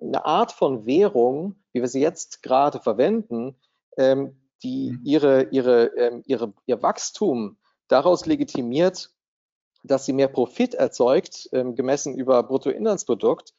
eine 0.00 0.24
Art 0.24 0.52
von 0.52 0.86
Währung, 0.86 1.56
wie 1.72 1.80
wir 1.80 1.88
sie 1.88 2.00
jetzt 2.00 2.42
gerade 2.42 2.80
verwenden, 2.80 3.56
ähm, 3.96 4.36
die 4.62 4.92
mhm. 4.92 5.00
ihre, 5.04 5.42
ihre, 5.50 5.86
ähm, 5.96 6.22
ihre, 6.26 6.52
ihr 6.66 6.82
Wachstum 6.82 7.56
daraus 7.88 8.26
legitimiert, 8.26 9.10
dass 9.82 10.06
sie 10.06 10.12
mehr 10.12 10.28
Profit 10.28 10.74
erzeugt, 10.74 11.48
ähm, 11.52 11.74
gemessen 11.74 12.14
über 12.14 12.42
Bruttoinlandsprodukt, 12.42 13.54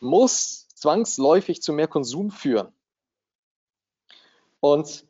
muss 0.00 0.68
zwangsläufig 0.68 1.62
zu 1.62 1.72
mehr 1.72 1.88
Konsum 1.88 2.30
führen. 2.30 2.72
Und 4.60 5.07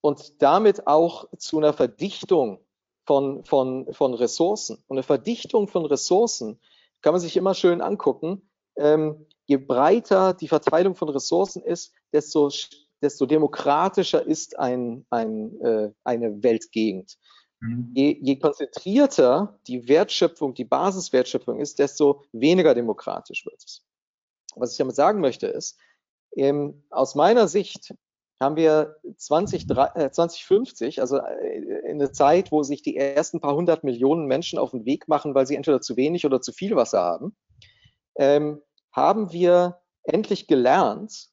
und 0.00 0.42
damit 0.42 0.86
auch 0.86 1.28
zu 1.36 1.58
einer 1.58 1.72
Verdichtung 1.72 2.60
von, 3.04 3.44
von, 3.44 3.92
von 3.92 4.14
Ressourcen. 4.14 4.76
Und 4.86 4.96
eine 4.96 5.02
Verdichtung 5.02 5.68
von 5.68 5.84
Ressourcen 5.84 6.60
kann 7.02 7.12
man 7.12 7.20
sich 7.20 7.36
immer 7.36 7.54
schön 7.54 7.80
angucken. 7.80 8.48
Ähm, 8.76 9.26
je 9.46 9.56
breiter 9.56 10.34
die 10.34 10.48
Verteilung 10.48 10.94
von 10.94 11.08
Ressourcen 11.08 11.62
ist, 11.62 11.92
desto, 12.12 12.50
desto 13.02 13.26
demokratischer 13.26 14.24
ist 14.24 14.58
ein, 14.58 15.06
ein, 15.10 15.60
äh, 15.60 15.92
eine 16.04 16.42
Weltgegend. 16.42 17.18
Mhm. 17.60 17.92
Je, 17.94 18.18
je 18.20 18.38
konzentrierter 18.38 19.58
die 19.66 19.88
Wertschöpfung, 19.88 20.54
die 20.54 20.64
Basiswertschöpfung 20.64 21.60
ist, 21.60 21.78
desto 21.78 22.24
weniger 22.32 22.74
demokratisch 22.74 23.44
wird 23.44 23.62
es. 23.62 23.84
Was 24.56 24.72
ich 24.72 24.78
damit 24.78 24.96
sagen 24.96 25.20
möchte 25.20 25.46
ist, 25.46 25.78
ähm, 26.36 26.84
aus 26.90 27.14
meiner 27.14 27.48
Sicht 27.48 27.94
haben 28.40 28.56
wir 28.56 28.96
20, 29.16 29.68
äh, 29.70 30.10
2050, 30.10 31.00
also 31.00 31.18
äh, 31.18 31.58
in 31.90 32.00
einer 32.00 32.12
Zeit, 32.12 32.50
wo 32.50 32.62
sich 32.62 32.82
die 32.82 32.96
ersten 32.96 33.40
paar 33.40 33.54
hundert 33.54 33.84
Millionen 33.84 34.26
Menschen 34.26 34.58
auf 34.58 34.70
den 34.70 34.86
Weg 34.86 35.08
machen, 35.08 35.34
weil 35.34 35.46
sie 35.46 35.56
entweder 35.56 35.80
zu 35.80 35.96
wenig 35.96 36.24
oder 36.24 36.40
zu 36.40 36.52
viel 36.52 36.74
Wasser 36.74 37.00
haben, 37.00 37.36
ähm, 38.16 38.62
haben 38.92 39.32
wir 39.32 39.80
endlich 40.04 40.46
gelernt, 40.46 41.28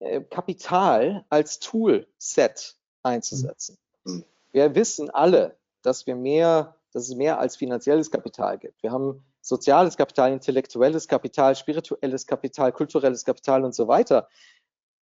äh, 0.00 0.20
Kapital 0.20 1.24
als 1.30 1.60
Toolset 1.60 2.76
einzusetzen. 3.02 3.78
Mhm. 4.04 4.24
Wir 4.52 4.74
wissen 4.74 5.10
alle, 5.10 5.56
dass 5.82 6.06
wir 6.06 6.14
mehr, 6.14 6.76
dass 6.92 7.08
es 7.08 7.14
mehr 7.16 7.40
als 7.40 7.56
finanzielles 7.56 8.10
Kapital 8.10 8.58
gibt. 8.58 8.82
Wir 8.82 8.92
haben 8.92 9.24
soziales 9.40 9.96
Kapital, 9.96 10.32
intellektuelles 10.32 11.08
Kapital, 11.08 11.56
spirituelles 11.56 12.26
Kapital, 12.26 12.72
kulturelles 12.72 13.24
Kapital 13.24 13.64
und 13.64 13.74
so 13.74 13.88
weiter. 13.88 14.28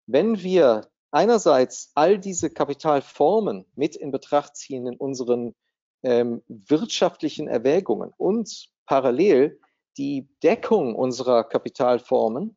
Wenn 0.07 0.43
wir 0.43 0.89
einerseits 1.13 1.93
all 1.95 2.19
diese 2.19 2.51
Kapitalformen 2.51 3.65
mit 3.77 3.95
in 3.95 4.11
Betracht 4.11 4.57
ziehen 4.57 4.87
in 4.87 4.97
unseren 4.97 5.55
ähm, 6.03 6.43
wirtschaftlichen 6.49 7.47
Erwägungen 7.47 8.13
und 8.17 8.69
parallel 8.87 9.61
die 9.97 10.29
Deckung 10.43 10.95
unserer 10.97 11.45
Kapitalformen 11.45 12.57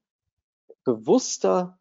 bewusster 0.83 1.77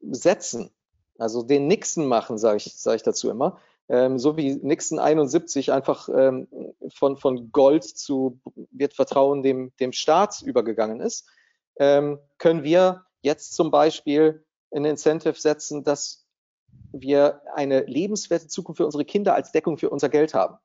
setzen, 0.00 0.70
also 1.18 1.42
den 1.42 1.66
Nixon 1.66 2.06
machen, 2.06 2.38
sage 2.38 2.58
ich, 2.58 2.72
sag 2.76 2.96
ich 2.96 3.02
dazu 3.02 3.28
immer, 3.28 3.58
ähm, 3.88 4.18
so 4.18 4.36
wie 4.36 4.54
Nixon 4.54 4.98
71 4.98 5.72
einfach 5.72 6.08
ähm, 6.08 6.46
von, 6.94 7.18
von 7.18 7.50
Gold 7.50 7.84
zu 7.84 8.40
wird 8.70 8.94
Vertrauen 8.94 9.42
dem, 9.42 9.72
dem 9.80 9.92
Staat 9.92 10.42
übergegangen 10.42 11.00
ist, 11.00 11.28
ähm, 11.76 12.18
können 12.38 12.62
wir 12.62 13.04
jetzt 13.20 13.54
zum 13.54 13.70
Beispiel 13.70 14.44
ein 14.74 14.84
Incentive 14.84 15.38
setzen, 15.38 15.84
dass 15.84 16.26
wir 16.92 17.42
eine 17.54 17.84
lebenswerte 17.84 18.48
Zukunft 18.48 18.78
für 18.78 18.84
unsere 18.84 19.04
Kinder 19.04 19.34
als 19.34 19.52
Deckung 19.52 19.78
für 19.78 19.90
unser 19.90 20.08
Geld 20.08 20.34
haben. 20.34 20.58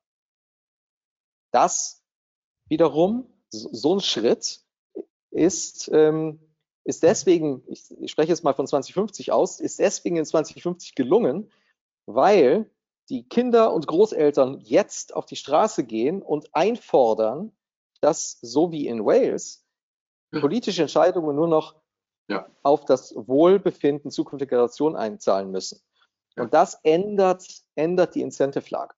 Das 1.52 2.04
wiederum, 2.70 3.30
so 3.50 3.96
ein 3.96 4.02
Schritt 4.02 4.62
ist, 5.32 5.90
ähm, 5.94 6.40
ist 6.84 7.04
deswegen, 7.04 7.64
ich, 7.68 7.90
ich 8.00 8.12
spreche 8.12 8.30
jetzt 8.30 8.44
mal 8.44 8.54
von 8.54 8.68
2050 8.68 9.32
aus, 9.32 9.60
ist 9.60 9.80
deswegen 9.80 10.18
in 10.18 10.26
2050 10.26 10.96
gelungen, 10.96 11.52
weil 12.06 12.70
die 13.10 13.28
Kinder 13.28 13.74
und 13.74 13.88
Großeltern 13.88 14.60
jetzt 14.62 15.16
auf 15.16 15.26
die 15.26 15.36
Straße 15.36 15.86
gehen 15.86 16.22
und 16.22 16.54
einfordern, 16.54 17.54
dass 18.02 18.40
so 18.42 18.72
wie 18.72 18.88
in 18.88 19.06
Wales 19.06 19.66
politische 20.32 20.84
Entscheidungen 20.84 21.36
nur 21.36 21.48
noch 21.48 21.76
ja. 22.28 22.48
auf 22.64 22.86
das 22.86 23.14
Wohlbefinden 23.16 24.12
zukünftiger 24.12 24.50
Generationen 24.50 24.96
einzahlen 24.96 25.52
müssen. 25.52 25.80
Und 26.36 26.54
das 26.54 26.80
ändert, 26.84 27.46
ändert 27.76 28.16
die 28.16 28.22
Incentive-Lage. 28.22 28.94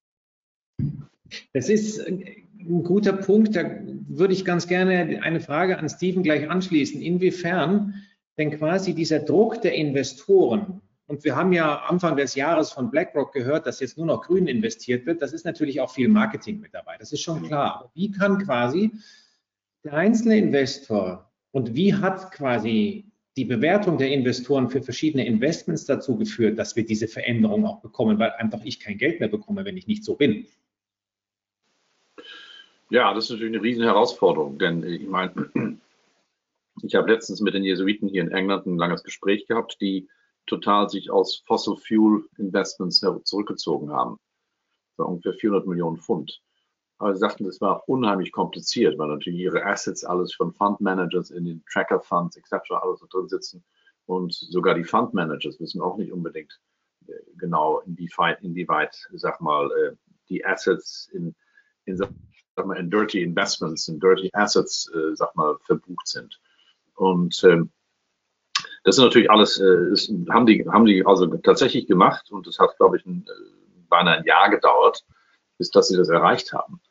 Das 1.54 1.70
ist 1.70 2.00
ein 2.06 2.84
guter 2.84 3.14
Punkt. 3.14 3.56
Da 3.56 3.64
würde 4.08 4.34
ich 4.34 4.46
ganz 4.46 4.68
gerne 4.68 5.22
eine 5.22 5.40
Frage 5.40 5.78
an 5.78 5.90
Steven 5.90 6.24
gleich 6.24 6.50
anschließen. 6.50 7.02
Inwiefern 7.02 7.94
denn 8.38 8.52
quasi 8.52 8.94
dieser 8.94 9.20
Druck 9.20 9.62
der 9.62 9.76
Investoren, 9.76 10.82
und 11.08 11.24
wir 11.24 11.36
haben 11.36 11.52
ja 11.54 11.78
Anfang 11.88 12.16
des 12.16 12.36
Jahres 12.36 12.72
von 12.72 12.92
BlackRock 12.92 13.34
gehört, 13.34 13.66
dass 13.66 13.80
jetzt 13.80 13.98
nur 13.98 14.06
noch 14.06 14.22
grün 14.22 14.48
investiert 14.48 15.06
wird, 15.06 15.22
das 15.22 15.34
ist 15.34 15.44
natürlich 15.44 15.82
auch 15.82 15.92
viel 15.92 16.08
Marketing 16.08 16.60
mit 16.60 16.74
dabei, 16.74 16.98
das 16.98 17.12
ist 17.12 17.22
schon 17.22 17.44
klar. 17.44 17.80
Aber 17.80 17.92
wie 17.96 18.12
kann 18.12 18.38
quasi 18.38 18.92
der 19.84 19.94
einzelne 19.94 20.38
Investor 20.38 21.32
und 21.52 21.74
wie 21.76 21.96
hat 21.96 22.32
quasi 22.32 23.09
die 23.40 23.46
Bewertung 23.46 23.98
der 23.98 24.12
Investoren 24.12 24.70
für 24.70 24.82
verschiedene 24.82 25.26
Investments 25.26 25.86
dazu 25.86 26.18
geführt, 26.18 26.60
dass 26.60 26.76
wir 26.76 26.86
diese 26.86 27.08
Veränderung 27.08 27.66
auch 27.66 27.80
bekommen, 27.80 28.20
weil 28.20 28.32
einfach 28.32 28.66
ich 28.66 28.82
kein 28.82 28.98
Geld 28.98 29.22
mehr 29.22 29.30
bekomme, 29.30 29.64
wenn 29.64 29.78
ich 29.78 29.88
nicht 29.88 30.04
so 30.04 30.16
bin? 30.16 30.46
Ja, 32.90 33.14
das 33.14 33.26
ist 33.26 33.30
natürlich 33.30 33.56
eine 33.56 33.64
riesen 33.64 33.84
Herausforderung, 33.84 34.60
denn 34.60 34.84
ich 34.84 35.08
meine, 35.08 35.80
ich 36.84 36.96
habe 36.96 37.10
letztens 37.10 37.40
mit 37.40 37.54
den 37.54 37.64
Jesuiten 37.64 38.10
hier 38.10 38.24
in 38.24 38.32
England 38.32 38.66
ein 38.66 38.78
langes 38.78 39.06
Gespräch 39.06 39.48
gehabt, 39.48 39.78
die 39.80 40.10
total 40.46 40.90
sich 40.90 41.10
aus 41.10 41.42
Fossil 41.46 41.78
Fuel 41.78 42.28
Investments 42.38 43.00
zurückgezogen 43.24 43.90
haben. 43.90 44.18
War 44.98 45.08
ungefähr 45.08 45.34
400 45.34 45.66
Millionen 45.66 45.96
Pfund. 45.96 46.42
Aber 47.00 47.14
sie 47.14 47.20
sagten, 47.20 47.46
das 47.46 47.62
war 47.62 47.88
unheimlich 47.88 48.34
kompliziert, 48.34 48.98
weil 48.98 49.08
natürlich 49.08 49.40
ihre 49.40 49.66
Assets 49.66 50.04
alles 50.04 50.34
von 50.34 50.54
Fund 50.54 50.82
Managers 50.82 51.32
in 51.32 51.46
den 51.46 51.64
Tracker 51.72 52.02
Funds 52.02 52.36
etc. 52.36 52.72
alles 52.72 53.00
drin 53.10 53.30
sitzen. 53.30 53.64
Und 54.06 54.34
sogar 54.34 54.76
die 54.76 54.84
Fund 54.84 55.14
Managers 55.14 55.60
wissen 55.62 55.82
auch 55.82 55.98
nicht 55.98 56.12
unbedingt 56.12 56.60
äh, 57.08 57.14
genau, 57.38 57.80
inwieweit, 57.86 58.42
inwieweit 58.42 58.96
sag 59.14 59.40
mal, 59.40 59.72
äh, 59.72 59.96
die 60.28 60.46
Assets 60.46 61.10
in, 61.14 61.34
in 61.86 61.96
sag 61.96 62.10
mal, 62.66 62.76
in 62.76 62.90
Dirty 62.90 63.24
Investments, 63.24 63.88
in 63.88 64.00
Dirty 64.02 64.30
Assets, 64.34 64.92
äh, 64.94 65.16
sag 65.16 65.34
mal, 65.38 65.58
verbucht 65.66 66.08
sind. 66.08 66.38
Und 66.96 67.42
ähm, 67.46 67.72
das 68.84 68.98
ist 68.98 69.04
natürlich 69.04 69.32
alles, 69.32 69.58
ist, 69.58 70.12
haben 70.30 70.46
die, 70.46 70.68
haben 70.68 70.86
die 70.86 71.06
also 71.06 71.28
tatsächlich 71.38 71.88
gemacht 71.88 72.30
und 72.30 72.46
es 72.46 72.60
hat, 72.60 72.76
glaube 72.78 72.98
ich, 72.98 73.06
ein, 73.06 73.26
beinahe 73.88 74.18
ein 74.18 74.26
Jahr 74.26 74.50
gedauert, 74.50 75.06
bis 75.58 75.70
dass 75.70 75.88
sie 75.88 75.96
das 75.96 76.10
erreicht 76.10 76.52
haben. 76.52 76.82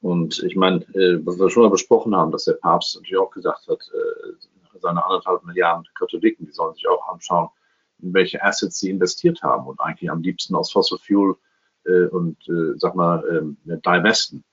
Und 0.00 0.42
ich 0.44 0.54
meine, 0.54 0.78
äh, 0.94 1.24
was 1.26 1.38
wir 1.38 1.50
schon 1.50 1.64
mal 1.64 1.70
besprochen 1.70 2.14
haben, 2.14 2.30
dass 2.30 2.44
der 2.44 2.54
Papst 2.54 2.94
natürlich 2.94 3.18
auch 3.18 3.30
gesagt 3.30 3.66
hat, 3.68 3.80
äh, 3.92 4.78
seine 4.80 5.04
anderthalb 5.04 5.44
Milliarden 5.44 5.84
Katholiken, 5.94 6.46
die 6.46 6.52
sollen 6.52 6.74
sich 6.74 6.88
auch 6.88 7.08
anschauen, 7.08 7.48
in 8.00 8.14
welche 8.14 8.42
Assets 8.42 8.78
sie 8.78 8.90
investiert 8.90 9.42
haben 9.42 9.66
und 9.66 9.80
eigentlich 9.80 10.10
am 10.10 10.22
liebsten 10.22 10.54
aus 10.54 10.70
Fossil 10.70 10.98
Fuel 10.98 11.36
äh, 11.84 12.06
und, 12.06 12.36
äh, 12.48 12.76
sag 12.76 12.94
mal, 12.94 13.56
äh, 13.66 13.76
divesten. 13.78 14.44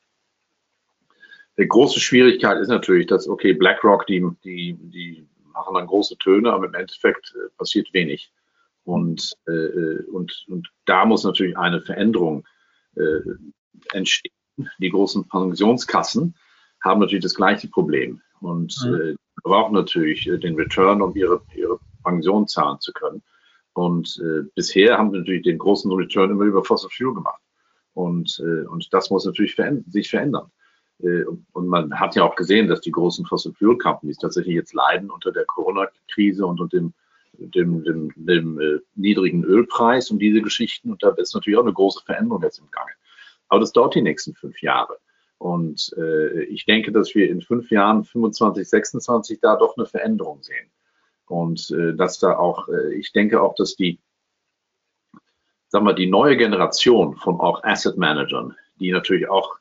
Die 1.57 1.67
große 1.67 1.99
Schwierigkeit 1.99 2.59
ist 2.59 2.67
natürlich, 2.67 3.07
dass, 3.07 3.27
okay, 3.27 3.53
BlackRock, 3.53 4.07
die, 4.07 4.27
die, 4.43 4.73
die 4.73 5.27
machen 5.53 5.75
dann 5.75 5.87
große 5.87 6.17
Töne, 6.17 6.51
aber 6.51 6.65
im 6.65 6.73
Endeffekt 6.73 7.33
äh, 7.35 7.49
passiert 7.57 7.93
wenig. 7.93 8.31
Und, 8.83 9.35
äh, 9.47 10.03
und, 10.11 10.45
und 10.47 10.69
da 10.85 11.05
muss 11.05 11.23
natürlich 11.23 11.57
eine 11.57 11.81
Veränderung 11.81 12.47
entstehen. 13.91 14.31
Die 14.79 14.89
großen 14.89 15.27
Pensionskassen 15.27 16.35
haben 16.83 16.99
natürlich 17.01 17.23
das 17.23 17.35
gleiche 17.35 17.67
Problem 17.67 18.21
und 18.41 18.75
mhm. 18.85 18.95
äh, 18.95 19.15
brauchen 19.43 19.73
natürlich 19.73 20.27
äh, 20.27 20.37
den 20.37 20.55
Return, 20.55 21.01
um 21.01 21.15
ihre, 21.15 21.41
ihre 21.55 21.79
Pension 22.03 22.47
zahlen 22.47 22.79
zu 22.79 22.93
können. 22.93 23.21
Und 23.73 24.21
äh, 24.23 24.47
bisher 24.55 24.97
haben 24.97 25.11
wir 25.11 25.19
natürlich 25.19 25.43
den 25.43 25.57
großen 25.57 25.91
Return 25.91 26.31
immer 26.31 26.45
über 26.45 26.63
Fossil 26.63 26.89
Fuel 26.89 27.13
gemacht. 27.13 27.41
Und, 27.93 28.39
äh, 28.39 28.65
und 28.67 28.93
das 28.93 29.09
muss 29.09 29.25
natürlich 29.25 29.55
verändern, 29.55 29.85
sich 29.89 30.09
verändern. 30.09 30.51
Äh, 30.99 31.23
und 31.53 31.67
man 31.67 31.99
hat 31.99 32.15
ja 32.15 32.23
auch 32.23 32.35
gesehen, 32.35 32.67
dass 32.67 32.81
die 32.81 32.91
großen 32.91 33.25
Fossil 33.25 33.53
Fuel 33.53 33.77
Companies 33.77 34.17
tatsächlich 34.17 34.55
jetzt 34.55 34.73
leiden 34.73 35.09
unter 35.09 35.31
der 35.31 35.45
Corona-Krise 35.45 36.45
und 36.45 36.61
unter 36.61 36.77
dem, 36.77 36.93
dem, 37.33 37.83
dem, 37.83 38.11
dem 38.15 38.59
äh, 38.59 38.79
niedrigen 38.95 39.43
Ölpreis 39.43 40.09
und 40.11 40.19
diese 40.19 40.41
Geschichten. 40.41 40.91
Und 40.91 41.03
da 41.03 41.09
ist 41.09 41.33
natürlich 41.33 41.57
auch 41.57 41.63
eine 41.63 41.73
große 41.73 42.01
Veränderung 42.05 42.43
jetzt 42.43 42.59
im 42.59 42.71
Gange. 42.71 42.91
Aber 43.47 43.59
das 43.59 43.71
dauert 43.73 43.95
die 43.95 44.01
nächsten 44.01 44.33
fünf 44.33 44.61
Jahre. 44.61 44.97
Und 45.37 45.93
äh, 45.97 46.43
ich 46.45 46.65
denke, 46.65 46.91
dass 46.91 47.13
wir 47.13 47.29
in 47.29 47.41
fünf 47.41 47.69
Jahren, 47.69 48.03
25, 48.03 48.67
26, 48.67 49.39
da 49.41 49.55
doch 49.57 49.77
eine 49.77 49.85
Veränderung 49.85 50.41
sehen. 50.41 50.71
Und 51.27 51.69
äh, 51.71 51.95
dass 51.95 52.19
da 52.19 52.37
auch, 52.37 52.67
äh, 52.69 52.95
ich 52.95 53.11
denke 53.11 53.41
auch, 53.41 53.55
dass 53.55 53.75
die, 53.75 53.99
sagen 55.67 55.85
wir, 55.85 55.93
die 55.93 56.09
neue 56.09 56.37
Generation 56.37 57.15
von 57.15 57.39
auch 57.39 57.63
Asset 57.63 57.97
Managern, 57.97 58.55
die 58.79 58.91
natürlich 58.91 59.27
auch 59.27 59.57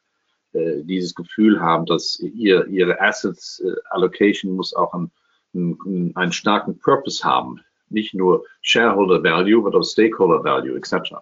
äh, 0.53 0.83
dieses 0.85 1.15
Gefühl 1.15 1.61
haben, 1.61 1.87
dass 1.87 2.19
ihr, 2.21 2.67
ihre 2.67 3.01
Assets 3.01 3.61
äh, 3.61 3.75
Allocation 3.91 4.53
muss 4.53 4.75
auch 4.75 4.95
einen, 4.95 5.11
einen, 5.53 6.13
einen 6.15 6.33
starken 6.33 6.79
Purpose 6.79 7.25
haben. 7.25 7.61
Nicht 7.89 8.15
nur 8.15 8.45
Shareholder 8.61 9.23
Value, 9.23 9.67
aber 9.67 9.77
auch 9.77 9.85
Stakeholder 9.85 10.45
Value 10.45 10.77
etc. 10.77 11.15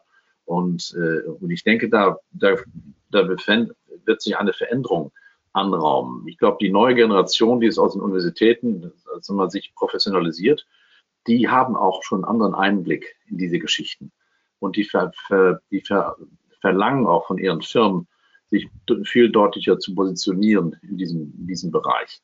Und, 0.44 0.94
äh, 0.96 1.28
und 1.28 1.50
ich 1.50 1.64
denke, 1.64 1.88
da, 1.88 2.18
da, 2.32 2.56
da 3.10 3.28
wird 3.28 4.22
sich 4.22 4.36
eine 4.36 4.52
Veränderung 4.52 5.12
anraumen. 5.52 6.26
Ich 6.26 6.38
glaube, 6.38 6.58
die 6.60 6.70
neue 6.70 6.94
Generation, 6.94 7.60
die 7.60 7.66
ist 7.66 7.78
aus 7.78 7.92
den 7.92 8.02
Universitäten, 8.02 8.92
also 9.14 9.34
man 9.34 9.50
sich 9.50 9.74
professionalisiert, 9.74 10.66
die 11.26 11.48
haben 11.48 11.76
auch 11.76 12.02
schon 12.02 12.24
einen 12.24 12.30
anderen 12.30 12.54
Einblick 12.54 13.16
in 13.26 13.38
diese 13.38 13.58
Geschichten. 13.58 14.12
Und 14.58 14.76
die, 14.76 14.84
ver, 14.84 15.12
ver, 15.26 15.60
die 15.70 15.80
ver, 15.80 16.16
verlangen 16.60 17.06
auch 17.06 17.26
von 17.26 17.38
ihren 17.38 17.62
Firmen, 17.62 18.08
sich 18.48 18.68
viel 19.04 19.30
deutlicher 19.30 19.78
zu 19.78 19.94
positionieren 19.94 20.76
in 20.82 20.98
diesem, 20.98 21.32
in 21.38 21.46
diesem 21.46 21.70
Bereich. 21.70 22.20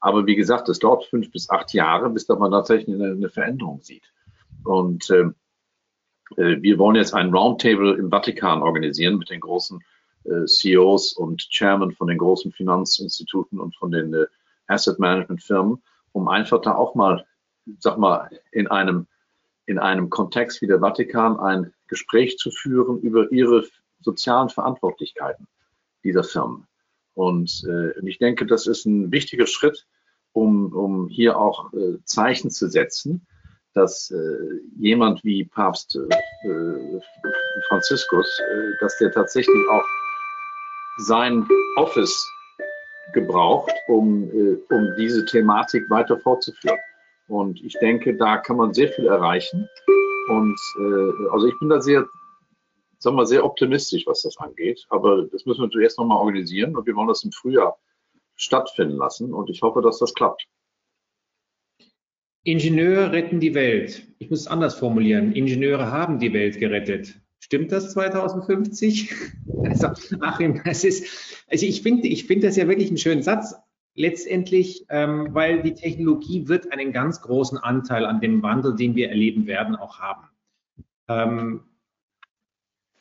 Aber 0.00 0.26
wie 0.26 0.36
gesagt, 0.36 0.68
es 0.68 0.78
dauert 0.78 1.04
fünf 1.06 1.30
bis 1.32 1.50
acht 1.50 1.72
Jahre, 1.72 2.10
bis 2.10 2.26
da 2.26 2.36
man 2.36 2.52
tatsächlich 2.52 2.94
eine, 2.94 3.12
eine 3.12 3.28
Veränderung 3.28 3.80
sieht. 3.82 4.12
Und 4.62 5.10
ähm, 5.10 5.30
äh, 5.30 5.43
wir 6.36 6.78
wollen 6.78 6.96
jetzt 6.96 7.14
ein 7.14 7.32
Roundtable 7.32 7.94
im 7.94 8.10
Vatikan 8.10 8.62
organisieren 8.62 9.18
mit 9.18 9.30
den 9.30 9.40
großen 9.40 9.82
äh, 10.24 10.46
CEOs 10.46 11.12
und 11.14 11.42
Chairmen 11.50 11.92
von 11.92 12.08
den 12.08 12.18
großen 12.18 12.52
Finanzinstituten 12.52 13.60
und 13.60 13.76
von 13.76 13.90
den 13.90 14.14
äh, 14.14 14.26
Asset 14.66 14.98
Management 14.98 15.42
Firmen, 15.42 15.82
um 16.12 16.28
einfach 16.28 16.60
da 16.62 16.74
auch 16.74 16.94
mal, 16.94 17.24
sag 17.78 17.98
mal, 17.98 18.30
in 18.52 18.66
einem, 18.68 19.06
in 19.66 19.78
einem 19.78 20.10
Kontext 20.10 20.62
wie 20.62 20.66
der 20.66 20.80
Vatikan 20.80 21.38
ein 21.38 21.72
Gespräch 21.88 22.38
zu 22.38 22.50
führen 22.50 23.00
über 23.00 23.30
ihre 23.30 23.64
sozialen 24.00 24.48
Verantwortlichkeiten 24.48 25.46
dieser 26.02 26.24
Firmen. 26.24 26.66
Und 27.14 27.64
äh, 27.68 27.98
ich 28.06 28.18
denke, 28.18 28.46
das 28.46 28.66
ist 28.66 28.86
ein 28.86 29.12
wichtiger 29.12 29.46
Schritt, 29.46 29.86
um, 30.32 30.72
um 30.72 31.08
hier 31.08 31.38
auch 31.38 31.72
äh, 31.72 31.98
Zeichen 32.04 32.50
zu 32.50 32.68
setzen, 32.68 33.26
dass 33.74 34.10
äh, 34.10 34.60
jemand 34.78 35.22
wie 35.24 35.44
Papst 35.44 35.96
äh, 35.96 37.00
Franziskus, 37.68 38.26
äh, 38.40 38.80
dass 38.80 38.96
der 38.98 39.12
tatsächlich 39.12 39.68
auch 39.70 39.84
sein 40.98 41.46
Office 41.76 42.30
gebraucht, 43.12 43.72
um, 43.88 44.24
äh, 44.30 44.56
um 44.70 44.94
diese 44.96 45.24
Thematik 45.26 45.88
weiter 45.90 46.18
fortzuführen. 46.18 46.78
Und 47.28 47.62
ich 47.64 47.74
denke, 47.80 48.16
da 48.16 48.38
kann 48.38 48.56
man 48.56 48.74
sehr 48.74 48.88
viel 48.88 49.06
erreichen. 49.06 49.68
Und 50.28 50.58
äh, 50.78 51.30
also 51.32 51.46
ich 51.46 51.58
bin 51.58 51.68
da 51.68 51.80
sehr 51.80 52.06
sagen 53.04 53.16
wir, 53.16 53.26
sehr 53.26 53.44
optimistisch, 53.44 54.06
was 54.06 54.22
das 54.22 54.38
angeht. 54.38 54.84
Aber 54.88 55.24
das 55.26 55.44
müssen 55.44 55.62
wir 55.62 55.70
zuerst 55.70 55.98
nochmal 55.98 56.18
organisieren 56.18 56.74
und 56.76 56.86
wir 56.86 56.96
wollen 56.96 57.08
das 57.08 57.22
im 57.22 57.32
Frühjahr 57.32 57.78
stattfinden 58.34 58.96
lassen 58.96 59.32
und 59.32 59.48
ich 59.50 59.62
hoffe, 59.62 59.80
dass 59.80 59.98
das 59.98 60.14
klappt. 60.14 60.48
Ingenieure 62.44 63.10
retten 63.10 63.40
die 63.40 63.54
Welt. 63.54 64.06
Ich 64.18 64.30
muss 64.30 64.40
es 64.40 64.46
anders 64.46 64.74
formulieren. 64.74 65.32
Ingenieure 65.32 65.90
haben 65.90 66.18
die 66.18 66.32
Welt 66.32 66.58
gerettet. 66.58 67.20
Stimmt 67.40 67.72
das 67.72 67.92
2050? 67.92 69.12
Also, 69.64 69.88
Achim, 70.20 70.60
das 70.62 70.84
ist, 70.84 71.06
also 71.48 71.64
ich 71.64 71.80
finde, 71.80 72.06
ich 72.06 72.26
finde 72.26 72.48
das 72.48 72.56
ja 72.56 72.68
wirklich 72.68 72.88
einen 72.88 72.98
schönen 72.98 73.22
Satz. 73.22 73.54
Letztendlich, 73.94 74.84
ähm, 74.90 75.28
weil 75.30 75.62
die 75.62 75.72
Technologie 75.72 76.48
wird 76.48 76.70
einen 76.70 76.92
ganz 76.92 77.22
großen 77.22 77.56
Anteil 77.56 78.04
an 78.04 78.20
dem 78.20 78.42
Wandel, 78.42 78.76
den 78.76 78.94
wir 78.94 79.08
erleben 79.08 79.46
werden, 79.46 79.74
auch 79.74 80.00
haben. 80.00 80.28
Ähm, 81.08 81.60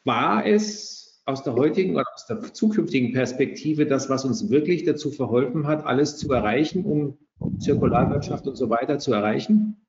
war 0.05 0.45
es 0.45 1.21
aus 1.25 1.43
der 1.43 1.55
heutigen 1.55 1.95
oder 1.95 2.05
aus 2.13 2.27
der 2.27 2.53
zukünftigen 2.53 3.11
Perspektive 3.11 3.85
das, 3.85 4.09
was 4.09 4.23
uns 4.23 4.49
wirklich 4.49 4.85
dazu 4.85 5.11
verholfen 5.11 5.67
hat, 5.67 5.85
alles 5.85 6.15
zu 6.15 6.31
erreichen, 6.31 6.85
um 6.85 7.17
Zirkularwirtschaft 7.59 8.47
und 8.47 8.55
so 8.55 8.69
weiter 8.69 8.99
zu 8.99 9.13
erreichen? 9.13 9.83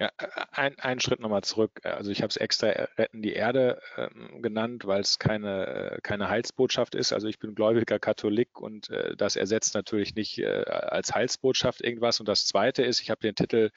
Ja, 0.00 0.10
ein, 0.50 0.76
einen 0.80 0.98
Schritt 0.98 1.20
nochmal 1.20 1.44
zurück. 1.44 1.80
Also 1.84 2.10
ich 2.10 2.20
habe 2.20 2.28
es 2.28 2.36
extra 2.36 2.66
Retten 2.98 3.22
die 3.22 3.32
Erde 3.32 3.80
ähm, 3.96 4.42
genannt, 4.42 4.86
weil 4.86 5.00
es 5.00 5.20
keine, 5.20 5.98
keine 6.02 6.28
Heilsbotschaft 6.28 6.96
ist. 6.96 7.12
Also 7.12 7.28
ich 7.28 7.38
bin 7.38 7.54
gläubiger 7.54 8.00
Katholik 8.00 8.60
und 8.60 8.90
äh, 8.90 9.16
das 9.16 9.36
ersetzt 9.36 9.74
natürlich 9.74 10.16
nicht 10.16 10.38
äh, 10.38 10.64
als 10.66 11.14
Heilsbotschaft 11.14 11.80
irgendwas. 11.80 12.18
Und 12.18 12.28
das 12.28 12.44
Zweite 12.44 12.82
ist, 12.82 13.00
ich 13.02 13.10
habe 13.10 13.20
den 13.20 13.36
Titel 13.36 13.70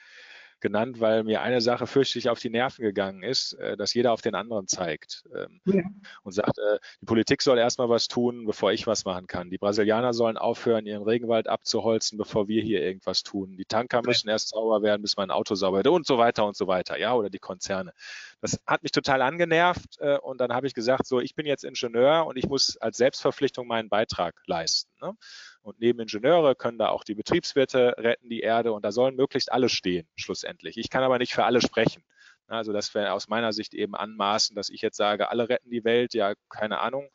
genannt, 0.60 1.00
weil 1.00 1.24
mir 1.24 1.42
eine 1.42 1.60
Sache 1.60 1.86
fürchterlich 1.86 2.28
auf 2.28 2.38
die 2.38 2.50
Nerven 2.50 2.82
gegangen 2.82 3.22
ist, 3.22 3.54
äh, 3.54 3.76
dass 3.76 3.94
jeder 3.94 4.12
auf 4.12 4.22
den 4.22 4.34
anderen 4.34 4.66
zeigt 4.66 5.24
ähm, 5.34 5.60
ja. 5.64 5.82
und 6.22 6.32
sagt, 6.32 6.58
äh, 6.58 6.78
die 7.00 7.06
Politik 7.06 7.42
soll 7.42 7.58
erstmal 7.58 7.88
was 7.88 8.08
tun, 8.08 8.44
bevor 8.46 8.72
ich 8.72 8.86
was 8.86 9.04
machen 9.04 9.26
kann. 9.26 9.50
Die 9.50 9.58
Brasilianer 9.58 10.12
sollen 10.12 10.36
aufhören, 10.36 10.86
ihren 10.86 11.02
Regenwald 11.02 11.48
abzuholzen, 11.48 12.18
bevor 12.18 12.48
wir 12.48 12.62
hier 12.62 12.82
irgendwas 12.82 13.22
tun. 13.22 13.56
Die 13.56 13.64
Tanker 13.64 14.02
müssen 14.04 14.28
erst 14.28 14.50
sauber 14.50 14.82
werden, 14.82 15.02
bis 15.02 15.16
mein 15.16 15.30
Auto 15.30 15.54
sauber 15.54 15.78
wird 15.78 15.88
und 15.88 16.06
so 16.06 16.18
weiter 16.18 16.46
und 16.46 16.56
so 16.56 16.66
weiter. 16.66 16.98
Ja, 16.98 17.14
oder 17.14 17.30
die 17.30 17.38
Konzerne. 17.38 17.92
Das 18.40 18.60
hat 18.66 18.82
mich 18.82 18.92
total 18.92 19.22
angenervt 19.22 19.98
äh, 20.00 20.18
und 20.18 20.40
dann 20.40 20.52
habe 20.52 20.66
ich 20.66 20.74
gesagt, 20.74 21.06
so, 21.06 21.20
ich 21.20 21.34
bin 21.34 21.46
jetzt 21.46 21.64
Ingenieur 21.64 22.26
und 22.26 22.36
ich 22.36 22.48
muss 22.48 22.76
als 22.78 22.96
Selbstverpflichtung 22.96 23.66
meinen 23.66 23.88
Beitrag 23.88 24.34
leisten. 24.46 24.90
Ne? 25.00 25.14
Und 25.68 25.80
neben 25.80 26.00
Ingenieure 26.00 26.54
können 26.54 26.78
da 26.78 26.88
auch 26.88 27.04
die 27.04 27.14
Betriebswirte 27.14 27.94
retten 27.98 28.30
die 28.30 28.40
Erde 28.40 28.72
und 28.72 28.86
da 28.86 28.90
sollen 28.90 29.16
möglichst 29.16 29.52
alle 29.52 29.68
stehen, 29.68 30.08
schlussendlich. 30.16 30.78
Ich 30.78 30.88
kann 30.88 31.02
aber 31.02 31.18
nicht 31.18 31.34
für 31.34 31.44
alle 31.44 31.60
sprechen. 31.60 32.02
Also 32.46 32.72
das 32.72 32.94
wäre 32.94 33.12
aus 33.12 33.28
meiner 33.28 33.52
Sicht 33.52 33.74
eben 33.74 33.94
anmaßen, 33.94 34.56
dass 34.56 34.70
ich 34.70 34.80
jetzt 34.80 34.96
sage, 34.96 35.28
alle 35.28 35.50
retten 35.50 35.68
die 35.68 35.84
Welt, 35.84 36.14
ja, 36.14 36.32
keine 36.48 36.80
Ahnung. 36.80 37.10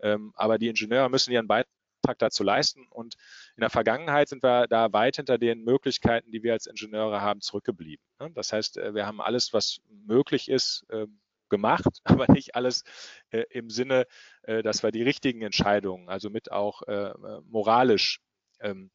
Ähm, 0.00 0.32
aber 0.34 0.56
die 0.56 0.68
Ingenieure 0.68 1.10
müssen 1.10 1.30
ihren 1.30 1.46
Beitrag 1.46 1.68
dazu 2.16 2.42
leisten. 2.42 2.86
Und 2.88 3.16
in 3.56 3.60
der 3.60 3.68
Vergangenheit 3.68 4.30
sind 4.30 4.42
wir 4.42 4.66
da 4.66 4.90
weit 4.94 5.16
hinter 5.16 5.36
den 5.36 5.62
Möglichkeiten, 5.62 6.32
die 6.32 6.42
wir 6.42 6.54
als 6.54 6.64
Ingenieure 6.64 7.20
haben, 7.20 7.42
zurückgeblieben. 7.42 8.02
Das 8.32 8.54
heißt, 8.54 8.76
wir 8.76 9.04
haben 9.04 9.20
alles, 9.20 9.52
was 9.52 9.82
möglich 10.06 10.48
ist, 10.48 10.86
ähm, 10.88 11.19
gemacht, 11.50 12.00
aber 12.04 12.26
nicht 12.32 12.54
alles 12.54 12.84
äh, 13.30 13.44
im 13.50 13.70
Sinne, 13.70 14.06
äh, 14.42 14.62
dass 14.62 14.82
wir 14.82 14.90
die 14.90 15.02
richtigen 15.02 15.42
Entscheidungen, 15.42 16.08
also 16.08 16.30
mit 16.30 16.50
auch 16.50 16.82
äh, 16.82 17.12
moralisch 17.44 18.20
ähm, 18.60 18.90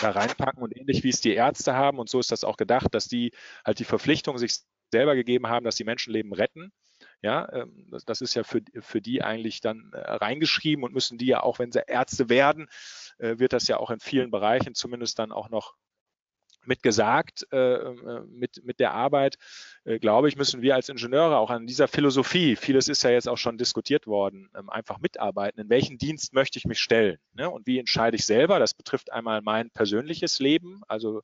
da 0.00 0.10
reinpacken 0.10 0.62
und 0.62 0.76
ähnlich 0.76 1.02
wie 1.02 1.08
es 1.10 1.20
die 1.20 1.34
Ärzte 1.34 1.74
haben 1.74 1.98
und 1.98 2.08
so 2.08 2.20
ist 2.20 2.30
das 2.32 2.44
auch 2.44 2.56
gedacht, 2.56 2.94
dass 2.94 3.08
die 3.08 3.32
halt 3.64 3.78
die 3.78 3.84
Verpflichtung 3.84 4.38
sich 4.38 4.60
selber 4.92 5.14
gegeben 5.14 5.48
haben, 5.48 5.64
dass 5.64 5.76
die 5.76 5.84
Menschenleben 5.84 6.32
retten. 6.32 6.72
Ja, 7.22 7.52
ähm, 7.52 7.88
das, 7.90 8.04
das 8.04 8.20
ist 8.20 8.34
ja 8.34 8.44
für, 8.44 8.60
für 8.80 9.00
die 9.00 9.22
eigentlich 9.22 9.60
dann 9.60 9.90
äh, 9.92 9.98
reingeschrieben 9.98 10.84
und 10.84 10.94
müssen 10.94 11.18
die 11.18 11.26
ja 11.26 11.42
auch, 11.42 11.58
wenn 11.58 11.72
sie 11.72 11.82
Ärzte 11.86 12.28
werden, 12.28 12.68
äh, 13.18 13.38
wird 13.38 13.52
das 13.52 13.68
ja 13.68 13.78
auch 13.78 13.90
in 13.90 14.00
vielen 14.00 14.30
Bereichen 14.30 14.74
zumindest 14.74 15.18
dann 15.18 15.32
auch 15.32 15.48
noch 15.48 15.74
mit 16.64 16.82
gesagt, 16.82 17.46
äh, 17.52 17.56
äh, 17.56 18.20
mit, 18.28 18.64
mit 18.64 18.80
der 18.80 18.92
Arbeit, 18.92 19.38
äh, 19.84 19.98
glaube 19.98 20.28
ich, 20.28 20.36
müssen 20.36 20.62
wir 20.62 20.74
als 20.74 20.88
Ingenieure 20.88 21.38
auch 21.38 21.50
an 21.50 21.66
dieser 21.66 21.88
Philosophie, 21.88 22.56
vieles 22.56 22.88
ist 22.88 23.02
ja 23.02 23.10
jetzt 23.10 23.28
auch 23.28 23.38
schon 23.38 23.58
diskutiert 23.58 24.06
worden, 24.06 24.50
ähm, 24.56 24.68
einfach 24.68 24.98
mitarbeiten. 24.98 25.60
In 25.60 25.70
welchen 25.70 25.98
Dienst 25.98 26.34
möchte 26.34 26.58
ich 26.58 26.66
mich 26.66 26.80
stellen? 26.80 27.18
Ne? 27.34 27.48
Und 27.48 27.66
wie 27.66 27.78
entscheide 27.78 28.16
ich 28.16 28.26
selber? 28.26 28.58
Das 28.58 28.74
betrifft 28.74 29.12
einmal 29.12 29.40
mein 29.42 29.70
persönliches 29.70 30.38
Leben, 30.38 30.82
also 30.88 31.22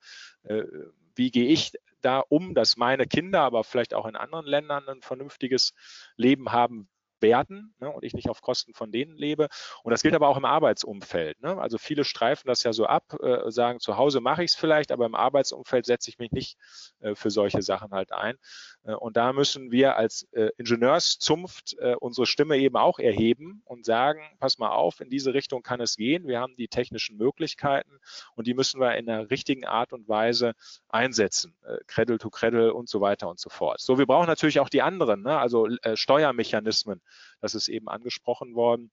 wie 1.17 1.31
gehe 1.31 1.49
ich 1.49 1.73
da 2.03 2.19
um, 2.21 2.55
dass 2.55 2.77
meine 2.77 3.07
Kinder, 3.07 3.41
aber 3.41 3.65
vielleicht 3.65 3.95
auch 3.95 4.05
in 4.05 4.17
anderen 4.17 4.45
Ländern 4.47 4.87
ein 4.89 5.01
vernünftiges 5.01 5.73
Leben 6.17 6.53
haben 6.53 6.89
werden 7.25 7.75
ne, 7.81 7.91
und 7.91 8.05
ich 8.05 8.15
nicht 8.15 8.29
auf 8.29 8.43
Kosten 8.43 8.75
von 8.75 8.93
denen 8.93 9.17
lebe. 9.17 9.49
Und 9.83 9.91
das 9.91 10.03
gilt 10.03 10.15
aber 10.15 10.29
auch 10.29 10.37
im 10.37 10.45
Arbeitsumfeld. 10.45 11.41
Ne? 11.41 11.59
Also 11.59 11.79
viele 11.79 12.05
streifen 12.05 12.47
das 12.47 12.63
ja 12.63 12.73
so 12.73 12.87
ab, 12.87 13.17
äh, 13.21 13.51
sagen, 13.51 13.81
zu 13.81 13.97
Hause 13.97 14.21
mache 14.21 14.45
ich 14.45 14.53
es 14.53 14.57
vielleicht, 14.57 14.93
aber 14.93 15.07
im 15.07 15.15
Arbeitsumfeld 15.15 15.87
setze 15.87 16.11
ich 16.11 16.19
mich 16.19 16.31
nicht 16.31 16.59
äh, 17.01 17.15
für 17.15 17.31
solche 17.31 17.63
Sachen 17.63 17.91
halt 17.91 18.13
ein. 18.13 18.37
Äh, 18.85 18.95
und 18.95 19.17
da 19.17 19.33
müssen 19.33 19.71
wir 19.71 19.97
als 19.97 20.29
äh, 20.33 20.51
Ingenieurszunft 20.59 21.77
äh, 21.79 21.97
unsere 21.99 22.27
Stimme 22.27 22.59
eben 22.59 22.77
auch 22.77 22.99
erheben 22.99 23.63
und 23.65 23.85
sagen, 23.85 24.21
pass 24.39 24.59
mal 24.59 24.71
auf, 24.71 25.01
in 25.01 25.11
diese 25.11 25.35
Richtung 25.35 25.63
kann 25.63 25.81
es 25.81 25.97
gehen. 25.97 26.27
Wir 26.27 26.41
haben 26.41 26.57
die 26.57 26.69
technischen 26.69 27.17
Möglichkeiten 27.17 27.99
und 28.35 28.47
die 28.47 28.55
müssen 28.55 28.81
wir 28.81 28.97
in 28.97 29.07
der 29.07 29.31
richtigen 29.31 29.65
Art 29.65 29.93
und 29.93 30.09
Weise 30.09 30.53
einsetzen. 30.89 31.57
Cradle 31.87 32.19
to 32.19 32.31
Cradle 32.31 32.75
und 32.75 32.89
so 32.89 33.01
weiter 33.01 33.29
und 33.29 33.39
so 33.39 33.51
fort. 33.51 33.81
So, 33.81 33.99
wir 33.99 34.07
brauchen 34.07 34.27
natürlich 34.27 34.61
auch 34.61 34.69
die 34.69 34.83
anderen, 34.83 35.23
ne? 35.23 35.39
also 35.39 35.69
Steuermechanismen. 35.95 37.01
Das 37.41 37.55
ist 37.55 37.69
eben 37.69 37.89
angesprochen 37.89 38.55
worden. 38.55 38.91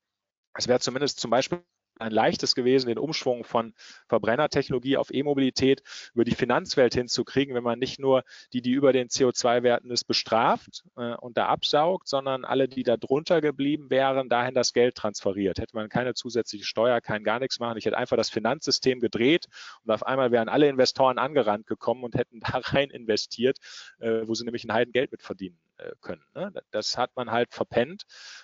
Es 0.54 0.68
wäre 0.68 0.80
zumindest 0.80 1.20
zum 1.20 1.32
Beispiel 1.32 1.64
ein 2.02 2.12
leichtes 2.12 2.56
gewesen, 2.56 2.88
den 2.88 2.98
Umschwung 2.98 3.44
von 3.44 3.74
Verbrennertechnologie 4.08 4.98
auf 4.98 5.14
E-Mobilität 5.14 5.84
über 6.14 6.24
die 6.24 6.36
Finanzwelt 6.36 6.94
hinzukriegen, 6.94 7.56
wenn 7.56 7.64
man 7.64 7.80
nicht 7.80 8.00
nur 8.00 8.24
die, 8.54 8.62
die 8.62 8.72
über 8.72 8.92
den 8.92 9.08
CO2-Werten 9.08 9.92
ist, 9.92 10.06
bestraft 10.06 10.84
äh, 10.98 11.16
und 11.16 11.38
da 11.38 11.48
absaugt, 11.48 12.08
sondern 12.08 12.44
alle, 12.44 12.68
die 12.68 12.84
da 12.84 12.98
drunter 12.98 13.42
geblieben 13.42 13.90
wären, 13.90 14.30
dahin 14.30 14.56
das 14.56 14.74
Geld 14.74 14.96
transferiert. 14.96 15.60
Hätte 15.60 15.76
man 15.76 15.90
keine 15.90 16.14
zusätzliche 16.14 16.66
Steuer, 16.66 17.02
kein 17.02 17.24
gar 17.24 17.40
nichts 17.40 17.60
machen. 17.60 17.78
Ich 17.78 17.86
hätte 17.86 17.98
einfach 17.98 18.18
das 18.18 18.30
Finanzsystem 18.30 19.00
gedreht 19.00 19.46
und 19.84 19.92
auf 19.92 20.04
einmal 20.04 20.32
wären 20.32 20.50
alle 20.50 20.68
Investoren 20.68 21.18
angerannt 21.18 21.68
gekommen 21.68 22.04
und 22.04 22.16
hätten 22.16 22.40
da 22.52 22.58
rein 22.58 22.90
investiert, 22.90 23.58
äh, 24.00 24.28
wo 24.28 24.34
sie 24.34 24.44
nämlich 24.44 24.64
ein 24.64 24.74
Heidengeld 24.74 25.12
mit 25.12 25.22
verdienen 25.22 25.60
können. 26.02 26.24
Ne? 26.34 26.54
Das 26.72 26.98
hat 26.98 27.16
man 27.16 27.32
halt 27.32 27.54
verpennt 27.54 28.04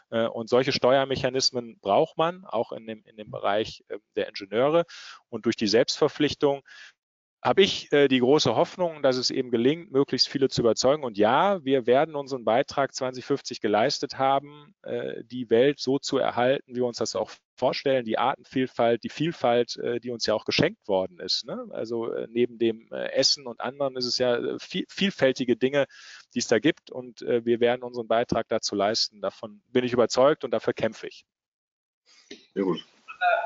äh, 0.10 0.26
und 0.26 0.50
solche 0.50 0.72
Steuermechanismen 0.72 1.80
braucht 1.80 2.18
man 2.18 2.46
auch 2.46 2.72
in 2.72 2.88
dem, 2.88 3.04
in 3.06 3.18
dem 3.18 3.32
Bereich 3.32 3.84
ähm, 3.90 4.00
der 4.16 4.28
Ingenieure 4.28 4.86
und 5.30 5.46
durch 5.46 5.56
die 5.56 5.68
Selbstverpflichtung 5.68 6.64
habe 7.48 7.62
ich 7.62 7.90
äh, 7.94 8.10
die 8.10 8.20
große 8.20 8.58
Hoffnung, 8.58 9.02
dass 9.02 9.16
es 9.16 9.30
eben 9.30 9.52
gelingt, 9.52 9.90
möglichst 9.90 10.28
viele 10.28 10.50
zu 10.50 10.60
überzeugen. 10.60 11.06
Und 11.06 11.18
ja, 11.18 11.64
wir 11.64 11.88
werden 11.88 12.14
unseren 12.14 12.44
Beitrag 12.44 12.94
2050 12.94 13.62
geleistet 13.62 14.18
haben, 14.18 14.76
äh, 14.82 15.24
die 15.24 15.50
Welt 15.50 15.80
so 15.80 15.98
zu 15.98 16.18
erhalten, 16.18 16.74
wie 16.76 16.82
wir 16.82 16.86
uns 16.86 16.98
das 16.98 17.16
auch 17.16 17.32
vorstellen, 17.56 18.04
die 18.04 18.18
Artenvielfalt, 18.18 19.02
die 19.06 19.10
Vielfalt, 19.10 19.78
äh, 19.78 20.02
die 20.02 20.12
uns 20.12 20.26
ja 20.26 20.34
auch 20.34 20.44
geschenkt 20.44 20.90
worden 20.90 21.22
ist. 21.22 21.46
Ne? 21.46 21.66
Also 21.72 22.12
äh, 22.12 22.28
neben 22.30 22.60
dem 22.60 22.90
äh, 22.92 23.14
Essen 23.14 23.48
und 23.48 23.62
anderen 23.62 23.96
ist 23.96 24.06
es 24.06 24.18
ja 24.18 24.36
äh, 24.36 24.58
viel, 24.60 24.84
vielfältige 24.90 25.56
Dinge, 25.56 25.86
die 26.34 26.40
es 26.40 26.48
da 26.48 26.60
gibt. 26.60 26.92
Und 26.92 27.22
wir 27.22 27.62
werden 27.62 27.84
unseren 27.84 28.08
Beitrag 28.08 28.48
dazu 28.50 28.76
leisten. 28.76 29.22
Davon 29.22 29.62
bin 29.70 29.86
ich 29.86 29.94
überzeugt 29.94 30.44
und 30.44 30.52
dafür 30.52 30.74
kämpfe 30.74 31.08
ich. 31.08 31.26
Sehr 32.54 32.64
gut 32.64 32.86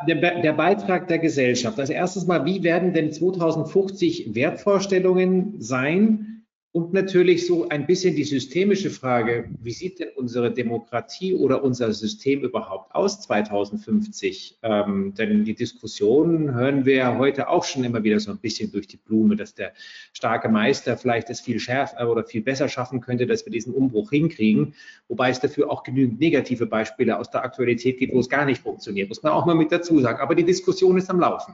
der, 0.08 0.42
der, 0.42 0.54
Beitrag 0.54 1.08
der 1.08 1.20
Gesellschaft. 1.20 1.80
Als 1.80 1.90
erstes 1.90 2.26
mal, 2.26 2.46
wie 2.46 2.64
werden 2.64 2.94
denn 2.94 3.12
2050 3.12 4.34
Wertvorstellungen 4.34 5.62
sein? 5.62 6.41
Und 6.74 6.94
natürlich 6.94 7.48
so 7.48 7.68
ein 7.68 7.86
bisschen 7.86 8.16
die 8.16 8.24
systemische 8.24 8.92
Frage, 8.92 9.50
wie 9.62 9.74
sieht 9.74 10.00
denn 10.00 10.08
unsere 10.16 10.54
Demokratie 10.54 11.34
oder 11.36 11.66
unser 11.66 11.92
System 11.92 12.44
überhaupt 12.44 12.96
aus 12.96 13.20
2050? 13.20 14.60
Ähm, 14.64 15.14
denn 15.14 15.44
die 15.44 15.54
Diskussion 15.54 16.54
hören 16.54 16.86
wir 16.86 17.18
heute 17.18 17.50
auch 17.50 17.66
schon 17.66 17.84
immer 17.84 18.06
wieder 18.06 18.22
so 18.22 18.32
ein 18.32 18.38
bisschen 18.38 18.72
durch 18.72 18.88
die 18.88 18.96
Blume, 18.96 19.36
dass 19.36 19.54
der 19.54 19.74
starke 20.14 20.48
Meister 20.48 20.96
vielleicht 20.96 21.30
es 21.30 21.42
viel 21.42 21.60
schärfer 21.60 22.10
oder 22.10 22.24
viel 22.24 22.42
besser 22.42 22.70
schaffen 22.70 23.02
könnte, 23.02 23.28
dass 23.28 23.46
wir 23.46 23.52
diesen 23.52 23.74
Umbruch 23.74 24.10
hinkriegen. 24.12 24.74
Wobei 25.10 25.30
es 25.30 25.42
dafür 25.42 25.70
auch 25.70 25.84
genügend 25.84 26.22
negative 26.22 26.68
Beispiele 26.68 27.20
aus 27.20 27.30
der 27.30 27.44
Aktualität 27.44 27.98
gibt, 27.98 28.14
wo 28.14 28.20
es 28.20 28.30
gar 28.30 28.46
nicht 28.46 28.62
funktioniert, 28.62 29.10
muss 29.10 29.24
man 29.24 29.34
auch 29.34 29.46
mal 29.46 29.56
mit 29.56 29.74
dazu 29.74 30.00
sagen. 30.00 30.22
Aber 30.22 30.36
die 30.36 30.46
Diskussion 30.46 30.98
ist 30.98 31.10
am 31.10 31.20
Laufen 31.20 31.54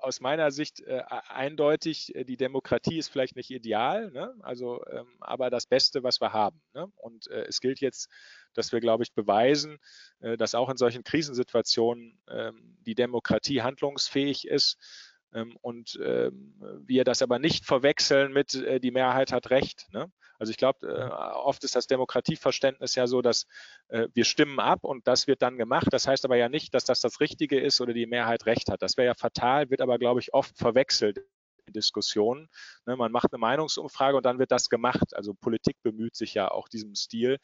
aus 0.00 0.20
meiner 0.20 0.50
Sicht 0.50 0.80
äh, 0.80 1.02
eindeutig, 1.28 2.14
äh, 2.14 2.24
die 2.24 2.36
Demokratie 2.36 2.98
ist 2.98 3.08
vielleicht 3.08 3.36
nicht 3.36 3.50
ideal, 3.50 4.10
ne? 4.10 4.34
also, 4.40 4.84
ähm, 4.86 5.06
aber 5.20 5.50
das 5.50 5.66
Beste, 5.66 6.02
was 6.02 6.20
wir 6.20 6.32
haben. 6.32 6.60
Ne? 6.74 6.86
Und 6.96 7.28
äh, 7.28 7.44
es 7.46 7.60
gilt 7.60 7.80
jetzt, 7.80 8.08
dass 8.54 8.72
wir, 8.72 8.80
glaube 8.80 9.02
ich, 9.04 9.12
beweisen, 9.12 9.78
äh, 10.20 10.36
dass 10.36 10.54
auch 10.54 10.68
in 10.70 10.76
solchen 10.76 11.04
Krisensituationen 11.04 12.18
ähm, 12.28 12.76
die 12.86 12.94
Demokratie 12.94 13.62
handlungsfähig 13.62 14.46
ist 14.46 14.76
ähm, 15.32 15.56
und 15.60 15.98
ähm, 16.02 16.54
wir 16.86 17.04
das 17.04 17.22
aber 17.22 17.38
nicht 17.38 17.66
verwechseln 17.66 18.32
mit 18.32 18.54
äh, 18.54 18.80
die 18.80 18.90
Mehrheit 18.90 19.32
hat 19.32 19.50
Recht. 19.50 19.88
Ne? 19.92 20.10
Also 20.40 20.52
ich 20.52 20.56
glaube, 20.56 20.88
äh, 20.88 21.10
oft 21.36 21.62
ist 21.64 21.76
das 21.76 21.86
Demokratieverständnis 21.86 22.94
ja 22.94 23.06
so, 23.06 23.20
dass 23.20 23.46
äh, 23.88 24.08
wir 24.14 24.24
stimmen 24.24 24.58
ab 24.58 24.84
und 24.84 25.06
das 25.06 25.26
wird 25.26 25.42
dann 25.42 25.58
gemacht. 25.58 25.88
Das 25.90 26.08
heißt 26.08 26.24
aber 26.24 26.36
ja 26.36 26.48
nicht, 26.48 26.72
dass 26.72 26.84
das 26.84 27.00
das 27.00 27.20
Richtige 27.20 27.60
ist 27.60 27.80
oder 27.82 27.92
die 27.92 28.06
Mehrheit 28.06 28.46
Recht 28.46 28.70
hat. 28.70 28.80
Das 28.80 28.96
wäre 28.96 29.06
ja 29.06 29.14
fatal, 29.14 29.68
wird 29.68 29.82
aber, 29.82 29.98
glaube 29.98 30.18
ich, 30.20 30.32
oft 30.32 30.56
verwechselt 30.56 31.18
in 31.66 31.74
Diskussionen. 31.74 32.48
Ne? 32.86 32.96
Man 32.96 33.12
macht 33.12 33.34
eine 33.34 33.38
Meinungsumfrage 33.38 34.16
und 34.16 34.24
dann 34.24 34.38
wird 34.38 34.50
das 34.50 34.70
gemacht. 34.70 35.14
Also 35.14 35.34
Politik 35.34 35.76
bemüht 35.82 36.16
sich 36.16 36.32
ja 36.32 36.50
auch 36.50 36.68
diesem 36.68 36.94
Stil. 36.94 37.36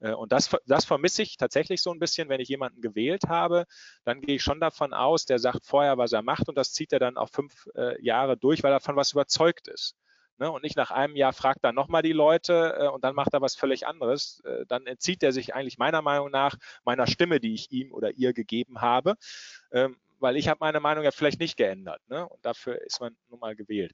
Äh, 0.00 0.12
und 0.12 0.32
das, 0.32 0.56
das 0.66 0.86
vermisse 0.86 1.22
ich 1.22 1.36
tatsächlich 1.36 1.82
so 1.82 1.92
ein 1.92 1.98
bisschen, 1.98 2.30
wenn 2.30 2.40
ich 2.40 2.48
jemanden 2.48 2.80
gewählt 2.80 3.24
habe, 3.28 3.66
dann 4.04 4.22
gehe 4.22 4.36
ich 4.36 4.42
schon 4.42 4.58
davon 4.58 4.94
aus, 4.94 5.26
der 5.26 5.38
sagt 5.38 5.66
vorher, 5.66 5.98
was 5.98 6.12
er 6.12 6.22
macht 6.22 6.48
und 6.48 6.56
das 6.56 6.72
zieht 6.72 6.94
er 6.94 6.98
dann 6.98 7.18
auch 7.18 7.28
fünf 7.28 7.68
äh, 7.74 8.02
Jahre 8.02 8.38
durch, 8.38 8.62
weil 8.62 8.72
er 8.72 8.80
von 8.80 8.96
was 8.96 9.12
überzeugt 9.12 9.68
ist. 9.68 9.96
Ne? 10.38 10.50
Und 10.50 10.62
nicht 10.62 10.76
nach 10.76 10.90
einem 10.90 11.16
Jahr 11.16 11.32
fragt 11.32 11.64
er 11.64 11.72
nochmal 11.72 12.02
die 12.02 12.12
Leute 12.12 12.76
äh, 12.78 12.88
und 12.88 13.04
dann 13.04 13.14
macht 13.14 13.34
er 13.34 13.40
was 13.40 13.54
völlig 13.54 13.86
anderes. 13.86 14.40
Äh, 14.44 14.66
dann 14.66 14.86
entzieht 14.86 15.22
er 15.22 15.32
sich 15.32 15.54
eigentlich 15.54 15.78
meiner 15.78 16.02
Meinung 16.02 16.30
nach 16.30 16.56
meiner 16.84 17.06
Stimme, 17.06 17.40
die 17.40 17.54
ich 17.54 17.70
ihm 17.70 17.92
oder 17.92 18.12
ihr 18.12 18.32
gegeben 18.32 18.80
habe. 18.80 19.16
Ähm, 19.72 19.96
weil 20.20 20.36
ich 20.36 20.48
habe 20.48 20.58
meine 20.60 20.80
Meinung 20.80 21.04
ja 21.04 21.10
vielleicht 21.10 21.40
nicht 21.40 21.56
geändert. 21.56 22.00
Ne? 22.08 22.28
Und 22.28 22.44
dafür 22.44 22.80
ist 22.82 23.00
man 23.00 23.16
nun 23.28 23.40
mal 23.40 23.54
gewählt. 23.54 23.92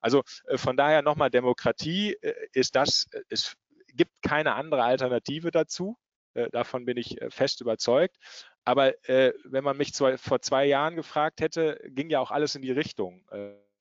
Also 0.00 0.22
äh, 0.46 0.58
von 0.58 0.76
daher 0.76 1.02
nochmal 1.02 1.30
Demokratie 1.30 2.14
äh, 2.14 2.34
ist 2.52 2.76
das, 2.76 3.08
äh, 3.12 3.22
es 3.28 3.56
gibt 3.94 4.22
keine 4.22 4.54
andere 4.54 4.82
Alternative 4.82 5.50
dazu. 5.50 5.96
Äh, 6.34 6.50
davon 6.50 6.84
bin 6.84 6.96
ich 6.96 7.18
fest 7.30 7.60
überzeugt. 7.60 8.16
Aber 8.64 8.92
wenn 9.08 9.64
man 9.64 9.76
mich 9.76 9.92
zwei, 9.92 10.16
vor 10.16 10.40
zwei 10.40 10.66
Jahren 10.66 10.94
gefragt 10.94 11.40
hätte, 11.40 11.80
ging 11.88 12.10
ja 12.10 12.20
auch 12.20 12.30
alles 12.30 12.54
in 12.54 12.62
die 12.62 12.70
Richtung. 12.70 13.26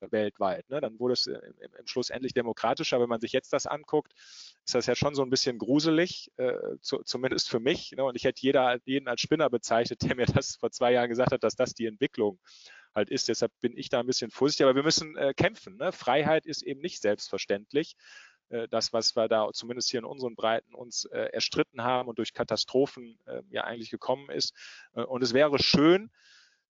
Weltweit. 0.10 0.70
Ne? 0.70 0.82
Dann 0.82 1.00
wurde 1.00 1.14
es 1.14 1.28
äh, 1.28 1.34
im, 1.34 1.76
im, 1.78 1.88
Schluss 1.88 2.10
endlich 2.10 2.34
demokratischer. 2.34 3.00
Wenn 3.00 3.10
man 3.10 3.22
sich 3.22 3.32
jetzt 3.32 3.54
das 3.54 3.68
anguckt, 3.68 4.14
ist 4.66 4.76
das 4.76 4.86
ja 4.86 4.96
schon 4.96 5.16
so 5.16 5.24
ein 5.24 5.30
bisschen 5.30 5.58
gruselig, 5.58 6.32
äh, 6.38 6.54
zu, 6.82 7.04
zumindest 7.04 7.50
für 7.50 7.60
mich. 7.60 7.92
Ne? 7.92 8.04
Und 8.04 8.16
ich 8.16 8.24
hätte 8.24 8.42
jeder, 8.42 8.80
jeden 8.86 9.08
als 9.08 9.22
Spinner 9.22 9.50
bezeichnet, 9.50 10.02
der 10.02 10.16
mir 10.16 10.26
das 10.26 10.56
vor 10.56 10.72
zwei 10.72 10.94
Jahren 10.94 11.10
gesagt 11.10 11.32
hat, 11.32 11.44
dass 11.44 11.56
das 11.56 11.74
die 11.74 11.86
Entwicklung 11.86 12.40
halt 12.96 13.10
ist. 13.10 13.30
Deshalb 13.30 13.52
bin 13.62 13.78
ich 13.78 13.90
da 13.90 14.00
ein 14.00 14.08
bisschen 14.08 14.32
vorsichtig. 14.32 14.66
Aber 14.66 14.76
wir 14.76 14.84
müssen 14.84 15.16
äh, 15.18 15.34
kämpfen. 15.36 15.78
Ne? 15.78 15.92
Freiheit 15.92 16.46
ist 16.46 16.64
eben 16.64 16.82
nicht 16.82 17.02
selbstverständlich. 17.02 17.96
Äh, 18.52 18.68
das, 18.70 18.94
was 18.94 19.16
wir 19.16 19.28
da 19.28 19.50
zumindest 19.54 19.90
hier 19.90 20.00
in 20.00 20.06
unseren 20.06 20.36
Breiten 20.36 20.74
uns 20.76 21.06
äh, 21.06 21.30
erstritten 21.32 21.84
haben 21.84 22.10
und 22.10 22.18
durch 22.20 22.34
Katastrophen 22.34 23.18
äh, 23.26 23.42
ja 23.50 23.64
eigentlich 23.64 23.90
gekommen 23.90 24.30
ist. 24.30 24.54
und 24.94 25.24
es 25.24 25.34
wäre 25.34 25.58
schön, 25.60 26.12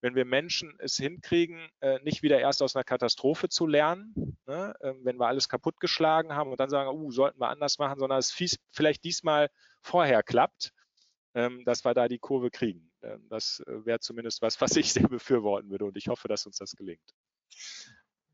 wenn 0.01 0.15
wir 0.15 0.25
Menschen 0.25 0.75
es 0.79 0.97
hinkriegen, 0.97 1.69
nicht 2.03 2.23
wieder 2.23 2.39
erst 2.39 2.61
aus 2.61 2.75
einer 2.75 2.83
Katastrophe 2.83 3.49
zu 3.49 3.67
lernen, 3.67 4.37
ne? 4.47 4.73
Ähm, 4.81 4.99
wenn 5.03 5.17
wir 5.17 5.27
alles 5.27 5.49
kaputtgeschlagen 5.49 6.33
haben 6.33 6.51
und 6.51 6.59
dann 6.59 6.69
sagen, 6.69 6.89
uh, 6.89 7.11
sollten 7.11 7.39
wir 7.39 7.49
anders 7.49 7.77
machen, 7.79 7.99
sondern 7.99 8.19
es 8.19 8.35
vielleicht 8.71 9.03
diesmal 9.03 9.49
vorher 9.81 10.23
klappt, 10.23 10.73
ähm, 11.33 11.63
dass 11.65 11.85
wir 11.85 11.93
da 11.93 12.07
die 12.07 12.19
Kurve 12.19 12.51
kriegen. 12.51 12.91
Ähm, 13.01 13.25
das 13.29 13.63
wäre 13.65 13.99
zumindest 13.99 14.41
was, 14.41 14.59
was 14.59 14.75
ich 14.75 14.91
sehr 14.93 15.07
befürworten 15.07 15.69
würde 15.69 15.85
und 15.85 15.97
ich 15.97 16.07
hoffe, 16.07 16.27
dass 16.27 16.45
uns 16.45 16.57
das 16.57 16.75
gelingt. 16.75 17.15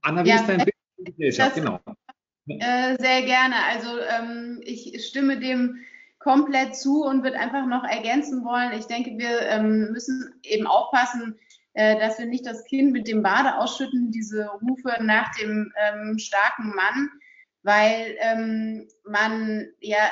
Anna, 0.01 0.24
wie 0.24 0.30
ja, 0.30 0.36
ist 0.36 0.47
dein 0.47 0.57
Bild? 0.57 1.53
Genau. 1.55 1.80
Äh, 2.47 2.97
sehr 2.97 3.24
gerne. 3.24 3.55
Also 3.65 3.99
ähm, 3.99 4.61
ich 4.63 5.05
stimme 5.05 5.39
dem 5.39 5.78
komplett 6.20 6.76
zu 6.76 7.03
und 7.03 7.24
würde 7.24 7.39
einfach 7.39 7.68
noch 7.68 7.84
ergänzen 7.84 8.43
wollen. 8.43 8.72
Ich 8.78 8.88
denke, 8.88 9.11
wir 9.18 9.41
ähm, 9.41 9.91
müssen 9.91 10.34
eben 10.43 10.65
aufpassen, 10.65 11.38
äh, 11.38 11.46
dass 11.78 12.17
wir 12.17 12.25
nicht 12.25 12.45
das 12.45 12.63
Kind 12.65 12.91
mit 12.91 13.07
dem 13.07 13.21
Bade 13.21 13.57
ausschütten, 13.57 14.11
diese 14.11 14.47
Rufe 14.47 14.97
nach 15.01 15.36
dem 15.36 15.71
ähm, 15.78 16.17
starken 16.17 16.73
Mann, 16.75 17.09
weil 17.61 18.15
ähm, 18.19 18.88
man 19.05 19.67
ja 19.80 20.09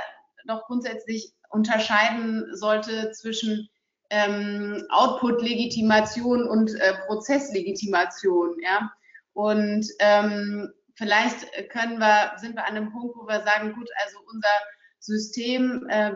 doch 0.48 0.66
grundsätzlich 0.66 1.34
unterscheiden 1.50 2.46
sollte 2.56 3.12
zwischen 3.12 3.68
ähm, 4.10 4.86
Output-Legitimation 4.90 6.48
und 6.48 6.74
äh, 6.76 6.94
Prozesslegitimation. 7.08 8.56
Ja? 8.62 8.92
Und 9.34 9.88
ähm, 10.00 10.72
vielleicht 10.96 11.70
können 11.70 11.98
wir, 11.98 12.34
sind 12.38 12.56
wir 12.56 12.66
an 12.66 12.76
einem 12.76 12.92
Punkt, 12.92 13.16
wo 13.16 13.28
wir 13.28 13.44
sagen, 13.44 13.74
gut, 13.74 13.90
also 14.04 14.20
unser 14.32 14.48
System 15.00 15.88
äh, 15.90 16.14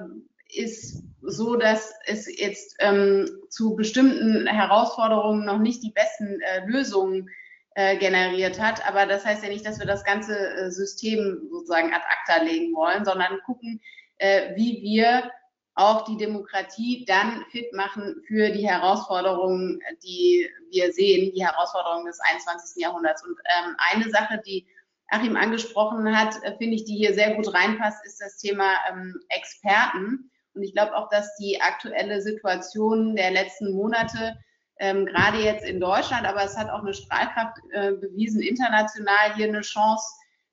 ist 0.50 1.04
so, 1.22 1.56
dass 1.56 1.94
es 2.06 2.28
jetzt 2.28 2.76
ähm, 2.80 3.30
zu 3.50 3.76
bestimmten 3.76 4.48
Herausforderungen 4.48 5.46
noch 5.46 5.60
nicht 5.60 5.84
die 5.84 5.92
besten 5.92 6.40
äh, 6.42 6.66
Lösungen 6.66 7.30
äh, 7.76 7.98
generiert 7.98 8.60
hat. 8.60 8.86
Aber 8.88 9.06
das 9.06 9.26
heißt 9.26 9.44
ja 9.44 9.50
nicht, 9.50 9.66
dass 9.66 9.80
wir 9.80 9.86
das 9.86 10.04
ganze 10.04 10.36
äh, 10.38 10.72
System 10.72 11.48
sozusagen 11.52 11.94
ad 11.94 12.04
acta 12.10 12.44
legen 12.44 12.74
wollen, 12.74 13.06
sondern 13.06 13.40
gucken, 13.46 13.80
äh, 14.18 14.56
wie 14.56 14.82
wir 14.82 15.32
auch 15.76 16.04
die 16.04 16.18
Demokratie 16.18 17.06
dann 17.06 17.46
fit 17.52 17.72
machen 17.74 18.22
für 18.28 18.50
die 18.50 18.68
Herausforderungen, 18.68 19.80
die 20.04 20.50
wir 20.72 20.92
sehen, 20.92 21.32
die 21.34 21.46
Herausforderungen 21.46 22.06
des 22.06 22.20
21. 22.20 22.82
Jahrhunderts. 22.82 23.24
Und 23.24 23.38
ähm, 23.46 23.76
eine 23.78 24.10
Sache, 24.10 24.42
die 24.46 24.68
Achim 25.08 25.38
angesprochen 25.38 26.18
hat, 26.18 26.36
äh, 26.44 26.58
finde 26.58 26.76
ich, 26.76 26.86
die 26.86 26.98
hier 26.98 27.14
sehr 27.14 27.36
gut 27.36 27.54
reinpasst, 27.54 28.06
ist 28.06 28.20
das 28.20 28.38
Thema 28.38 28.74
ähm, 28.90 29.20
Experten. 29.30 30.30
Und 30.60 30.66
ich 30.66 30.74
glaube 30.74 30.94
auch, 30.94 31.08
dass 31.08 31.38
die 31.38 31.62
aktuelle 31.62 32.22
Situation 32.22 33.16
der 33.16 33.32
letzten 33.32 33.72
Monate, 33.72 34.38
ähm, 34.78 35.06
gerade 35.06 35.38
jetzt 35.38 35.66
in 35.66 35.80
Deutschland, 35.80 36.28
aber 36.28 36.44
es 36.44 36.58
hat 36.58 36.70
auch 36.70 36.82
eine 36.82 36.94
Strahlkraft 36.94 37.58
äh, 37.72 37.94
bewiesen, 37.94 38.42
international 38.42 39.36
hier 39.38 39.48
eine 39.48 39.62
Chance 39.62 40.04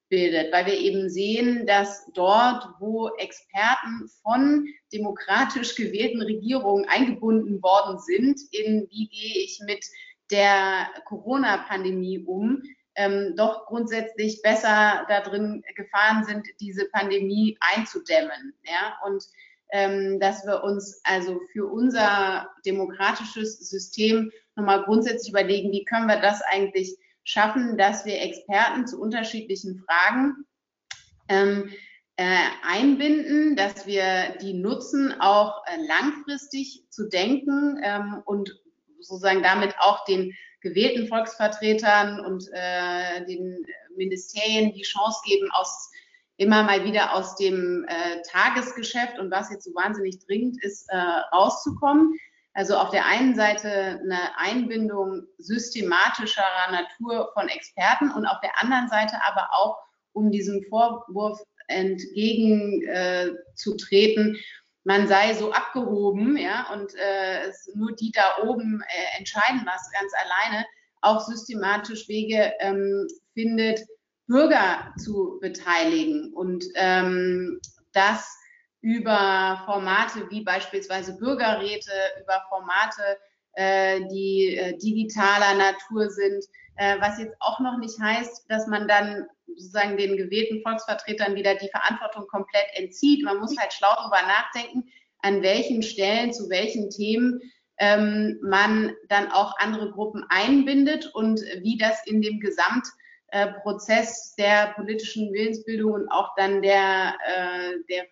bildet, 0.09 0.53
weil 0.53 0.67
wir 0.67 0.79
eben 0.79 1.11
sehen, 1.11 1.67
dass 1.67 2.07
dort, 2.15 2.69
wo 2.79 3.09
Experten 3.17 4.09
von 4.23 4.69
demokratisch 4.93 5.75
gewählten 5.75 6.23
Regierungen 6.23 6.89
eingebunden 6.89 7.61
worden 7.61 7.99
sind, 7.99 8.41
in 8.53 8.87
wie 8.89 9.09
gehe 9.09 9.45
ich 9.45 9.61
mit 9.67 9.85
der 10.31 10.89
Corona-Pandemie 11.07 12.21
um, 12.21 12.63
ähm, 12.95 13.35
doch 13.37 13.67
grundsätzlich 13.67 14.41
besser 14.41 15.05
darin 15.09 15.65
gefahren 15.75 16.25
sind, 16.25 16.47
diese 16.61 16.89
Pandemie 16.91 17.59
einzudämmen. 17.59 18.55
Ja? 18.65 19.01
Und 19.05 19.25
ähm, 19.73 20.21
dass 20.21 20.45
wir 20.47 20.63
uns 20.63 21.01
also 21.05 21.41
für 21.53 21.67
unser 21.71 22.49
demokratisches 22.65 23.59
System 23.59 24.31
nochmal 24.55 24.85
grundsätzlich 24.85 25.31
überlegen, 25.31 25.73
wie 25.73 25.85
können 25.85 26.07
wir 26.07 26.21
das 26.21 26.41
eigentlich 26.43 26.97
schaffen, 27.25 27.77
dass 27.77 28.05
wir 28.05 28.21
Experten 28.21 28.87
zu 28.87 29.01
unterschiedlichen 29.01 29.85
Fragen 29.85 30.47
ähm, 31.29 31.71
äh, 32.17 32.39
einbinden, 32.63 33.57
dass 33.57 33.87
wir 33.87 34.37
die 34.41 34.55
nutzen, 34.55 35.15
auch 35.21 35.63
äh, 35.67 35.77
langfristig 35.87 36.85
zu 36.89 37.09
denken 37.09 37.81
ähm, 37.83 38.23
und 38.25 38.59
sozusagen 39.01 39.43
damit 39.43 39.75
auch 39.79 40.05
den 40.05 40.35
gewählten 40.61 41.09
Volksvertretern 41.09 42.21
und 42.21 42.49
äh, 42.53 43.25
den 43.27 43.67
Ministerien 43.97 44.73
die 44.73 44.83
Chance 44.83 45.21
geben, 45.25 45.49
aus 45.53 45.91
immer 46.39 46.63
mal 46.63 46.85
wieder 46.85 47.15
aus 47.15 47.35
dem 47.37 47.87
äh, 47.89 48.21
Tagesgeschäft 48.31 49.19
und 49.19 49.31
was 49.31 49.51
jetzt 49.51 49.65
so 49.65 49.75
wahnsinnig 49.75 50.19
dringend 50.27 50.63
ist, 50.63 50.87
äh, 50.91 50.99
rauszukommen. 51.35 52.15
Also 52.53 52.77
auf 52.77 52.91
der 52.91 53.07
einen 53.07 53.35
Seite 53.35 53.99
eine 54.03 54.39
Einbindung 54.39 55.23
systematischerer 55.39 56.71
Natur 56.71 57.31
von 57.35 57.49
Experten 57.49 58.11
und 58.11 58.27
auf 58.27 58.39
der 58.41 58.61
anderen 58.61 58.89
Seite 58.89 59.17
aber 59.27 59.49
auch, 59.53 59.79
um 60.13 60.31
diesem 60.31 60.63
Vorwurf 60.71 61.43
entgegenzutreten, 61.69 64.35
äh, 64.35 64.39
man 64.85 65.09
sei 65.09 65.35
so 65.35 65.53
abgehoben, 65.53 66.37
ja, 66.37 66.73
und 66.73 66.95
äh, 66.95 67.49
es 67.49 67.69
nur 67.75 67.95
die 67.97 68.13
da 68.13 68.45
oben 68.45 68.83
äh, 68.83 69.19
entscheiden 69.19 69.63
was 69.67 69.91
ganz 69.91 70.13
alleine, 70.15 70.65
auch 71.03 71.21
systematisch 71.21 72.09
Wege 72.09 72.55
ähm, 72.61 73.07
findet, 73.35 73.81
Bürger 74.27 74.93
zu 74.99 75.39
beteiligen 75.41 76.33
und 76.35 76.65
ähm, 76.75 77.61
das 77.93 78.37
über 78.81 79.63
Formate 79.65 80.31
wie 80.31 80.43
beispielsweise 80.43 81.17
Bürgerräte, 81.17 81.91
über 82.23 82.43
Formate, 82.49 83.19
äh, 83.55 84.01
die 84.09 84.57
äh, 84.57 84.77
digitaler 84.79 85.55
Natur 85.55 86.11
sind, 86.11 86.45
äh, 86.77 86.97
was 87.01 87.19
jetzt 87.19 87.35
auch 87.41 87.59
noch 87.61 87.79
nicht 87.79 87.99
heißt, 87.99 88.45
dass 88.49 88.67
man 88.67 88.87
dann 88.87 89.27
sozusagen 89.47 89.97
den 89.97 90.17
gewählten 90.17 90.63
Volksvertretern 90.63 91.35
wieder 91.35 91.55
die 91.55 91.71
Verantwortung 91.71 92.27
komplett 92.29 92.67
entzieht. 92.75 93.25
Man 93.25 93.39
muss 93.39 93.57
halt 93.57 93.73
schlau 93.73 93.93
darüber 93.97 94.21
nachdenken, 94.23 94.85
an 95.21 95.43
welchen 95.43 95.83
Stellen, 95.83 96.33
zu 96.33 96.51
welchen 96.51 96.91
Themen 96.91 97.41
ähm, 97.79 98.39
man 98.43 98.95
dann 99.09 99.31
auch 99.33 99.57
andere 99.59 99.91
Gruppen 99.91 100.25
einbindet 100.29 101.11
und 101.15 101.41
wie 101.63 101.79
das 101.79 102.07
in 102.07 102.23
dem 102.23 102.41
Gesamtprozess 102.41 102.96
äh, 103.29 103.49
der 104.39 104.73
politischen 104.75 105.33
Willensbildung 105.33 105.93
und 105.93 106.09
auch 106.09 106.35
dann 106.37 106.63
der, 106.63 107.15
äh, 107.27 107.73
der 107.89 108.07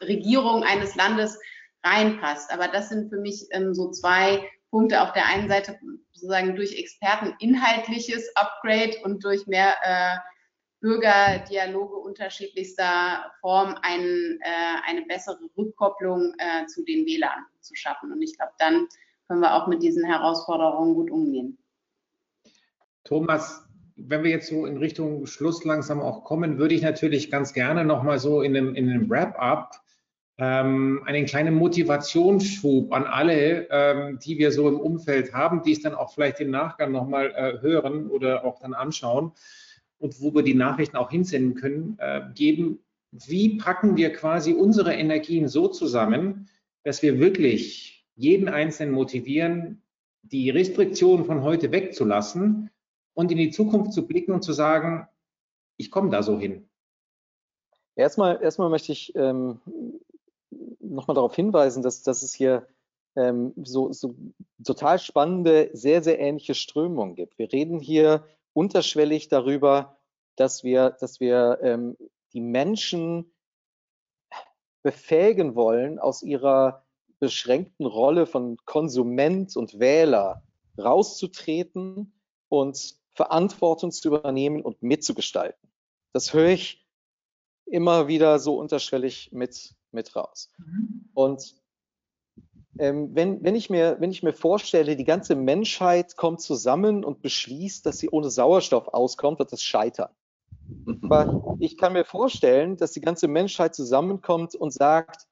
Regierung 0.00 0.62
eines 0.64 0.94
Landes 0.94 1.38
reinpasst. 1.84 2.52
Aber 2.52 2.68
das 2.68 2.88
sind 2.88 3.08
für 3.08 3.18
mich 3.18 3.46
ähm, 3.50 3.74
so 3.74 3.90
zwei 3.90 4.48
Punkte. 4.70 5.02
Auf 5.02 5.12
der 5.12 5.26
einen 5.26 5.48
Seite 5.48 5.78
sozusagen 6.12 6.56
durch 6.56 6.78
Experten 6.78 7.34
inhaltliches 7.38 8.34
Upgrade 8.36 8.96
und 9.04 9.24
durch 9.24 9.46
mehr 9.46 9.74
äh, 9.82 10.16
Bürgerdialoge 10.80 11.96
unterschiedlichster 11.96 13.32
Form 13.40 13.76
ein, 13.82 14.38
äh, 14.40 14.80
eine 14.86 15.02
bessere 15.02 15.40
Rückkopplung 15.56 16.34
äh, 16.38 16.66
zu 16.66 16.84
den 16.84 17.06
Wählern 17.06 17.44
zu 17.60 17.74
schaffen. 17.74 18.12
Und 18.12 18.22
ich 18.22 18.36
glaube, 18.36 18.52
dann 18.58 18.86
können 19.26 19.40
wir 19.40 19.54
auch 19.54 19.66
mit 19.66 19.82
diesen 19.82 20.04
Herausforderungen 20.04 20.94
gut 20.94 21.10
umgehen. 21.10 21.58
Thomas, 23.04 23.65
wenn 23.96 24.22
wir 24.22 24.30
jetzt 24.30 24.48
so 24.48 24.66
in 24.66 24.76
Richtung 24.76 25.26
Schluss 25.26 25.64
langsam 25.64 26.00
auch 26.00 26.24
kommen, 26.24 26.58
würde 26.58 26.74
ich 26.74 26.82
natürlich 26.82 27.30
ganz 27.30 27.52
gerne 27.54 27.84
nochmal 27.84 28.18
so 28.18 28.42
in 28.42 28.56
einem, 28.56 28.74
in 28.74 28.88
einem 28.90 29.10
Wrap-up 29.10 29.80
ähm, 30.38 31.02
einen 31.06 31.24
kleinen 31.24 31.54
Motivationsschub 31.54 32.92
an 32.92 33.04
alle, 33.04 33.68
ähm, 33.70 34.18
die 34.18 34.36
wir 34.36 34.52
so 34.52 34.68
im 34.68 34.78
Umfeld 34.78 35.32
haben, 35.32 35.62
die 35.62 35.72
es 35.72 35.80
dann 35.80 35.94
auch 35.94 36.12
vielleicht 36.12 36.40
im 36.40 36.50
Nachgang 36.50 36.92
nochmal 36.92 37.32
äh, 37.34 37.60
hören 37.62 38.08
oder 38.08 38.44
auch 38.44 38.60
dann 38.60 38.74
anschauen 38.74 39.32
und 39.98 40.20
wo 40.20 40.34
wir 40.34 40.42
die 40.42 40.54
Nachrichten 40.54 40.96
auch 40.96 41.10
hinsenden 41.10 41.54
können, 41.54 41.96
äh, 41.98 42.20
geben. 42.34 42.80
Wie 43.12 43.56
packen 43.56 43.96
wir 43.96 44.12
quasi 44.12 44.52
unsere 44.52 44.92
Energien 44.92 45.48
so 45.48 45.68
zusammen, 45.68 46.50
dass 46.82 47.02
wir 47.02 47.18
wirklich 47.18 48.06
jeden 48.14 48.48
Einzelnen 48.48 48.92
motivieren, 48.92 49.82
die 50.22 50.50
Restriktionen 50.50 51.24
von 51.24 51.42
heute 51.42 51.72
wegzulassen 51.72 52.70
und 53.16 53.32
in 53.32 53.38
die 53.38 53.50
Zukunft 53.50 53.94
zu 53.94 54.06
blicken 54.06 54.32
und 54.32 54.42
zu 54.42 54.52
sagen, 54.52 55.08
ich 55.78 55.90
komme 55.90 56.10
da 56.10 56.22
so 56.22 56.38
hin? 56.38 56.68
Erstmal, 57.94 58.42
erstmal 58.42 58.68
möchte 58.68 58.92
ich 58.92 59.14
ähm, 59.16 59.58
nochmal 60.80 61.14
darauf 61.14 61.34
hinweisen, 61.34 61.82
dass, 61.82 62.02
dass 62.02 62.22
es 62.22 62.34
hier 62.34 62.68
ähm, 63.16 63.54
so, 63.56 63.90
so 63.90 64.14
total 64.62 64.98
spannende, 64.98 65.70
sehr, 65.72 66.02
sehr 66.02 66.20
ähnliche 66.20 66.54
Strömungen 66.54 67.14
gibt. 67.14 67.38
Wir 67.38 67.50
reden 67.50 67.80
hier 67.80 68.26
unterschwellig 68.52 69.28
darüber, 69.28 69.96
dass 70.36 70.62
wir, 70.62 70.90
dass 70.90 71.18
wir 71.18 71.58
ähm, 71.62 71.96
die 72.34 72.42
Menschen 72.42 73.32
befähigen 74.82 75.54
wollen, 75.54 75.98
aus 75.98 76.22
ihrer 76.22 76.84
beschränkten 77.18 77.86
Rolle 77.86 78.26
von 78.26 78.58
Konsument 78.66 79.56
und 79.56 79.78
Wähler 79.78 80.42
rauszutreten 80.76 82.12
und 82.50 83.05
Verantwortung 83.16 83.90
zu 83.90 84.08
übernehmen 84.08 84.62
und 84.62 84.82
mitzugestalten. 84.82 85.70
Das 86.12 86.32
höre 86.34 86.50
ich 86.50 86.86
immer 87.64 88.08
wieder 88.08 88.38
so 88.38 88.58
unterschwellig 88.58 89.30
mit, 89.32 89.74
mit 89.90 90.14
raus. 90.14 90.52
Mhm. 90.58 91.08
Und 91.14 91.56
ähm, 92.78 93.14
wenn, 93.14 93.42
wenn, 93.42 93.54
ich 93.54 93.70
mir, 93.70 93.96
wenn 94.00 94.10
ich 94.10 94.22
mir 94.22 94.34
vorstelle, 94.34 94.96
die 94.96 95.04
ganze 95.04 95.34
Menschheit 95.34 96.16
kommt 96.16 96.42
zusammen 96.42 97.04
und 97.04 97.22
beschließt, 97.22 97.86
dass 97.86 97.98
sie 97.98 98.10
ohne 98.10 98.30
Sauerstoff 98.30 98.88
auskommt, 98.88 99.38
wird 99.38 99.50
das 99.50 99.62
scheitern. 99.62 100.10
Aber 101.02 101.56
ich 101.58 101.78
kann 101.78 101.94
mir 101.94 102.04
vorstellen, 102.04 102.76
dass 102.76 102.92
die 102.92 103.00
ganze 103.00 103.28
Menschheit 103.28 103.74
zusammenkommt 103.74 104.54
und 104.54 104.72
sagt, 104.72 105.26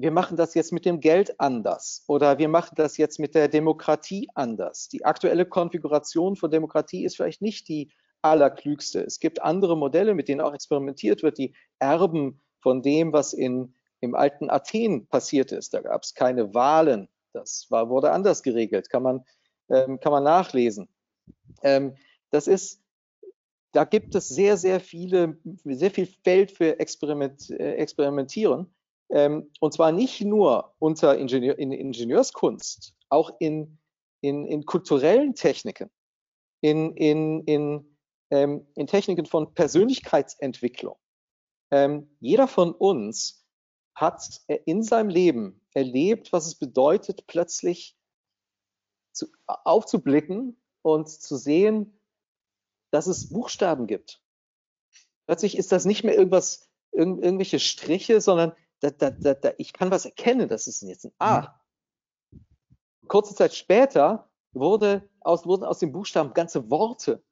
wir 0.00 0.10
machen 0.10 0.36
das 0.36 0.54
jetzt 0.54 0.72
mit 0.72 0.84
dem 0.84 1.00
Geld 1.00 1.40
anders 1.40 2.04
oder 2.06 2.38
wir 2.38 2.48
machen 2.48 2.74
das 2.76 2.96
jetzt 2.96 3.18
mit 3.18 3.34
der 3.34 3.48
Demokratie 3.48 4.28
anders. 4.34 4.88
Die 4.88 5.04
aktuelle 5.04 5.46
Konfiguration 5.46 6.36
von 6.36 6.50
Demokratie 6.50 7.04
ist 7.04 7.16
vielleicht 7.16 7.42
nicht 7.42 7.68
die 7.68 7.90
allerklügste. 8.22 9.02
Es 9.02 9.20
gibt 9.20 9.42
andere 9.42 9.76
Modelle, 9.76 10.14
mit 10.14 10.28
denen 10.28 10.40
auch 10.40 10.54
experimentiert 10.54 11.22
wird, 11.22 11.38
die 11.38 11.54
erben 11.78 12.40
von 12.60 12.82
dem, 12.82 13.12
was 13.12 13.32
in, 13.32 13.74
im 14.00 14.14
alten 14.14 14.50
Athen 14.50 15.06
passiert 15.06 15.52
ist. 15.52 15.74
Da 15.74 15.80
gab 15.80 16.02
es 16.02 16.14
keine 16.14 16.54
Wahlen. 16.54 17.08
Das 17.32 17.66
war, 17.70 17.88
wurde 17.88 18.10
anders 18.12 18.42
geregelt, 18.42 18.90
kann 18.90 19.02
man, 19.02 19.24
ähm, 19.68 20.00
kann 20.00 20.12
man 20.12 20.24
nachlesen. 20.24 20.88
Ähm, 21.62 21.96
das 22.30 22.46
ist, 22.46 22.82
da 23.72 23.84
gibt 23.84 24.14
es 24.14 24.28
sehr, 24.28 24.56
sehr 24.56 24.80
viele, 24.80 25.38
sehr 25.64 25.90
viel 25.90 26.06
Feld 26.06 26.50
für 26.50 26.78
Experiment, 26.80 27.50
äh, 27.50 27.74
Experimentieren. 27.74 28.74
Ähm, 29.10 29.50
und 29.60 29.72
zwar 29.72 29.92
nicht 29.92 30.20
nur 30.20 30.74
unter 30.78 31.18
Ingenieur, 31.18 31.58
in 31.58 31.72
Ingenieurskunst, 31.72 32.94
auch 33.08 33.32
in, 33.40 33.78
in, 34.20 34.46
in 34.46 34.64
kulturellen 34.64 35.34
Techniken, 35.34 35.90
in, 36.60 36.94
in, 36.94 37.42
in, 37.44 37.96
ähm, 38.30 38.66
in 38.76 38.86
Techniken 38.86 39.26
von 39.26 39.52
Persönlichkeitsentwicklung. 39.54 40.96
Ähm, 41.72 42.16
jeder 42.20 42.46
von 42.48 42.72
uns 42.72 43.44
hat 43.94 44.40
in 44.64 44.82
seinem 44.82 45.08
Leben 45.08 45.60
erlebt, 45.74 46.32
was 46.32 46.46
es 46.46 46.54
bedeutet, 46.54 47.26
plötzlich 47.26 47.96
zu, 49.12 49.26
aufzublicken 49.46 50.60
und 50.82 51.08
zu 51.08 51.36
sehen, 51.36 52.00
dass 52.90 53.06
es 53.06 53.28
Buchstaben 53.30 53.86
gibt. 53.86 54.22
Plötzlich 55.26 55.56
ist 55.56 55.70
das 55.70 55.84
nicht 55.84 56.02
mehr 56.02 56.16
irgendwas, 56.16 56.68
irg 56.92 57.22
irgendwelche 57.22 57.60
Striche, 57.60 58.20
sondern 58.20 58.52
da, 58.80 59.10
da, 59.10 59.34
da, 59.34 59.52
ich 59.58 59.72
kann 59.72 59.90
was 59.90 60.04
erkennen, 60.04 60.48
das 60.48 60.66
ist 60.66 60.82
jetzt 60.82 61.04
ein 61.04 61.12
A. 61.18 61.60
Kurze 63.08 63.34
Zeit 63.34 63.54
später 63.54 64.28
wurde 64.52 65.08
aus, 65.20 65.44
wurden 65.46 65.64
aus 65.64 65.78
den 65.78 65.92
Buchstaben 65.92 66.32
ganze 66.32 66.70
Worte 66.70 67.22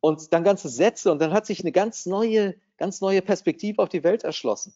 und 0.00 0.32
dann 0.32 0.44
ganze 0.44 0.68
Sätze 0.68 1.12
und 1.12 1.20
dann 1.20 1.32
hat 1.32 1.46
sich 1.46 1.60
eine 1.60 1.72
ganz 1.72 2.06
neue, 2.06 2.56
ganz 2.76 3.00
neue 3.00 3.22
Perspektive 3.22 3.82
auf 3.82 3.88
die 3.88 4.02
Welt 4.02 4.24
erschlossen. 4.24 4.74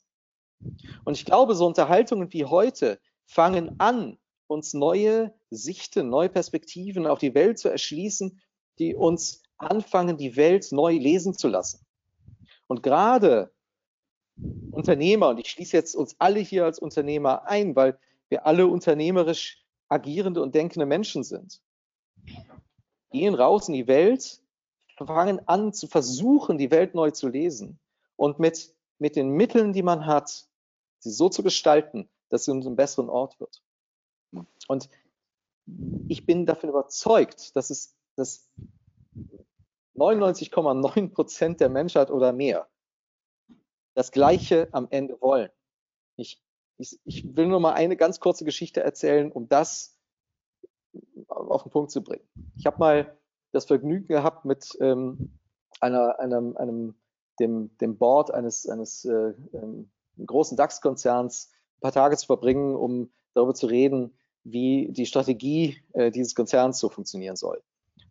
Und 1.04 1.16
ich 1.16 1.24
glaube, 1.24 1.54
so 1.54 1.66
Unterhaltungen 1.66 2.32
wie 2.32 2.44
heute 2.44 3.00
fangen 3.26 3.78
an, 3.78 4.18
uns 4.46 4.74
neue 4.74 5.34
Sichten, 5.50 6.08
neue 6.08 6.28
Perspektiven 6.28 7.06
auf 7.06 7.18
die 7.18 7.34
Welt 7.34 7.58
zu 7.58 7.68
erschließen, 7.68 8.40
die 8.78 8.94
uns 8.94 9.42
anfangen, 9.58 10.16
die 10.16 10.36
Welt 10.36 10.70
neu 10.70 10.96
lesen 10.96 11.34
zu 11.34 11.48
lassen. 11.48 11.84
Und 12.68 12.82
gerade 12.82 13.52
Unternehmer, 14.70 15.30
und 15.30 15.38
ich 15.38 15.50
schließe 15.50 15.76
jetzt 15.76 15.94
uns 15.94 16.16
alle 16.18 16.40
hier 16.40 16.64
als 16.64 16.78
Unternehmer 16.78 17.46
ein, 17.46 17.74
weil 17.74 17.98
wir 18.28 18.46
alle 18.46 18.66
unternehmerisch 18.66 19.64
agierende 19.88 20.42
und 20.42 20.54
denkende 20.54 20.86
Menschen 20.86 21.24
sind, 21.24 21.62
gehen 23.10 23.34
raus 23.34 23.68
in 23.68 23.74
die 23.74 23.86
Welt, 23.86 24.40
fangen 24.98 25.46
an 25.46 25.72
zu 25.72 25.86
versuchen, 25.86 26.58
die 26.58 26.70
Welt 26.70 26.94
neu 26.94 27.10
zu 27.10 27.28
lesen 27.28 27.78
und 28.16 28.38
mit, 28.38 28.74
mit 28.98 29.16
den 29.16 29.30
Mitteln, 29.30 29.72
die 29.72 29.82
man 29.82 30.06
hat, 30.06 30.46
sie 30.98 31.10
so 31.10 31.28
zu 31.28 31.42
gestalten, 31.42 32.08
dass 32.28 32.44
sie 32.44 32.50
uns 32.50 32.66
einen 32.66 32.76
besseren 32.76 33.08
Ort 33.08 33.38
wird. 33.38 33.62
Und 34.68 34.88
ich 36.08 36.26
bin 36.26 36.46
davon 36.46 36.70
überzeugt, 36.70 37.54
dass 37.56 37.70
es 37.70 37.94
dass 38.16 38.48
99,9 39.94 41.12
Prozent 41.12 41.60
der 41.60 41.68
Menschheit 41.68 42.10
oder 42.10 42.32
mehr 42.32 42.66
das 43.96 44.12
Gleiche 44.12 44.68
am 44.72 44.86
Ende 44.90 45.20
wollen. 45.20 45.50
Ich, 46.16 46.40
ich, 46.76 47.00
ich 47.04 47.34
will 47.34 47.46
nur 47.46 47.60
mal 47.60 47.72
eine 47.72 47.96
ganz 47.96 48.20
kurze 48.20 48.44
Geschichte 48.44 48.82
erzählen, 48.82 49.32
um 49.32 49.48
das 49.48 49.96
auf 51.28 51.62
den 51.62 51.72
Punkt 51.72 51.90
zu 51.90 52.04
bringen. 52.04 52.28
Ich 52.56 52.66
habe 52.66 52.78
mal 52.78 53.18
das 53.52 53.64
Vergnügen 53.64 54.06
gehabt, 54.06 54.44
mit 54.44 54.76
ähm, 54.80 55.38
einer, 55.80 56.20
einem, 56.20 56.56
einem, 56.58 56.94
dem, 57.40 57.76
dem 57.78 57.96
Board 57.96 58.30
eines, 58.30 58.68
eines 58.68 59.06
äh, 59.06 59.32
ähm, 59.54 59.90
großen 60.24 60.58
DAX-Konzerns 60.58 61.50
ein 61.78 61.80
paar 61.80 61.92
Tage 61.92 62.18
zu 62.18 62.26
verbringen, 62.26 62.76
um 62.76 63.10
darüber 63.32 63.54
zu 63.54 63.66
reden, 63.66 64.18
wie 64.44 64.92
die 64.92 65.06
Strategie 65.06 65.82
äh, 65.94 66.10
dieses 66.10 66.34
Konzerns 66.34 66.78
so 66.78 66.90
funktionieren 66.90 67.36
soll. 67.36 67.62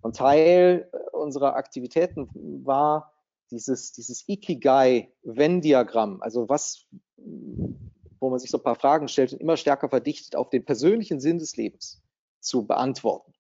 Und 0.01 0.15
Teil 0.15 0.89
äh, 0.91 1.15
unserer 1.15 1.55
Aktivitäten 1.55 2.27
war, 2.65 3.14
dieses, 3.51 3.91
dieses 3.91 4.27
Ikigai-Venn-Diagramm, 4.27 6.21
also 6.21 6.49
was, 6.49 6.85
wo 7.17 8.29
man 8.29 8.39
sich 8.39 8.49
so 8.49 8.57
ein 8.57 8.63
paar 8.63 8.75
Fragen 8.75 9.07
stellt 9.07 9.33
und 9.33 9.41
immer 9.41 9.57
stärker 9.57 9.89
verdichtet 9.89 10.35
auf 10.35 10.49
den 10.49 10.65
persönlichen 10.65 11.19
Sinn 11.19 11.39
des 11.39 11.55
Lebens 11.55 12.01
zu 12.39 12.65
beantworten. 12.65 13.33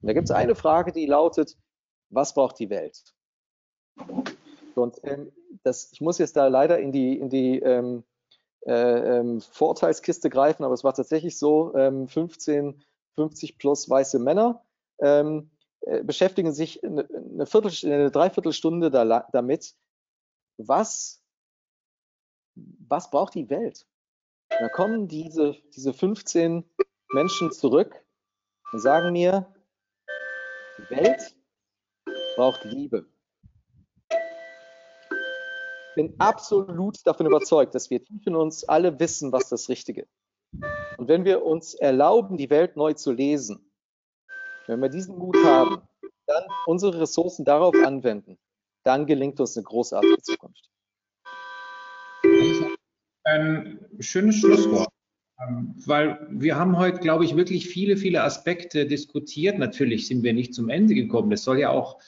Und 0.00 0.06
da 0.08 0.12
gibt 0.12 0.28
es 0.28 0.30
eine 0.30 0.54
Frage, 0.54 0.92
die 0.92 1.06
lautet, 1.06 1.56
was 2.10 2.34
braucht 2.34 2.58
die 2.58 2.70
Welt? 2.70 3.02
Und 4.74 5.00
ähm, 5.02 5.32
das, 5.62 5.90
ich 5.92 6.00
muss 6.00 6.18
jetzt 6.18 6.36
da 6.36 6.46
leider 6.46 6.78
in 6.78 6.92
die, 6.92 7.18
in 7.18 7.28
die 7.28 7.58
ähm, 7.58 8.04
äh, 8.66 9.18
ähm, 9.18 9.40
Vorteilskiste 9.40 10.30
greifen, 10.30 10.64
aber 10.64 10.74
es 10.74 10.84
war 10.84 10.94
tatsächlich 10.94 11.38
so, 11.38 11.72
15, 11.72 12.54
ähm, 12.54 12.74
50 13.16 13.58
plus 13.58 13.90
weiße 13.90 14.18
Männer 14.18 14.62
ähm, 15.00 15.50
äh, 15.56 15.57
beschäftigen 16.04 16.52
sich 16.52 16.82
eine, 16.84 17.08
eine, 17.08 17.46
Viertel, 17.46 17.72
eine 17.90 18.10
Dreiviertelstunde 18.10 18.90
da, 18.90 19.26
damit, 19.32 19.74
was, 20.58 21.22
was 22.54 23.10
braucht 23.10 23.34
die 23.34 23.48
Welt? 23.48 23.86
Da 24.48 24.68
kommen 24.68 25.08
diese, 25.08 25.56
diese 25.74 25.92
15 25.94 26.64
Menschen 27.12 27.52
zurück 27.52 28.04
und 28.72 28.80
sagen 28.80 29.12
mir, 29.12 29.52
die 30.78 30.96
Welt 30.96 31.36
braucht 32.36 32.64
Liebe. 32.64 33.06
Ich 34.10 35.94
bin 35.94 36.14
absolut 36.18 37.04
davon 37.06 37.26
überzeugt, 37.26 37.74
dass 37.74 37.90
wir 37.90 38.04
tief 38.04 38.26
in 38.26 38.36
uns 38.36 38.64
alle 38.64 39.00
wissen, 39.00 39.32
was 39.32 39.48
das 39.48 39.68
Richtige 39.68 40.02
ist. 40.02 40.18
Und 40.96 41.08
wenn 41.08 41.24
wir 41.24 41.44
uns 41.44 41.74
erlauben, 41.74 42.36
die 42.36 42.50
Welt 42.50 42.76
neu 42.76 42.92
zu 42.94 43.12
lesen, 43.12 43.67
wenn 44.68 44.80
wir 44.80 44.88
diesen 44.88 45.18
Mut 45.18 45.36
haben, 45.44 45.82
dann 46.26 46.44
unsere 46.66 47.00
Ressourcen 47.00 47.44
darauf 47.44 47.74
anwenden, 47.84 48.38
dann 48.84 49.06
gelingt 49.06 49.40
uns 49.40 49.56
eine 49.56 49.64
großartige 49.64 50.20
Zukunft. 50.22 50.68
Ein 53.24 53.86
schönes 53.98 54.36
Schlusswort. 54.36 54.88
Ähm, 55.40 55.74
weil 55.86 56.26
wir 56.30 56.56
haben 56.56 56.76
heute, 56.78 56.98
glaube 56.98 57.24
ich, 57.24 57.36
wirklich 57.36 57.68
viele, 57.68 57.96
viele 57.96 58.24
Aspekte 58.24 58.86
diskutiert. 58.86 59.58
Natürlich 59.58 60.08
sind 60.08 60.24
wir 60.24 60.32
nicht 60.32 60.52
zum 60.52 60.68
Ende 60.68 60.94
gekommen. 60.94 61.30
Das 61.30 61.44
soll 61.44 61.60
ja 61.60 61.70
auch 61.70 62.00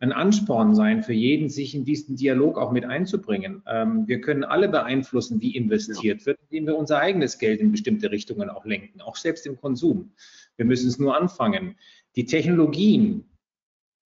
ein 0.00 0.12
Ansporn 0.12 0.74
sein 0.74 1.02
für 1.02 1.14
jeden, 1.14 1.48
sich 1.48 1.74
in 1.74 1.84
diesen 1.84 2.16
Dialog 2.16 2.58
auch 2.58 2.72
mit 2.72 2.84
einzubringen. 2.84 3.62
Ähm, 3.66 4.06
wir 4.06 4.20
können 4.20 4.44
alle 4.44 4.68
beeinflussen, 4.68 5.40
wie 5.40 5.56
investiert 5.56 6.26
wird, 6.26 6.38
indem 6.50 6.66
wir 6.66 6.76
unser 6.76 6.98
eigenes 6.98 7.38
Geld 7.38 7.60
in 7.60 7.72
bestimmte 7.72 8.10
Richtungen 8.10 8.50
auch 8.50 8.66
lenken, 8.66 9.00
auch 9.00 9.16
selbst 9.16 9.46
im 9.46 9.56
Konsum. 9.56 10.12
Wir 10.56 10.66
müssen 10.66 10.88
es 10.88 10.98
nur 10.98 11.16
anfangen. 11.16 11.76
Die 12.16 12.26
Technologien, 12.26 13.24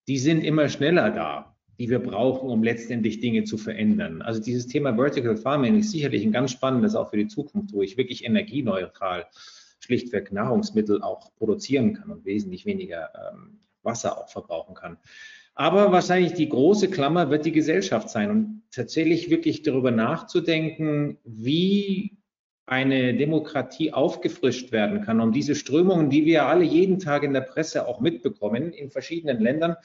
die 0.08 0.18
sind 0.18 0.44
immer 0.44 0.70
schneller 0.70 1.12
da, 1.12 1.56
die 1.80 1.90
wir 1.90 2.00
brauchen, 2.00 2.50
um 2.50 2.64
letztendlich 2.64 3.20
Dinge 3.20 3.44
zu 3.44 3.58
verändern. 3.58 4.22
Also 4.22 4.42
dieses 4.42 4.68
Thema 4.68 4.96
Vertical 4.96 5.36
Farming 5.36 5.80
ist 5.80 5.92
sicherlich 5.92 6.24
ein 6.24 6.32
ganz 6.32 6.52
spannendes 6.52 6.96
auch 6.96 7.10
für 7.10 7.18
die 7.18 7.28
Zukunft, 7.28 7.74
wo 7.74 7.82
ich 7.82 7.98
wirklich 7.98 8.26
energieneutral 8.26 9.28
schlichtweg 9.80 10.32
Nahrungsmittel 10.32 11.02
auch 11.02 11.34
produzieren 11.36 11.94
kann 11.94 12.10
und 12.10 12.26
wesentlich 12.26 12.66
weniger 12.66 13.10
ähm, 13.32 13.60
Wasser 13.84 14.18
auch 14.18 14.30
verbrauchen 14.30 14.76
kann. 14.76 14.98
Aber 15.54 15.92
wahrscheinlich 15.92 16.34
die 16.34 16.50
große 16.50 16.90
Klammer 16.90 17.30
wird 17.30 17.46
die 17.46 17.52
Gesellschaft 17.52 18.10
sein 18.10 18.32
und 18.32 18.64
tatsächlich 18.72 19.30
wirklich 19.30 19.64
darüber 19.64 19.92
nachzudenken, 19.92 21.18
wie 21.24 22.17
eine 22.68 23.16
Demokratie 23.16 23.94
aufgefrischt 23.94 24.74
werden 24.74 25.02
kann, 25.02 25.22
um 25.22 25.32
diese 25.32 25.56
Strömungen, 25.56 26.10
die 26.10 26.26
wir 26.26 26.46
alle 26.48 26.66
jeden 26.66 27.00
Tag 27.00 27.24
in 27.24 27.34
der 27.34 27.42
Presse 27.42 27.88
auch 27.88 28.02
mitbekommen, 28.02 28.74
in 28.74 28.92
verschiedenen 28.92 29.40
Ländern, 29.40 29.78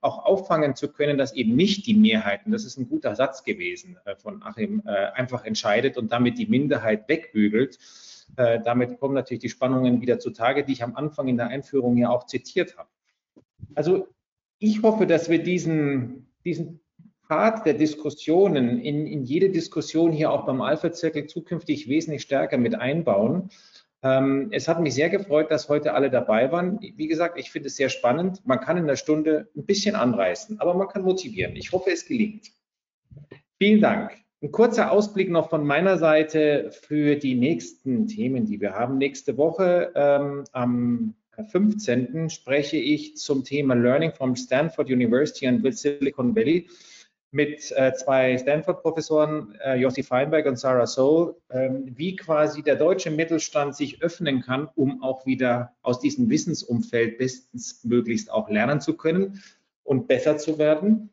auch 0.00 0.24
auffangen 0.24 0.74
zu 0.74 0.90
können, 0.90 1.18
dass 1.18 1.34
eben 1.34 1.54
nicht 1.54 1.86
die 1.86 1.94
Mehrheit, 1.94 2.46
und 2.46 2.52
das 2.52 2.64
ist 2.64 2.78
ein 2.78 2.88
guter 2.88 3.14
Satz 3.14 3.44
gewesen 3.44 3.98
äh, 4.06 4.16
von 4.16 4.42
Achim, 4.42 4.82
äh, 4.86 4.90
einfach 4.90 5.44
entscheidet 5.44 5.98
und 5.98 6.10
damit 6.10 6.38
die 6.38 6.46
Minderheit 6.46 7.06
wegbügelt. 7.10 7.78
Äh, 8.36 8.60
damit 8.64 8.98
kommen 8.98 9.14
natürlich 9.14 9.42
die 9.42 9.50
Spannungen 9.50 10.00
wieder 10.00 10.18
zutage, 10.18 10.64
die 10.64 10.72
ich 10.72 10.82
am 10.82 10.96
Anfang 10.96 11.28
in 11.28 11.36
der 11.36 11.48
Einführung 11.48 11.98
ja 11.98 12.08
auch 12.08 12.24
zitiert 12.24 12.78
habe. 12.78 12.88
Also 13.74 14.08
ich 14.58 14.82
hoffe, 14.82 15.06
dass 15.06 15.28
wir 15.28 15.42
diesen, 15.42 16.32
diesen 16.46 16.80
Part 17.30 17.64
der 17.64 17.74
Diskussionen 17.74 18.80
in, 18.80 19.06
in 19.06 19.22
jede 19.22 19.50
Diskussion 19.50 20.10
hier 20.10 20.32
auch 20.32 20.46
beim 20.46 20.60
Alpha-Zirkel 20.60 21.28
zukünftig 21.28 21.88
wesentlich 21.88 22.22
stärker 22.22 22.58
mit 22.58 22.74
einbauen. 22.74 23.50
Ähm, 24.02 24.48
es 24.50 24.66
hat 24.66 24.80
mich 24.80 24.94
sehr 24.94 25.10
gefreut, 25.10 25.48
dass 25.48 25.68
heute 25.68 25.94
alle 25.94 26.10
dabei 26.10 26.50
waren. 26.50 26.80
Wie 26.80 27.06
gesagt, 27.06 27.38
ich 27.38 27.52
finde 27.52 27.68
es 27.68 27.76
sehr 27.76 27.88
spannend. 27.88 28.44
Man 28.44 28.58
kann 28.58 28.78
in 28.78 28.88
der 28.88 28.96
Stunde 28.96 29.46
ein 29.56 29.64
bisschen 29.64 29.94
anreißen, 29.94 30.58
aber 30.58 30.74
man 30.74 30.88
kann 30.88 31.02
motivieren. 31.02 31.54
Ich 31.54 31.70
hoffe, 31.70 31.92
es 31.92 32.04
gelingt. 32.04 32.48
Vielen 33.58 33.80
Dank. 33.80 34.10
Ein 34.42 34.50
kurzer 34.50 34.90
Ausblick 34.90 35.30
noch 35.30 35.50
von 35.50 35.64
meiner 35.64 35.98
Seite 35.98 36.72
für 36.72 37.14
die 37.14 37.36
nächsten 37.36 38.08
Themen, 38.08 38.44
die 38.44 38.60
wir 38.60 38.72
haben. 38.72 38.98
Nächste 38.98 39.36
Woche 39.36 39.92
ähm, 39.94 40.42
am 40.50 41.14
15. 41.52 42.28
spreche 42.28 42.76
ich 42.76 43.16
zum 43.18 43.44
Thema 43.44 43.74
Learning 43.74 44.10
from 44.10 44.34
Stanford 44.34 44.90
University 44.90 45.46
and 45.46 45.62
Silicon 45.78 46.34
Valley 46.34 46.66
mit 47.32 47.72
äh, 47.76 47.92
zwei 47.94 48.36
Stanford-Professoren, 48.36 49.54
äh, 49.64 49.76
Jossi 49.76 50.02
Feinberg 50.02 50.46
und 50.46 50.58
Sarah 50.58 50.86
Soul, 50.86 51.36
ähm, 51.50 51.92
wie 51.96 52.16
quasi 52.16 52.62
der 52.62 52.76
deutsche 52.76 53.10
Mittelstand 53.10 53.76
sich 53.76 54.02
öffnen 54.02 54.42
kann, 54.42 54.68
um 54.74 55.02
auch 55.02 55.26
wieder 55.26 55.72
aus 55.82 56.00
diesem 56.00 56.28
Wissensumfeld 56.28 57.18
bestmöglichst 57.18 58.30
auch 58.30 58.50
lernen 58.50 58.80
zu 58.80 58.96
können 58.96 59.42
und 59.84 60.08
besser 60.08 60.38
zu 60.38 60.58
werden. 60.58 61.10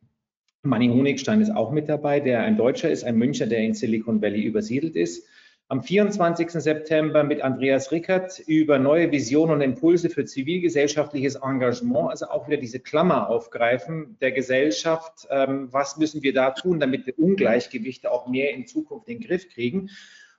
Manny 0.64 0.88
Honigstein 0.88 1.42
ist 1.42 1.56
auch 1.56 1.72
mit 1.72 1.88
dabei, 1.88 2.20
der 2.20 2.42
ein 2.42 2.58
Deutscher 2.58 2.90
ist, 2.90 3.04
ein 3.04 3.18
Müncher, 3.18 3.46
der 3.46 3.60
in 3.60 3.74
Silicon 3.74 4.22
Valley 4.22 4.42
übersiedelt 4.42 4.96
ist 4.96 5.28
am 5.70 5.84
24. 5.84 6.50
September 6.52 7.24
mit 7.24 7.42
Andreas 7.42 7.92
Rickert 7.92 8.40
über 8.40 8.80
neue 8.80 9.12
Visionen 9.12 9.56
und 9.56 9.62
Impulse 9.62 10.10
für 10.10 10.24
zivilgesellschaftliches 10.24 11.36
Engagement, 11.36 12.10
also 12.10 12.28
auch 12.28 12.48
wieder 12.48 12.58
diese 12.58 12.80
Klammer 12.80 13.30
aufgreifen 13.30 14.18
der 14.22 14.32
Gesellschaft. 14.32 15.28
Ähm, 15.30 15.68
was 15.72 15.98
müssen 15.98 16.24
wir 16.24 16.34
da 16.34 16.52
tun, 16.52 16.80
damit 16.80 17.06
wir 17.06 17.20
Ungleichgewichte 17.20 18.12
auch 18.12 18.28
mehr 18.28 18.54
in 18.54 18.66
Zukunft 18.66 19.10
in 19.10 19.20
den 19.20 19.28
Griff 19.28 19.50
kriegen? 19.50 19.90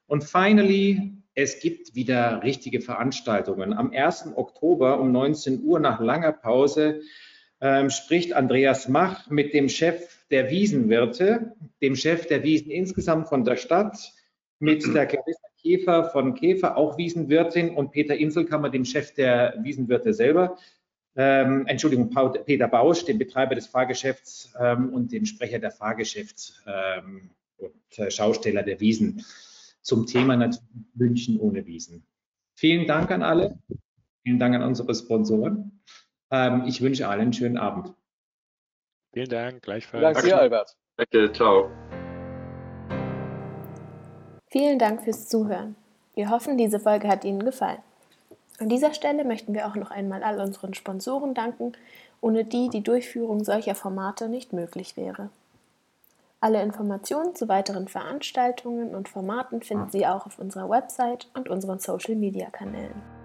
Und 0.07 0.25
finally, 0.25 1.13
es 1.35 1.61
gibt 1.61 1.95
wieder 1.95 2.43
richtige 2.43 2.81
Veranstaltungen. 2.81 3.75
Am 3.75 3.93
1. 3.93 4.33
Oktober 4.35 4.99
um 4.99 5.13
19 5.13 5.63
Uhr 5.63 5.79
nach 5.79 6.01
langer 6.01 6.33
Pause 6.33 7.03
ähm, 7.61 7.91
spricht 7.91 8.33
Andreas 8.33 8.89
Mach 8.89 9.29
mit 9.29 9.53
dem 9.53 9.69
Chef 9.69 10.25
der 10.31 10.49
Wiesenwirte, 10.49 11.53
dem 11.83 11.97
Chef 11.97 12.27
der 12.27 12.43
Wiesen 12.43 12.71
insgesamt 12.71 13.29
von 13.29 13.45
der 13.45 13.57
Stadt, 13.57 14.15
mit 14.59 14.83
der 14.95 15.07
Clarissa 15.07 15.49
Käfer 15.61 16.05
von 16.11 16.35
Käfer, 16.35 16.77
auch 16.77 16.99
Wiesenwirtin, 16.99 17.75
und 17.75 17.91
Peter 17.91 18.17
Inselkammer, 18.17 18.71
dem 18.71 18.85
Chef 18.85 19.13
der 19.15 19.55
Wiesenwirte 19.63 20.15
selber. 20.15 20.57
Ähm, 21.17 21.67
Entschuldigung, 21.67 22.11
Peter 22.47 22.69
Bausch, 22.69 23.05
dem 23.05 23.19
Betreiber 23.19 23.57
des 23.57 23.67
Fahrgeschäfts 23.67 24.55
ähm, 24.61 24.93
und 24.93 25.11
dem 25.11 25.25
Sprecher 25.25 25.59
der 25.59 25.73
Fahrgeschäfts 25.73 26.63
ähm, 26.67 27.31
und 27.57 27.99
äh, 27.99 28.11
Schausteller 28.11 28.63
der 28.63 28.81
Wiesen 28.81 29.25
zum 29.83 30.07
Thema 30.07 30.37
natürlich 30.37 30.65
München 30.95 31.41
ohne 31.41 31.67
Wiesen. 31.67 32.07
Vielen 32.55 32.87
Dank 32.87 33.11
an 33.11 33.23
alle. 33.23 33.59
Vielen 34.23 34.39
Dank 34.39 34.55
an 34.55 34.63
unsere 34.63 34.95
Sponsoren. 34.95 35.81
Ähm, 36.31 36.65
ich 36.67 36.83
wünsche 36.83 37.09
allen 37.09 37.21
einen 37.21 37.33
schönen 37.33 37.57
Abend. 37.57 37.95
Vielen 39.13 39.29
Dank, 39.29 39.63
gleichfalls. 39.63 40.03
Danke 40.03 40.23
dir, 40.23 40.39
Albert. 40.39 40.77
Danke, 40.97 41.33
ciao. 41.33 41.71
Vielen 44.51 44.79
Dank 44.79 45.03
fürs 45.03 45.29
Zuhören. 45.29 45.77
Wir 46.15 46.31
hoffen, 46.31 46.57
diese 46.57 46.81
Folge 46.81 47.07
hat 47.07 47.25
Ihnen 47.25 47.45
gefallen. 47.45 47.83
An 48.59 48.69
dieser 48.69 48.95
Stelle 48.95 49.25
möchten 49.25 49.55
wir 49.55 49.67
auch 49.67 49.77
noch 49.77 49.91
einmal 49.91 50.23
all 50.23 50.41
unseren 50.41 50.75
Sponsoren 50.75 51.35
danken, 51.35 51.73
ohne 52.21 52.45
die 52.45 52.69
die 52.69 52.83
Durchführung 52.83 53.45
solcher 53.45 53.75
Formate 53.75 54.29
nicht 54.29 54.53
möglich 54.53 54.97
wäre. 54.97 55.29
Alle 56.41 56.63
Informationen 56.63 57.35
zu 57.35 57.49
weiteren 57.49 57.89
Veranstaltungen 57.89 58.95
und 58.95 59.09
Formaten 59.09 59.61
finden 59.63 59.91
Sie 59.91 60.07
auch 60.07 60.25
auf 60.25 60.39
unserer 60.39 60.71
Website 60.71 61.29
und 61.35 61.49
unseren 61.49 61.79
Social-Media-Kanälen. 61.79 63.18